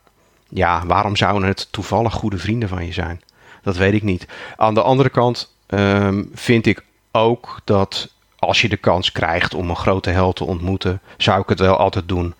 ja, 0.48 0.86
waarom 0.86 1.16
zouden 1.16 1.48
het 1.48 1.68
toevallig 1.70 2.12
goede 2.12 2.38
vrienden 2.38 2.68
van 2.68 2.86
je 2.86 2.92
zijn? 2.92 3.20
Dat 3.62 3.76
weet 3.76 3.94
ik 3.94 4.02
niet. 4.02 4.26
Aan 4.56 4.74
de 4.74 4.82
andere 4.82 5.08
kant 5.08 5.54
um, 5.68 6.30
vind 6.34 6.66
ik 6.66 6.84
ook 7.12 7.60
dat 7.64 8.10
als 8.38 8.60
je 8.60 8.68
de 8.68 8.76
kans 8.76 9.12
krijgt 9.12 9.54
om 9.54 9.70
een 9.70 9.76
grote 9.76 10.10
held 10.10 10.36
te 10.36 10.44
ontmoeten, 10.44 11.00
zou 11.16 11.40
ik 11.40 11.48
het 11.48 11.60
wel 11.60 11.76
altijd 11.76 12.08
doen 12.08 12.34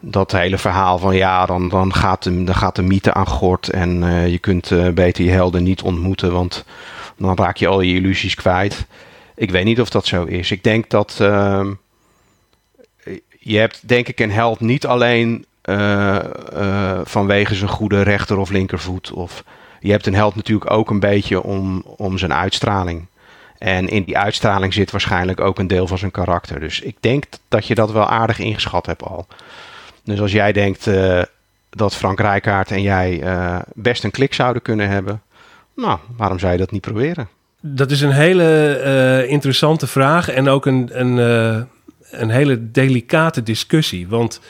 dat 0.00 0.32
hele 0.32 0.58
verhaal 0.58 0.98
van 0.98 1.16
ja, 1.16 1.46
dan, 1.46 1.68
dan, 1.68 1.94
gaat, 1.94 2.22
de, 2.22 2.44
dan 2.44 2.54
gaat 2.54 2.76
de 2.76 2.82
mythe 2.82 3.14
aan 3.14 3.26
gort 3.26 3.68
en 3.68 4.02
uh, 4.02 4.28
je 4.28 4.38
kunt 4.38 4.70
uh, 4.70 4.88
beter 4.88 5.24
je 5.24 5.30
helden 5.30 5.62
niet 5.62 5.82
ontmoeten, 5.82 6.32
want 6.32 6.64
dan 7.16 7.36
raak 7.36 7.56
je 7.56 7.66
al 7.66 7.80
je 7.80 7.94
illusies 7.94 8.34
kwijt. 8.34 8.86
Ik 9.34 9.50
weet 9.50 9.64
niet 9.64 9.80
of 9.80 9.90
dat 9.90 10.06
zo 10.06 10.24
is. 10.24 10.50
Ik 10.50 10.64
denk 10.64 10.90
dat 10.90 11.18
uh, 11.20 11.66
je 13.38 13.58
hebt 13.58 13.88
denk 13.88 14.08
ik 14.08 14.20
een 14.20 14.32
held 14.32 14.60
niet 14.60 14.86
alleen 14.86 15.46
uh, 15.66 17.00
vanwege 17.04 17.54
zijn 17.54 17.70
goede 17.70 18.02
rechter 18.02 18.38
of 18.38 18.50
linkervoet. 18.50 19.12
Of 19.12 19.44
je 19.80 19.90
hebt 19.90 20.06
een 20.06 20.14
held 20.14 20.34
natuurlijk 20.34 20.70
ook 20.70 20.90
een 20.90 21.00
beetje 21.00 21.42
om, 21.42 21.82
om 21.96 22.18
zijn 22.18 22.32
uitstraling. 22.34 23.06
En 23.58 23.88
in 23.88 24.04
die 24.04 24.18
uitstraling 24.18 24.74
zit 24.74 24.90
waarschijnlijk 24.90 25.40
ook 25.40 25.58
een 25.58 25.66
deel 25.66 25.86
van 25.86 25.98
zijn 25.98 26.10
karakter. 26.10 26.60
Dus 26.60 26.80
ik 26.80 26.96
denk 27.00 27.24
dat 27.48 27.66
je 27.66 27.74
dat 27.74 27.92
wel 27.92 28.08
aardig 28.08 28.38
ingeschat 28.38 28.86
hebt 28.86 29.02
al. 29.02 29.26
Dus 30.04 30.20
als 30.20 30.32
jij 30.32 30.52
denkt 30.52 30.86
uh, 30.86 31.22
dat 31.70 31.94
Frank 31.94 32.20
Rijkaard 32.20 32.70
en 32.70 32.82
jij 32.82 33.22
best 33.74 34.04
een 34.04 34.10
klik 34.10 34.34
zouden 34.34 34.62
kunnen 34.62 34.88
hebben, 34.88 35.22
nou, 35.76 35.98
waarom 36.16 36.38
zou 36.38 36.52
je 36.52 36.58
dat 36.58 36.70
niet 36.70 36.80
proberen? 36.80 37.28
Dat 37.60 37.90
is 37.90 38.00
een 38.00 38.12
hele 38.12 39.24
interessante 39.28 39.86
vraag 39.86 40.28
en 40.28 40.48
ook 40.48 40.66
een, 40.66 40.90
een, 40.92 41.16
een 42.10 42.30
hele 42.30 42.70
delicate 42.70 43.42
discussie. 43.42 44.08
Want 44.08 44.40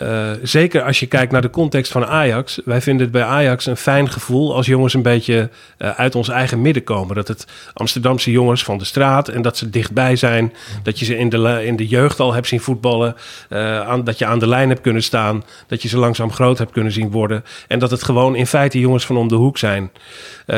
Uh, 0.00 0.30
zeker 0.42 0.82
als 0.82 1.00
je 1.00 1.06
kijkt 1.06 1.32
naar 1.32 1.42
de 1.42 1.50
context 1.50 1.92
van 1.92 2.06
Ajax. 2.06 2.60
Wij 2.64 2.80
vinden 2.80 3.02
het 3.02 3.12
bij 3.12 3.22
Ajax 3.24 3.66
een 3.66 3.76
fijn 3.76 4.10
gevoel 4.10 4.54
als 4.54 4.66
jongens 4.66 4.94
een 4.94 5.02
beetje 5.02 5.50
uh, 5.78 5.90
uit 5.90 6.14
ons 6.14 6.28
eigen 6.28 6.60
midden 6.60 6.84
komen. 6.84 7.14
Dat 7.14 7.28
het 7.28 7.46
Amsterdamse 7.72 8.30
jongens 8.30 8.64
van 8.64 8.78
de 8.78 8.84
straat 8.84 9.28
en 9.28 9.42
dat 9.42 9.56
ze 9.56 9.70
dichtbij 9.70 10.16
zijn. 10.16 10.52
Dat 10.82 10.98
je 10.98 11.04
ze 11.04 11.16
in 11.16 11.28
de, 11.28 11.64
in 11.64 11.76
de 11.76 11.86
jeugd 11.86 12.20
al 12.20 12.32
hebt 12.32 12.46
zien 12.46 12.60
voetballen. 12.60 13.14
Uh, 13.50 13.80
aan, 13.80 14.04
dat 14.04 14.18
je 14.18 14.26
aan 14.26 14.38
de 14.38 14.48
lijn 14.48 14.68
hebt 14.68 14.80
kunnen 14.80 15.02
staan. 15.02 15.44
Dat 15.66 15.82
je 15.82 15.88
ze 15.88 15.98
langzaam 15.98 16.32
groot 16.32 16.58
hebt 16.58 16.72
kunnen 16.72 16.92
zien 16.92 17.10
worden. 17.10 17.44
En 17.68 17.78
dat 17.78 17.90
het 17.90 18.02
gewoon 18.02 18.36
in 18.36 18.46
feite 18.46 18.80
jongens 18.80 19.06
van 19.06 19.16
om 19.16 19.28
de 19.28 19.34
hoek 19.34 19.58
zijn. 19.58 19.90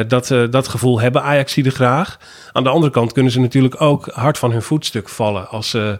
dat, 0.08 0.34
dat 0.50 0.68
gevoel 0.68 1.00
hebben 1.00 1.22
Ajax-zieden 1.22 1.72
graag. 1.72 2.18
Aan 2.52 2.64
de 2.64 2.70
andere 2.70 2.92
kant 2.92 3.12
kunnen 3.12 3.32
ze 3.32 3.40
natuurlijk 3.40 3.80
ook 3.80 4.08
hard 4.12 4.38
van 4.38 4.52
hun 4.52 4.62
voetstuk 4.62 5.08
vallen 5.08 5.48
als 5.48 5.70
ze 5.70 5.98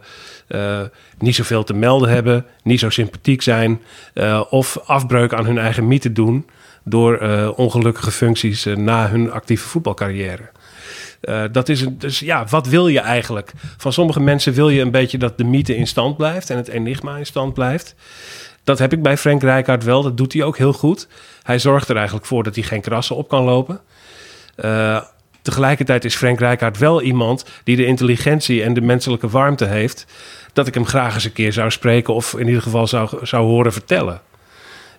uh, 0.48 0.80
niet 1.18 1.34
zoveel 1.34 1.64
te 1.64 1.74
melden 1.74 2.08
hebben, 2.08 2.46
niet 2.62 2.80
zo 2.80 2.90
sympathiek 2.90 3.42
zijn 3.42 3.80
uh, 4.14 4.42
of 4.50 4.78
afbreuk 4.84 5.32
aan 5.32 5.46
hun 5.46 5.58
eigen 5.58 5.86
mythe 5.88 6.12
doen 6.12 6.46
door 6.84 7.22
uh, 7.22 7.50
ongelukkige 7.56 8.10
functies 8.10 8.64
na 8.64 9.08
hun 9.08 9.30
actieve 9.30 9.68
voetbalcarrière. 9.68 10.50
dat 11.52 11.68
is 11.68 11.80
een, 11.80 11.98
dus 11.98 12.18
ja, 12.18 12.46
wat 12.48 12.66
wil 12.66 12.88
je 12.88 13.00
eigenlijk? 13.00 13.52
Van 13.76 13.92
sommige 13.92 14.20
mensen 14.20 14.52
wil 14.52 14.68
je 14.68 14.80
een 14.80 14.90
beetje 14.90 15.18
dat 15.18 15.38
de 15.38 15.44
mythe 15.44 15.76
in 15.76 15.86
stand 15.86 16.16
blijft 16.16 16.50
en 16.50 16.56
het 16.56 16.68
enigma 16.68 17.16
in 17.16 17.26
stand 17.26 17.54
blijft. 17.54 17.94
Dat 18.64 18.78
heb 18.78 18.92
ik 18.92 19.02
bij 19.02 19.16
Frank 19.16 19.42
Rijkaard 19.42 19.84
wel, 19.84 20.02
dat 20.02 20.16
doet 20.16 20.32
hij 20.32 20.42
ook 20.42 20.58
heel 20.58 20.72
goed. 20.72 21.08
Hij 21.42 21.58
zorgt 21.58 21.88
er 21.88 21.96
eigenlijk 21.96 22.26
voor 22.26 22.42
dat 22.42 22.54
hij 22.54 22.64
geen 22.64 22.80
krassen 22.80 23.16
op 23.16 23.28
kan 23.28 23.44
lopen. 23.44 23.80
Tegelijkertijd 25.44 26.04
is 26.04 26.16
Frank 26.16 26.38
Rijkaard 26.38 26.78
wel 26.78 27.02
iemand 27.02 27.44
die 27.64 27.76
de 27.76 27.84
intelligentie 27.84 28.62
en 28.62 28.74
de 28.74 28.80
menselijke 28.80 29.28
warmte 29.28 29.64
heeft. 29.64 30.06
Dat 30.52 30.66
ik 30.66 30.74
hem 30.74 30.86
graag 30.86 31.14
eens 31.14 31.24
een 31.24 31.32
keer 31.32 31.52
zou 31.52 31.70
spreken 31.70 32.14
of 32.14 32.34
in 32.38 32.46
ieder 32.46 32.62
geval 32.62 32.86
zou, 32.86 33.26
zou 33.26 33.46
horen 33.46 33.72
vertellen. 33.72 34.20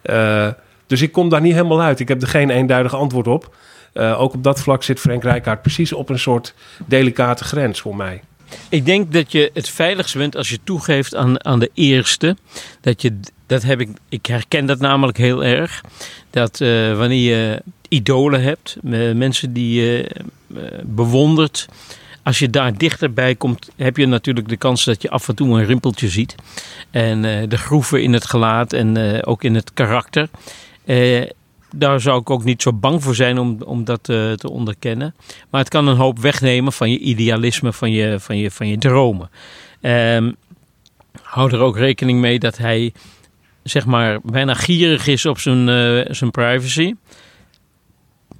Uh, 0.03 0.47
dus 0.87 1.01
ik 1.01 1.11
kom 1.11 1.29
daar 1.29 1.41
niet 1.41 1.53
helemaal 1.53 1.81
uit. 1.81 1.99
Ik 1.99 2.07
heb 2.07 2.21
er 2.21 2.27
geen 2.27 2.49
eenduidig 2.49 2.95
antwoord 2.95 3.27
op. 3.27 3.55
Uh, 3.93 4.21
ook 4.21 4.33
op 4.33 4.43
dat 4.43 4.59
vlak 4.59 4.83
zit 4.83 4.99
Frank 4.99 5.23
Rijkaard 5.23 5.61
precies 5.61 5.93
op 5.93 6.09
een 6.09 6.19
soort 6.19 6.53
delicate 6.85 7.43
grens 7.43 7.81
voor 7.81 7.95
mij. 7.95 8.21
Ik 8.69 8.85
denk 8.85 9.13
dat 9.13 9.31
je 9.31 9.51
het 9.53 9.69
veiligst 9.69 10.15
bent 10.15 10.35
als 10.35 10.49
je 10.49 10.59
toegeeft 10.63 11.15
aan, 11.15 11.45
aan 11.45 11.59
de 11.59 11.71
eerste. 11.73 12.37
Dat 12.81 13.01
je, 13.01 13.19
dat 13.47 13.63
heb 13.63 13.79
ik, 13.81 13.89
ik 14.09 14.25
herken 14.25 14.65
dat 14.65 14.79
namelijk 14.79 15.17
heel 15.17 15.43
erg. 15.43 15.81
Dat 16.29 16.59
uh, 16.59 16.97
wanneer 16.97 17.37
je 17.37 17.61
idolen 17.89 18.41
hebt, 18.41 18.77
mensen 19.15 19.53
die 19.53 19.81
je 19.81 20.11
uh, 20.47 20.61
bewondert. 20.83 21.67
Als 22.23 22.39
je 22.39 22.49
daar 22.49 22.77
dichterbij 22.77 23.35
komt, 23.35 23.69
heb 23.75 23.97
je 23.97 24.05
natuurlijk 24.05 24.47
de 24.47 24.57
kans 24.57 24.83
dat 24.83 25.01
je 25.01 25.09
af 25.09 25.27
en 25.27 25.35
toe 25.35 25.59
een 25.59 25.65
rimpeltje 25.65 26.09
ziet. 26.09 26.35
En 26.91 27.23
uh, 27.23 27.43
de 27.47 27.57
groeven 27.57 28.03
in 28.03 28.13
het 28.13 28.25
gelaat 28.25 28.73
en 28.73 29.23
ook 29.25 29.43
in 29.43 29.55
het 29.55 29.73
karakter. 29.73 30.29
Daar 31.77 32.01
zou 32.01 32.19
ik 32.19 32.29
ook 32.29 32.43
niet 32.43 32.61
zo 32.61 32.73
bang 32.73 33.03
voor 33.03 33.15
zijn 33.15 33.39
om, 33.39 33.61
om 33.65 33.83
dat 33.83 34.03
te 34.03 34.49
onderkennen. 34.49 35.15
Maar 35.49 35.61
het 35.61 35.69
kan 35.69 35.87
een 35.87 35.97
hoop 35.97 36.19
wegnemen 36.19 36.73
van 36.73 36.91
je 36.91 36.99
idealisme, 36.99 37.73
van 37.73 37.91
je, 37.91 38.19
van 38.19 38.37
je, 38.37 38.51
van 38.51 38.67
je 38.67 38.77
dromen. 38.77 39.29
Um, 39.81 40.35
hou 41.21 41.51
er 41.51 41.59
ook 41.59 41.77
rekening 41.77 42.19
mee 42.19 42.39
dat 42.39 42.57
hij 42.57 42.93
zeg 43.63 43.85
maar 43.85 44.19
bijna 44.23 44.53
gierig 44.53 45.07
is 45.07 45.25
op 45.25 45.39
zijn, 45.39 45.65
zijn 46.15 46.31
privacy 46.31 46.93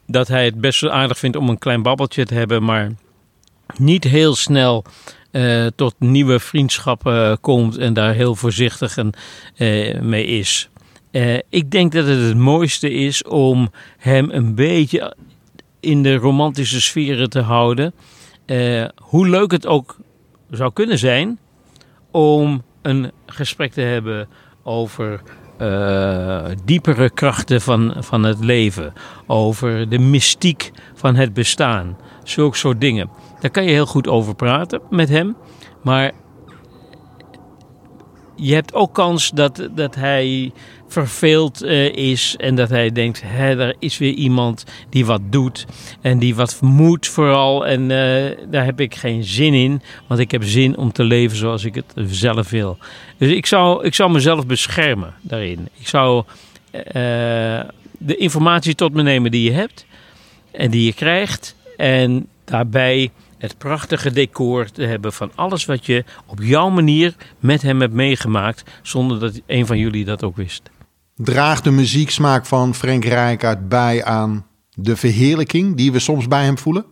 dat 0.08 0.28
hij 0.28 0.46
het 0.46 0.62
best 0.62 0.88
aardig 0.88 1.18
vindt 1.18 1.38
om 1.38 1.50
een 1.50 1.58
klein 1.58 1.82
babbeltje 1.82 2.26
te 2.26 2.34
hebben, 2.34 2.64
maar 2.64 2.92
niet 3.78 4.04
heel 4.04 4.36
snel 4.36 4.86
uh, 5.32 5.66
tot 5.76 5.96
nieuwe 6.00 6.40
vriendschappen 6.40 7.40
komt 7.40 7.78
en 7.78 7.94
daar 7.94 8.14
heel 8.14 8.36
voorzichtig 8.36 8.98
en, 8.98 9.14
mee 10.02 10.26
is. 10.26 10.70
Uh, 11.16 11.38
ik 11.50 11.72
denk 11.72 11.92
dat 11.92 12.06
het 12.06 12.22
het 12.22 12.38
mooiste 12.38 12.92
is 12.92 13.24
om 13.24 13.70
hem 13.98 14.30
een 14.32 14.56
beetje 14.56 15.16
in 15.80 16.04
de 16.04 16.16
romantische 16.16 16.82
sferen 16.82 17.30
te 17.30 17.42
houden. 17.42 17.94
hoe 18.96 19.30
leuk 19.30 19.52
het 19.52 19.68
ook 19.68 19.98
zou 20.50 20.74
kunnen 20.74 20.98
zijn 20.98 21.40
om 22.12 22.64
een 22.82 23.12
gesprek 23.26 23.72
te 23.72 23.82
hebben 23.82 24.28
over 24.64 25.22
uh, 25.62 26.46
diepere 26.66 27.10
krachten 27.10 27.62
van, 27.62 27.94
van 27.98 28.24
het 28.24 28.40
leven. 28.40 28.94
Over 29.28 29.90
de 29.90 30.00
mystiek 30.00 30.72
van 30.94 31.16
het 31.16 31.34
bestaan. 31.34 31.98
Zulke 32.24 32.58
soort 32.58 32.82
dingen. 32.82 33.10
Daar 33.40 33.52
kan 33.52 33.64
je 33.64 33.72
heel 33.72 33.86
goed 33.86 34.08
over 34.08 34.36
praten 34.36 34.82
met 34.90 35.10
hem. 35.10 35.36
Maar 35.84 36.12
je 38.36 38.54
hebt 38.54 38.74
ook 38.74 38.94
kans 38.94 39.30
dat, 39.30 39.70
dat 39.72 39.96
hij 39.96 40.52
verveeld 40.96 41.64
uh, 41.64 41.86
is 41.94 42.36
en 42.38 42.56
dat 42.56 42.70
hij 42.70 42.92
denkt: 42.92 43.22
hè, 43.26 43.60
er 43.60 43.76
is 43.80 43.98
weer 43.98 44.14
iemand 44.14 44.64
die 44.90 45.06
wat 45.06 45.22
doet 45.30 45.66
en 46.02 46.20
die 46.20 46.36
wat 46.36 46.62
moet 46.62 47.08
vooral. 47.08 47.66
En 47.66 47.82
uh, 47.82 48.50
daar 48.50 48.66
heb 48.66 48.80
ik 48.80 48.96
geen 48.96 49.24
zin 49.24 49.54
in, 49.54 49.82
want 50.08 50.20
ik 50.20 50.32
heb 50.32 50.44
zin 50.44 50.78
om 50.78 50.92
te 50.92 51.04
leven 51.04 51.38
zoals 51.38 51.64
ik 51.64 51.76
het 51.76 51.94
zelf 51.96 52.50
wil. 52.50 52.78
Dus 53.18 53.32
ik 53.32 53.46
zou, 53.46 53.86
ik 53.86 53.94
zou 53.94 54.12
mezelf 54.12 54.46
beschermen 54.46 55.14
daarin. 55.22 55.68
Ik 55.80 55.88
zou 55.88 56.24
uh, 56.72 56.82
de 57.98 58.16
informatie 58.18 58.76
tot 58.76 58.94
me 58.94 59.04
nemen 59.04 59.32
die 59.32 59.44
je 59.44 59.52
hebt 59.52 59.86
en 60.52 60.72
die 60.72 60.86
je 60.86 60.94
krijgt. 60.94 61.56
En 61.78 62.28
daarbij 62.46 63.12
het 63.38 63.58
prachtige 63.58 64.12
decor 64.12 64.72
te 64.72 64.84
hebben 64.84 65.14
van 65.14 65.32
alles 65.36 65.66
wat 65.66 65.86
je 65.86 66.04
op 66.26 66.40
jouw 66.42 66.70
manier 66.70 67.16
met 67.40 67.62
hem 67.62 67.82
hebt 67.82 67.94
meegemaakt, 67.94 68.64
zonder 68.82 69.20
dat 69.20 69.42
een 69.46 69.66
van 69.66 69.78
jullie 69.78 70.06
dat 70.06 70.24
ook 70.24 70.36
wist. 70.36 70.74
Draagt 71.16 71.64
de 71.64 71.72
muzieksmaak 71.72 72.46
van 72.46 72.76
Frank 72.76 73.06
Rijkaard 73.06 73.70
bij 73.70 74.04
aan 74.04 74.46
de 74.74 74.96
verheerlijking 74.96 75.76
die 75.76 75.92
we 75.92 76.00
soms 76.00 76.28
bij 76.28 76.44
hem 76.44 76.58
voelen? 76.58 76.86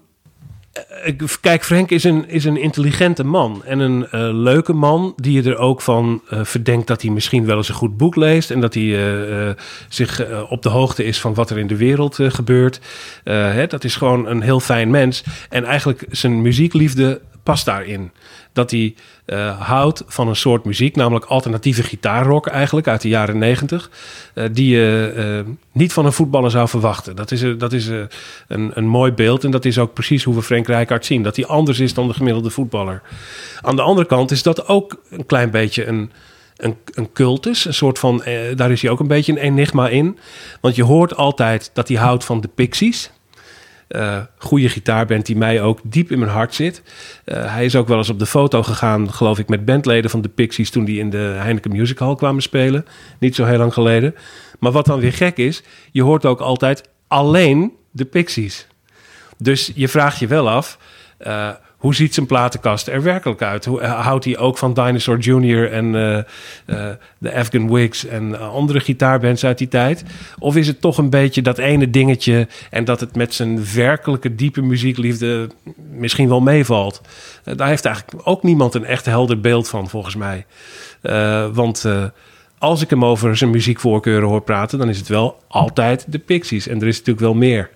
Eh, 1.04 1.14
kijk, 1.42 1.64
Frank 1.64 1.90
is 1.90 2.04
een, 2.04 2.30
is 2.30 2.46
een 2.46 2.58
intelligente 2.58 3.24
man 3.24 3.64
en 3.66 3.80
een 3.80 4.00
uh, 4.00 4.10
leuke 4.44 4.74
man 4.74 5.14
die 5.16 5.42
je 5.42 5.50
er 5.50 5.58
ook 5.58 5.82
van 5.82 6.22
uh, 6.34 6.44
verdenkt 6.44 6.88
dat 6.88 7.02
hij 7.02 7.12
misschien 7.12 7.46
wel 7.46 7.58
eens 7.58 7.70
een 7.70 7.76
goed 7.76 7.98
boek 7.98 8.16
leest 8.16 8.52
en 8.52 8.62
dat 8.62 8.74
hij 8.74 9.56
zich 9.90 10.44
op 10.50 10.62
de 10.62 10.70
hoogte 10.70 11.04
is 11.04 11.22
van 11.22 11.34
wat 11.34 11.50
er 11.50 11.58
in 11.58 11.68
de 11.68 11.78
wereld 11.78 12.20
gebeurt. 12.22 12.80
Hè, 13.24 13.68
dat 13.68 13.84
is 13.84 13.96
gewoon 13.96 14.28
een 14.28 14.42
heel 14.42 14.60
fijn 14.60 14.90
mens 14.90 15.24
en 15.50 15.64
eigenlijk 15.64 16.06
zijn 16.10 16.42
muziekliefde 16.42 17.22
past 17.44 17.66
daarin. 17.66 18.12
Dat 18.54 18.72
hij 18.72 18.96
uh, 19.26 19.62
houdt 19.62 20.04
van 20.08 20.28
een 20.28 20.36
soort 20.36 20.66
muziek, 20.66 20.96
namelijk 20.96 21.26
alternatieve 21.26 21.84
gitaarrock 21.84 22.48
eigenlijk 22.48 22.88
uit 22.88 23.02
de 23.02 23.08
jaren 23.08 23.38
negentig, 23.38 23.90
uh, 24.36 24.46
die 24.52 24.76
je 24.76 25.14
uh, 25.46 25.54
niet 25.72 25.94
van 25.94 26.06
een 26.06 26.14
voetballer 26.14 26.52
zou 26.52 26.68
verwachten. 26.68 27.16
Dat 27.16 27.32
is, 27.32 27.46
dat 27.58 27.74
is 27.74 27.88
een, 27.88 28.72
een 28.74 28.88
mooi 28.88 29.12
beeld 29.12 29.44
en 29.44 29.52
dat 29.52 29.66
is 29.66 29.78
ook 29.78 29.94
precies 29.94 30.24
hoe 30.24 30.36
we 30.36 30.42
Frank 30.42 30.68
Rijkaard 30.68 31.06
zien. 31.06 31.24
Dat 31.24 31.36
hij 31.36 31.46
anders 31.46 31.80
is 31.80 31.94
dan 31.94 32.08
de 32.08 32.14
gemiddelde 32.14 32.50
voetballer. 32.50 33.02
Aan 33.62 33.76
de 33.76 33.82
andere 33.82 34.08
kant 34.08 34.32
is 34.32 34.44
dat 34.44 34.68
ook 34.68 35.02
een 35.10 35.26
klein 35.26 35.52
beetje 35.52 35.86
een, 35.86 36.12
een, 36.58 36.78
een 36.94 37.12
cultus, 37.12 37.66
een 37.66 37.74
soort 37.74 38.00
van, 38.00 38.24
daar 38.56 38.72
is 38.72 38.82
hij 38.82 38.92
ook 38.92 39.00
een 39.00 39.08
beetje 39.08 39.32
een 39.32 39.38
enigma 39.38 39.90
in. 39.90 40.18
Want 40.62 40.76
je 40.76 40.84
hoort 40.84 41.16
altijd 41.16 41.72
dat 41.74 41.88
hij 41.88 41.98
houdt 41.98 42.26
van 42.26 42.42
de 42.42 42.48
Pixies 42.48 43.12
uh, 43.96 44.18
goede 44.38 44.70
gitaarband 44.70 45.26
die 45.26 45.38
mij 45.38 45.62
ook 45.62 45.80
diep 45.84 46.12
in 46.12 46.20
mijn 46.20 46.32
hart 46.32 46.54
zit. 46.54 46.82
Uh, 47.26 47.54
hij 47.54 47.66
is 47.66 47.76
ook 47.76 47.88
wel 47.88 47.98
eens 47.98 48.10
op 48.10 48.20
de 48.20 48.26
foto 48.26 48.64
gegaan, 48.64 49.14
geloof 49.14 49.40
ik, 49.40 49.48
met 49.48 49.66
bandleden 49.66 50.10
van 50.10 50.22
de 50.22 50.30
Pixies 50.30 50.70
toen 50.70 50.86
die 50.86 51.00
in 51.00 51.10
de 51.10 51.18
Heineken 51.18 51.72
Music 51.72 52.00
Hall 52.00 52.16
kwamen 52.16 52.42
spelen. 52.42 52.86
Niet 53.20 53.36
zo 53.36 53.46
heel 53.46 53.58
lang 53.58 53.74
geleden. 53.74 54.16
Maar 54.60 54.72
wat 54.72 54.86
dan 54.86 55.00
weer 55.00 55.14
gek 55.14 55.38
is, 55.38 55.64
je 55.92 56.04
hoort 56.04 56.26
ook 56.26 56.40
altijd 56.40 56.90
alleen 57.08 57.72
de 57.92 58.06
Pixies. 58.06 58.68
Dus 59.38 59.72
je 59.76 59.88
vraagt 59.88 60.20
je 60.20 60.28
wel 60.28 60.50
af, 60.50 60.78
uh, 61.28 61.50
hoe 61.84 61.96
ziet 61.96 62.14
zijn 62.14 62.26
platenkast 62.26 62.88
er 62.88 63.02
werkelijk 63.02 63.42
uit? 63.42 63.66
Hoe, 63.66 63.82
uh, 63.82 64.06
houdt 64.06 64.26
hij 64.26 64.38
ook 64.38 64.58
van 64.58 64.74
Dinosaur 64.74 65.20
Jr. 65.20 65.72
en 65.72 65.86
uh, 65.86 66.18
uh, 66.66 66.90
de 67.18 67.34
Afghan 67.34 67.74
Wigs 67.74 68.06
en 68.06 68.40
andere 68.40 68.80
gitaarbands 68.80 69.46
uit 69.46 69.58
die 69.58 69.68
tijd? 69.68 70.04
Of 70.40 70.56
is 70.56 70.68
het 70.68 70.82
toch 70.82 70.98
een 70.98 71.10
beetje 71.10 71.42
dat 71.42 71.58
ene 71.58 71.90
dingetje 71.90 72.48
en 72.70 72.86
dat 72.86 73.00
het 73.00 73.16
met 73.16 73.34
zijn 73.34 73.66
werkelijke 73.74 74.36
diepe 74.36 74.62
muziekliefde 74.62 75.50
misschien 75.92 76.30
wel 76.30 76.42
meevalt? 76.42 77.02
daar 77.44 77.68
heeft 77.68 77.86
eigenlijk 77.86 78.28
ook 78.28 78.44
niemand 78.44 78.74
een 78.74 78.86
echt 78.86 79.06
helder 79.06 79.40
beeld 79.40 79.68
van, 79.70 79.90
volgens 79.90 80.16
mij. 80.16 80.46
want 81.54 81.86
als 82.58 82.82
ik 82.82 82.90
hem 82.90 83.06
over 83.06 83.38
zijn 83.38 83.50
muziekvoorkeuren 83.50 84.30
hoor 84.30 84.42
praten, 84.42 84.80
dan 84.80 84.90
is 84.90 84.98
het 84.98 85.08
wel 85.08 85.44
altijd 85.48 86.06
de 86.10 86.20
Pixies. 86.20 86.68
En 86.68 86.82
er 86.82 86.88
is 86.88 86.98
natuurlijk 86.98 87.26
wel 87.26 87.34
meer. 87.34 87.70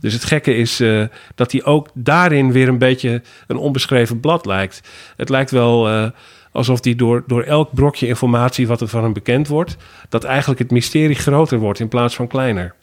Dus 0.00 0.12
het 0.12 0.24
gekke 0.24 0.54
is 0.54 0.80
uh, 0.80 1.06
dat 1.34 1.52
hij 1.52 1.64
ook 1.64 1.88
daarin 1.94 2.52
weer 2.52 2.68
een 2.68 2.78
beetje 2.78 3.22
een 3.46 3.56
onbeschreven 3.56 4.20
blad 4.20 4.46
lijkt. 4.46 4.80
Het 5.16 5.28
lijkt 5.28 5.50
wel 5.50 5.90
uh, 5.90 6.10
alsof 6.52 6.84
hij 6.84 6.94
door, 6.94 7.24
door 7.26 7.42
elk 7.42 7.74
brokje 7.74 8.06
informatie 8.06 8.66
wat 8.66 8.80
er 8.80 8.88
van 8.88 9.02
hem 9.02 9.12
bekend 9.12 9.48
wordt, 9.48 9.76
dat 10.08 10.24
eigenlijk 10.24 10.60
het 10.60 10.70
mysterie 10.70 11.16
groter 11.16 11.58
wordt 11.58 11.80
in 11.80 11.88
plaats 11.88 12.14
van 12.14 12.26
kleiner. 12.26 12.74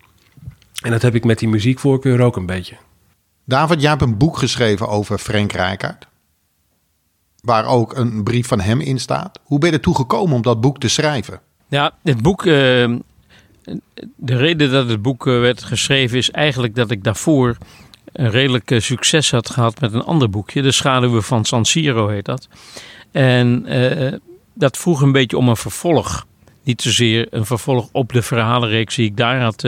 En 0.82 0.91
dat 0.91 1.01
heb 1.01 1.16
ik 1.16 1.24
met 1.24 1.39
die 1.39 1.47
muziekvoorkeur 1.47 2.22
ook 2.22 2.36
een 2.36 2.45
beetje. 2.45 2.76
David, 3.45 3.82
jij 3.82 3.89
hebt 3.89 4.01
een 4.01 4.18
boek 4.18 4.38
geschreven 4.38 4.88
over 4.88 5.18
Frank 5.18 5.51
Rijkaard. 5.51 6.07
Waar 7.41 7.66
ook 7.66 7.97
een 7.97 8.24
brief 8.24 8.47
van 8.47 8.59
hem 8.59 8.80
in 8.80 8.99
staat. 8.99 9.39
Hoe 9.43 9.59
ben 9.59 9.70
je 9.70 9.76
ertoe 9.76 9.95
gekomen 9.95 10.36
om 10.36 10.41
dat 10.41 10.61
boek 10.61 10.80
te 10.80 10.88
schrijven? 10.88 11.39
Ja, 11.68 11.91
het 12.03 12.22
boek. 12.22 12.45
eh, 12.45 12.93
de 14.16 14.38
reden 14.38 14.72
dat 14.72 14.89
het 14.89 15.01
boek 15.01 15.28
eh, 15.28 15.39
werd 15.39 15.64
geschreven 15.64 16.18
is 16.18 16.32
eigenlijk 16.32 16.76
dat 16.76 16.91
ik 16.91 17.03
daarvoor 17.03 17.57
een 18.14 18.30
redelijk 18.30 18.72
eh, 18.72 18.80
succes 18.80 19.32
had 19.32 19.49
gehad 19.49 19.82
met 19.82 19.93
een 19.93 20.03
ander 20.03 20.30
boekje. 20.30 20.61
De 20.61 20.72
Schaduwen 20.72 21.24
van 21.24 21.45
San 21.45 21.66
Siro 21.66 22.07
heet 22.07 22.26
dat. 22.26 22.47
En 23.11 23.66
eh, 23.66 24.14
dat 24.53 24.78
vroeg 24.78 25.01
een 25.01 25.11
beetje 25.11 25.38
om 25.38 25.49
een 25.49 25.57
vervolg. 25.57 26.26
Niet 26.64 26.82
zozeer 26.82 27.28
een 27.30 27.45
vervolg 27.45 27.89
op 27.91 28.14
de 28.14 28.22
verhalenreeks 28.22 28.95
die 28.95 29.05
ik 29.05 29.18
daar 29.18 29.41
had 29.41 29.68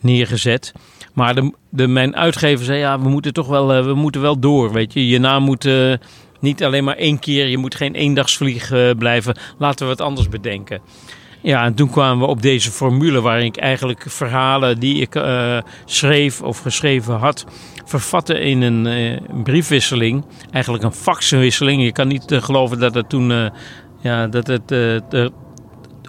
neergezet. 0.00 0.72
Maar 1.12 1.34
de, 1.34 1.52
de, 1.68 1.86
mijn 1.86 2.16
uitgever 2.16 2.64
zei, 2.64 2.78
ja, 2.78 3.00
we 3.00 3.08
moeten 3.08 3.32
toch 3.32 3.46
wel, 3.46 3.84
we 3.84 3.94
moeten 3.94 4.20
wel 4.20 4.38
door, 4.38 4.72
weet 4.72 4.92
je. 4.92 5.08
Je 5.08 5.18
naam 5.18 5.42
moet 5.42 5.68
niet 6.40 6.64
alleen 6.64 6.84
maar 6.84 6.96
één 6.96 7.18
keer, 7.18 7.46
je 7.46 7.58
moet 7.58 7.74
geen 7.74 7.94
eendagsvlieg 7.94 8.72
blijven. 8.98 9.36
Laten 9.58 9.86
we 9.86 9.92
wat 9.92 10.06
anders 10.06 10.28
bedenken. 10.28 10.80
Ja, 11.42 11.64
en 11.64 11.74
toen 11.74 11.90
kwamen 11.90 12.18
we 12.18 12.30
op 12.32 12.42
deze 12.42 12.70
formule 12.70 13.20
waarin 13.20 13.46
ik 13.46 13.56
eigenlijk 13.56 14.04
verhalen 14.08 14.78
die 14.78 15.00
ik 15.00 15.14
eh, 15.14 15.58
schreef 15.84 16.42
of 16.42 16.58
geschreven 16.58 17.14
had, 17.14 17.46
vervatte 17.84 18.40
in 18.40 18.62
een 18.62 18.86
eh, 18.86 19.42
briefwisseling. 19.42 20.24
Eigenlijk 20.50 20.84
een 20.84 20.92
faxenwisseling. 20.92 21.82
Je 21.82 21.92
kan 21.92 22.08
niet 22.08 22.32
eh, 22.32 22.42
geloven 22.42 22.78
dat 22.78 22.94
het 22.94 23.08
toen, 23.08 23.50
ja, 24.00 24.26
dat 24.26 24.46
het 24.46 24.70
er 24.70 25.30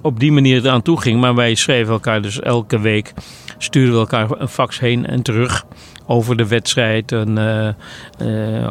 op 0.01 0.19
die 0.19 0.31
manier 0.31 0.65
eraan 0.65 0.81
toe 0.81 1.01
ging. 1.01 1.21
Maar 1.21 1.35
wij 1.35 1.55
schreven 1.55 1.93
elkaar 1.93 2.21
dus 2.21 2.39
elke 2.39 2.79
week, 2.79 3.13
stuurden 3.57 3.93
we 3.93 3.99
elkaar 3.99 4.27
een 4.31 4.47
fax 4.47 4.79
heen 4.79 5.05
en 5.05 5.21
terug 5.21 5.65
over 6.07 6.37
de 6.37 6.47
wedstrijd 6.47 7.11
en 7.11 7.37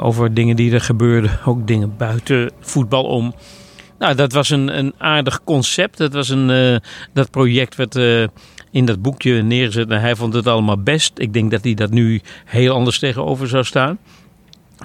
over 0.01 0.35
dingen 0.35 0.57
die 0.57 0.73
er 0.73 0.81
gebeurden. 0.81 1.39
Ook 1.45 1.67
dingen 1.67 1.97
buiten 1.97 2.51
voetbal 2.61 3.05
om. 3.05 3.35
Nou, 4.03 4.15
dat 4.15 4.33
was 4.33 4.51
een, 4.51 4.79
een 4.79 4.95
aardig 4.99 5.45
concept. 5.45 5.99
Dat, 5.99 6.13
was 6.13 6.29
een, 6.29 6.51
eh, 6.51 6.77
dat 7.13 7.31
project 7.31 7.75
werd 7.75 7.97
eh, 7.97 8.25
in 8.71 8.85
dat 8.85 9.03
boekje 9.03 9.43
neergezet. 9.43 9.91
En 9.91 10.01
hij 10.01 10.17
vond 10.17 10.35
het 10.35 10.47
allemaal 10.47 10.79
best. 10.79 11.13
Ik 11.17 11.33
denk 11.33 11.51
dat 11.51 11.65
hij 11.65 11.75
dat 11.75 11.91
nu 11.91 12.21
heel 12.45 12.75
anders 12.75 12.99
tegenover 12.99 13.49
zou 13.49 13.65
staan. 13.65 13.99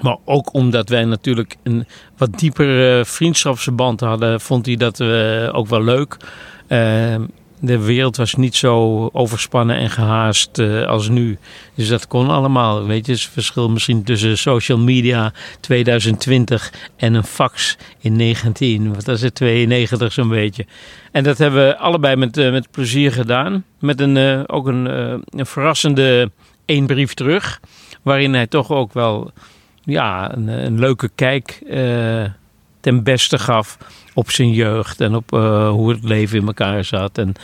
Maar 0.02 0.16
ook 0.24 0.54
omdat 0.54 0.88
wij 0.88 1.04
natuurlijk 1.04 1.56
een 1.62 1.86
wat 2.16 2.38
dieper 2.38 3.06
vriendschapsband 3.06 4.00
hadden, 4.00 4.40
vond 4.40 4.66
hij 4.66 4.76
dat 4.76 5.00
eh, 5.00 5.48
ook 5.52 5.66
wel 5.66 5.82
leuk. 5.84 6.16
De 7.60 7.78
wereld 7.78 8.16
was 8.16 8.34
niet 8.34 8.56
zo 8.56 9.08
overspannen 9.12 9.76
en 9.76 9.90
gehaast 9.90 10.58
eh, 10.58 10.86
als 10.86 11.08
nu. 11.08 11.38
Dus 11.74 11.88
dat 11.88 12.06
kon 12.06 12.28
allemaal. 12.28 12.86
Weet 12.86 13.06
je, 13.06 13.12
het 13.12 13.20
verschil 13.20 13.70
misschien 13.70 14.02
tussen 14.02 14.38
social 14.38 14.78
media 14.78 15.32
2020 15.60 16.72
en 16.96 17.14
een 17.14 17.24
fax 17.24 17.76
in 18.00 18.16
19. 18.16 18.94
Wat 18.94 19.08
is 19.08 19.22
het, 19.22 19.34
92 19.34 20.12
zo'n 20.12 20.28
beetje. 20.28 20.66
En 21.12 21.24
dat 21.24 21.38
hebben 21.38 21.66
we 21.66 21.76
allebei 21.76 22.16
met, 22.16 22.36
eh, 22.36 22.50
met 22.50 22.70
plezier 22.70 23.12
gedaan. 23.12 23.64
Met 23.80 24.00
een, 24.00 24.16
eh, 24.16 24.40
ook 24.46 24.66
een, 24.66 24.86
een 25.30 25.46
verrassende 25.46 26.30
één 26.64 26.86
brief 26.86 27.14
terug. 27.14 27.60
Waarin 28.02 28.34
hij 28.34 28.46
toch 28.46 28.70
ook 28.70 28.92
wel 28.92 29.32
ja, 29.82 30.34
een, 30.34 30.48
een 30.48 30.78
leuke 30.78 31.10
kijk 31.14 31.62
ten 32.80 33.02
beste 33.02 33.38
gaf 33.38 33.78
op 34.18 34.30
zijn 34.30 34.52
jeugd 34.52 35.00
en 35.00 35.14
op 35.14 35.32
eh, 35.32 35.70
hoe 35.70 35.90
het 35.90 36.04
leven 36.04 36.38
in 36.38 36.46
elkaar 36.46 36.84
zat. 36.84 37.18
En 37.18 37.34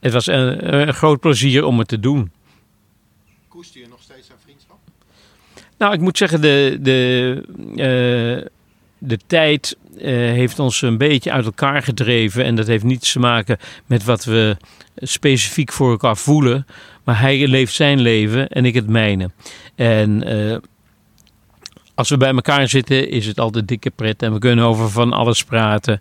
het 0.00 0.12
was 0.12 0.26
een, 0.26 0.74
een 0.74 0.94
groot 0.94 1.20
plezier 1.20 1.64
om 1.64 1.78
het 1.78 1.88
te 1.88 2.00
doen. 2.00 2.30
Koester 3.48 3.80
je 3.80 3.86
nog 3.88 4.02
steeds 4.02 4.26
zijn 4.26 4.38
vriendschap? 4.44 4.78
Nou, 5.78 5.92
ik 5.92 6.00
moet 6.00 6.18
zeggen, 6.18 6.40
de, 6.40 6.78
de, 6.80 7.42
eh, 7.70 8.50
de 8.98 9.18
tijd 9.26 9.76
eh, 9.98 10.04
heeft 10.12 10.58
ons 10.58 10.82
een 10.82 10.98
beetje 10.98 11.32
uit 11.32 11.44
elkaar 11.44 11.82
gedreven. 11.82 12.44
En 12.44 12.56
dat 12.56 12.66
heeft 12.66 12.84
niets 12.84 13.12
te 13.12 13.18
maken 13.18 13.58
met 13.86 14.04
wat 14.04 14.24
we 14.24 14.56
specifiek 14.96 15.72
voor 15.72 15.90
elkaar 15.90 16.16
voelen. 16.16 16.66
Maar 17.04 17.20
hij 17.20 17.46
leeft 17.46 17.74
zijn 17.74 18.00
leven 18.00 18.48
en 18.48 18.64
ik 18.64 18.74
het 18.74 18.88
mijne. 18.88 19.30
En 19.74 20.22
als 21.96 22.08
we 22.08 22.16
bij 22.16 22.34
elkaar 22.34 22.68
zitten, 22.68 23.10
is 23.10 23.26
het 23.26 23.40
altijd 23.40 23.68
dikke 23.68 23.90
pret. 23.90 24.22
En 24.22 24.32
we 24.32 24.38
kunnen 24.38 24.64
over 24.64 24.90
van 24.90 25.12
alles 25.12 25.44
praten. 25.44 26.00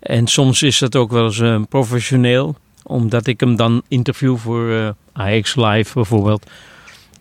En 0.00 0.26
soms 0.26 0.62
is 0.62 0.78
dat 0.78 0.96
ook 0.96 1.10
wel 1.10 1.24
eens 1.24 1.40
eh, 1.40 1.60
professioneel. 1.68 2.56
Omdat 2.82 3.26
ik 3.26 3.40
hem 3.40 3.56
dan 3.56 3.82
interview 3.88 4.36
voor 4.36 4.70
eh 4.70 4.88
AX 5.12 5.56
Live 5.56 5.94
bijvoorbeeld. 5.94 6.46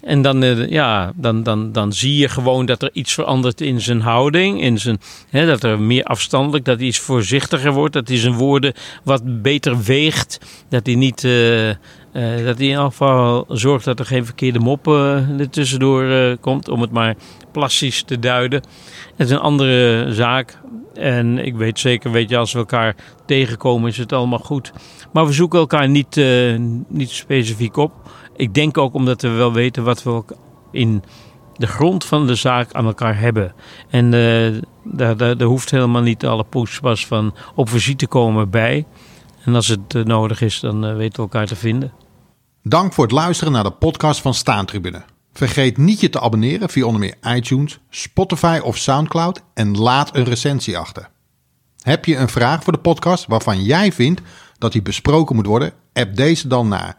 En 0.03 0.21
dan, 0.21 0.43
eh, 0.43 0.69
ja, 0.69 1.11
dan, 1.15 1.43
dan, 1.43 1.71
dan 1.71 1.93
zie 1.93 2.17
je 2.17 2.29
gewoon 2.29 2.65
dat 2.65 2.81
er 2.81 2.89
iets 2.93 3.13
verandert 3.13 3.61
in 3.61 3.81
zijn 3.81 4.01
houding. 4.01 4.61
In 4.61 4.79
zijn, 4.79 4.99
hè, 5.29 5.45
dat 5.45 5.63
er 5.63 5.79
meer 5.79 6.03
afstandelijk, 6.03 6.65
dat 6.65 6.77
hij 6.77 6.87
iets 6.87 6.99
voorzichtiger 6.99 7.71
wordt. 7.71 7.93
Dat 7.93 8.07
hij 8.07 8.17
zijn 8.17 8.33
woorden 8.33 8.73
wat 9.03 9.41
beter 9.41 9.83
weegt. 9.83 10.39
Dat 10.69 10.85
hij 10.85 10.95
niet. 10.95 11.27
Eh, 12.15 12.45
dat 12.45 12.57
hij 12.57 12.67
in 12.67 12.75
elk 12.75 12.89
geval 12.89 13.45
zorgt 13.47 13.85
dat 13.85 13.99
er 13.99 14.05
geen 14.05 14.25
verkeerde 14.25 14.59
mop 14.59 14.87
eh, 14.87 15.39
er 15.39 15.49
tussendoor 15.49 16.03
eh, 16.03 16.35
komt. 16.39 16.69
Om 16.69 16.81
het 16.81 16.91
maar 16.91 17.15
plastisch 17.51 18.03
te 18.03 18.19
duiden. 18.19 18.61
Het 19.15 19.27
is 19.27 19.29
een 19.29 19.39
andere 19.39 20.05
zaak. 20.13 20.57
En 20.93 21.45
ik 21.45 21.55
weet 21.55 21.79
zeker, 21.79 22.11
weet 22.11 22.29
je, 22.29 22.37
als 22.37 22.53
we 22.53 22.59
elkaar 22.59 22.95
tegenkomen, 23.25 23.89
is 23.89 23.97
het 23.97 24.13
allemaal 24.13 24.39
goed. 24.39 24.73
Maar 25.13 25.25
we 25.25 25.31
zoeken 25.31 25.59
elkaar 25.59 25.89
niet, 25.89 26.21
niet 26.87 27.09
specifiek 27.09 27.77
op. 27.77 27.91
Ik 28.35 28.53
denk 28.53 28.77
ook 28.77 28.93
omdat 28.93 29.21
we 29.21 29.29
wel 29.29 29.53
weten 29.53 29.83
wat 29.83 30.03
we 30.03 30.09
ook 30.09 30.35
in 30.71 31.03
de 31.55 31.67
grond 31.67 32.05
van 32.05 32.27
de 32.27 32.35
zaak 32.35 32.73
aan 32.73 32.85
elkaar 32.85 33.19
hebben. 33.19 33.53
En 33.89 34.11
daar, 34.83 35.17
daar, 35.17 35.37
daar 35.37 35.47
hoeft 35.47 35.71
helemaal 35.71 36.01
niet 36.01 36.25
alle 36.25 36.43
poespas 36.43 37.05
van 37.07 37.35
op 37.55 37.69
visite 37.69 38.07
komen 38.07 38.49
bij. 38.49 38.85
En 39.43 39.55
als 39.55 39.67
het 39.67 40.05
nodig 40.05 40.41
is, 40.41 40.59
dan 40.59 40.95
weten 40.95 41.15
we 41.15 41.21
elkaar 41.21 41.47
te 41.47 41.55
vinden. 41.55 42.04
Dank 42.67 42.93
voor 42.93 43.03
het 43.03 43.13
luisteren 43.13 43.53
naar 43.53 43.63
de 43.63 43.71
podcast 43.71 44.21
van 44.21 44.33
Staantribune. 44.33 45.03
Vergeet 45.33 45.77
niet 45.77 45.99
je 45.99 46.09
te 46.09 46.19
abonneren 46.19 46.69
via 46.69 46.85
onder 46.85 46.99
meer 46.99 47.35
iTunes, 47.35 47.79
Spotify 47.89 48.59
of 48.63 48.77
Soundcloud 48.77 49.41
en 49.53 49.77
laat 49.77 50.15
een 50.15 50.23
recensie 50.23 50.77
achter. 50.77 51.09
Heb 51.81 52.05
je 52.05 52.15
een 52.15 52.29
vraag 52.29 52.63
voor 52.63 52.73
de 52.73 52.79
podcast 52.79 53.25
waarvan 53.25 53.63
jij 53.63 53.91
vindt 53.91 54.21
dat 54.57 54.71
die 54.71 54.81
besproken 54.81 55.35
moet 55.35 55.45
worden? 55.45 55.73
App 55.93 56.15
deze 56.15 56.47
dan 56.47 56.67
naar 56.67 56.97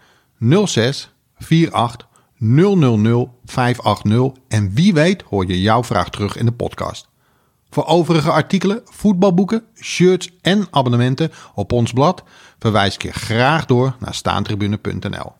06 0.64 1.14
48 1.38 2.06
000 2.38 3.38
580 3.44 4.42
en 4.48 4.74
wie 4.74 4.94
weet 4.94 5.22
hoor 5.22 5.46
je 5.46 5.60
jouw 5.60 5.84
vraag 5.84 6.10
terug 6.10 6.36
in 6.36 6.46
de 6.46 6.52
podcast. 6.52 7.08
Voor 7.70 7.86
overige 7.86 8.30
artikelen, 8.30 8.80
voetbalboeken, 8.84 9.64
shirts 9.74 10.30
en 10.40 10.66
abonnementen 10.70 11.32
op 11.54 11.72
ons 11.72 11.92
blad 11.92 12.22
verwijs 12.59 12.94
ik 12.94 13.02
je 13.02 13.12
graag 13.12 13.66
door 13.66 13.96
naar 13.98 14.14
staantribune.nl. 14.14 15.32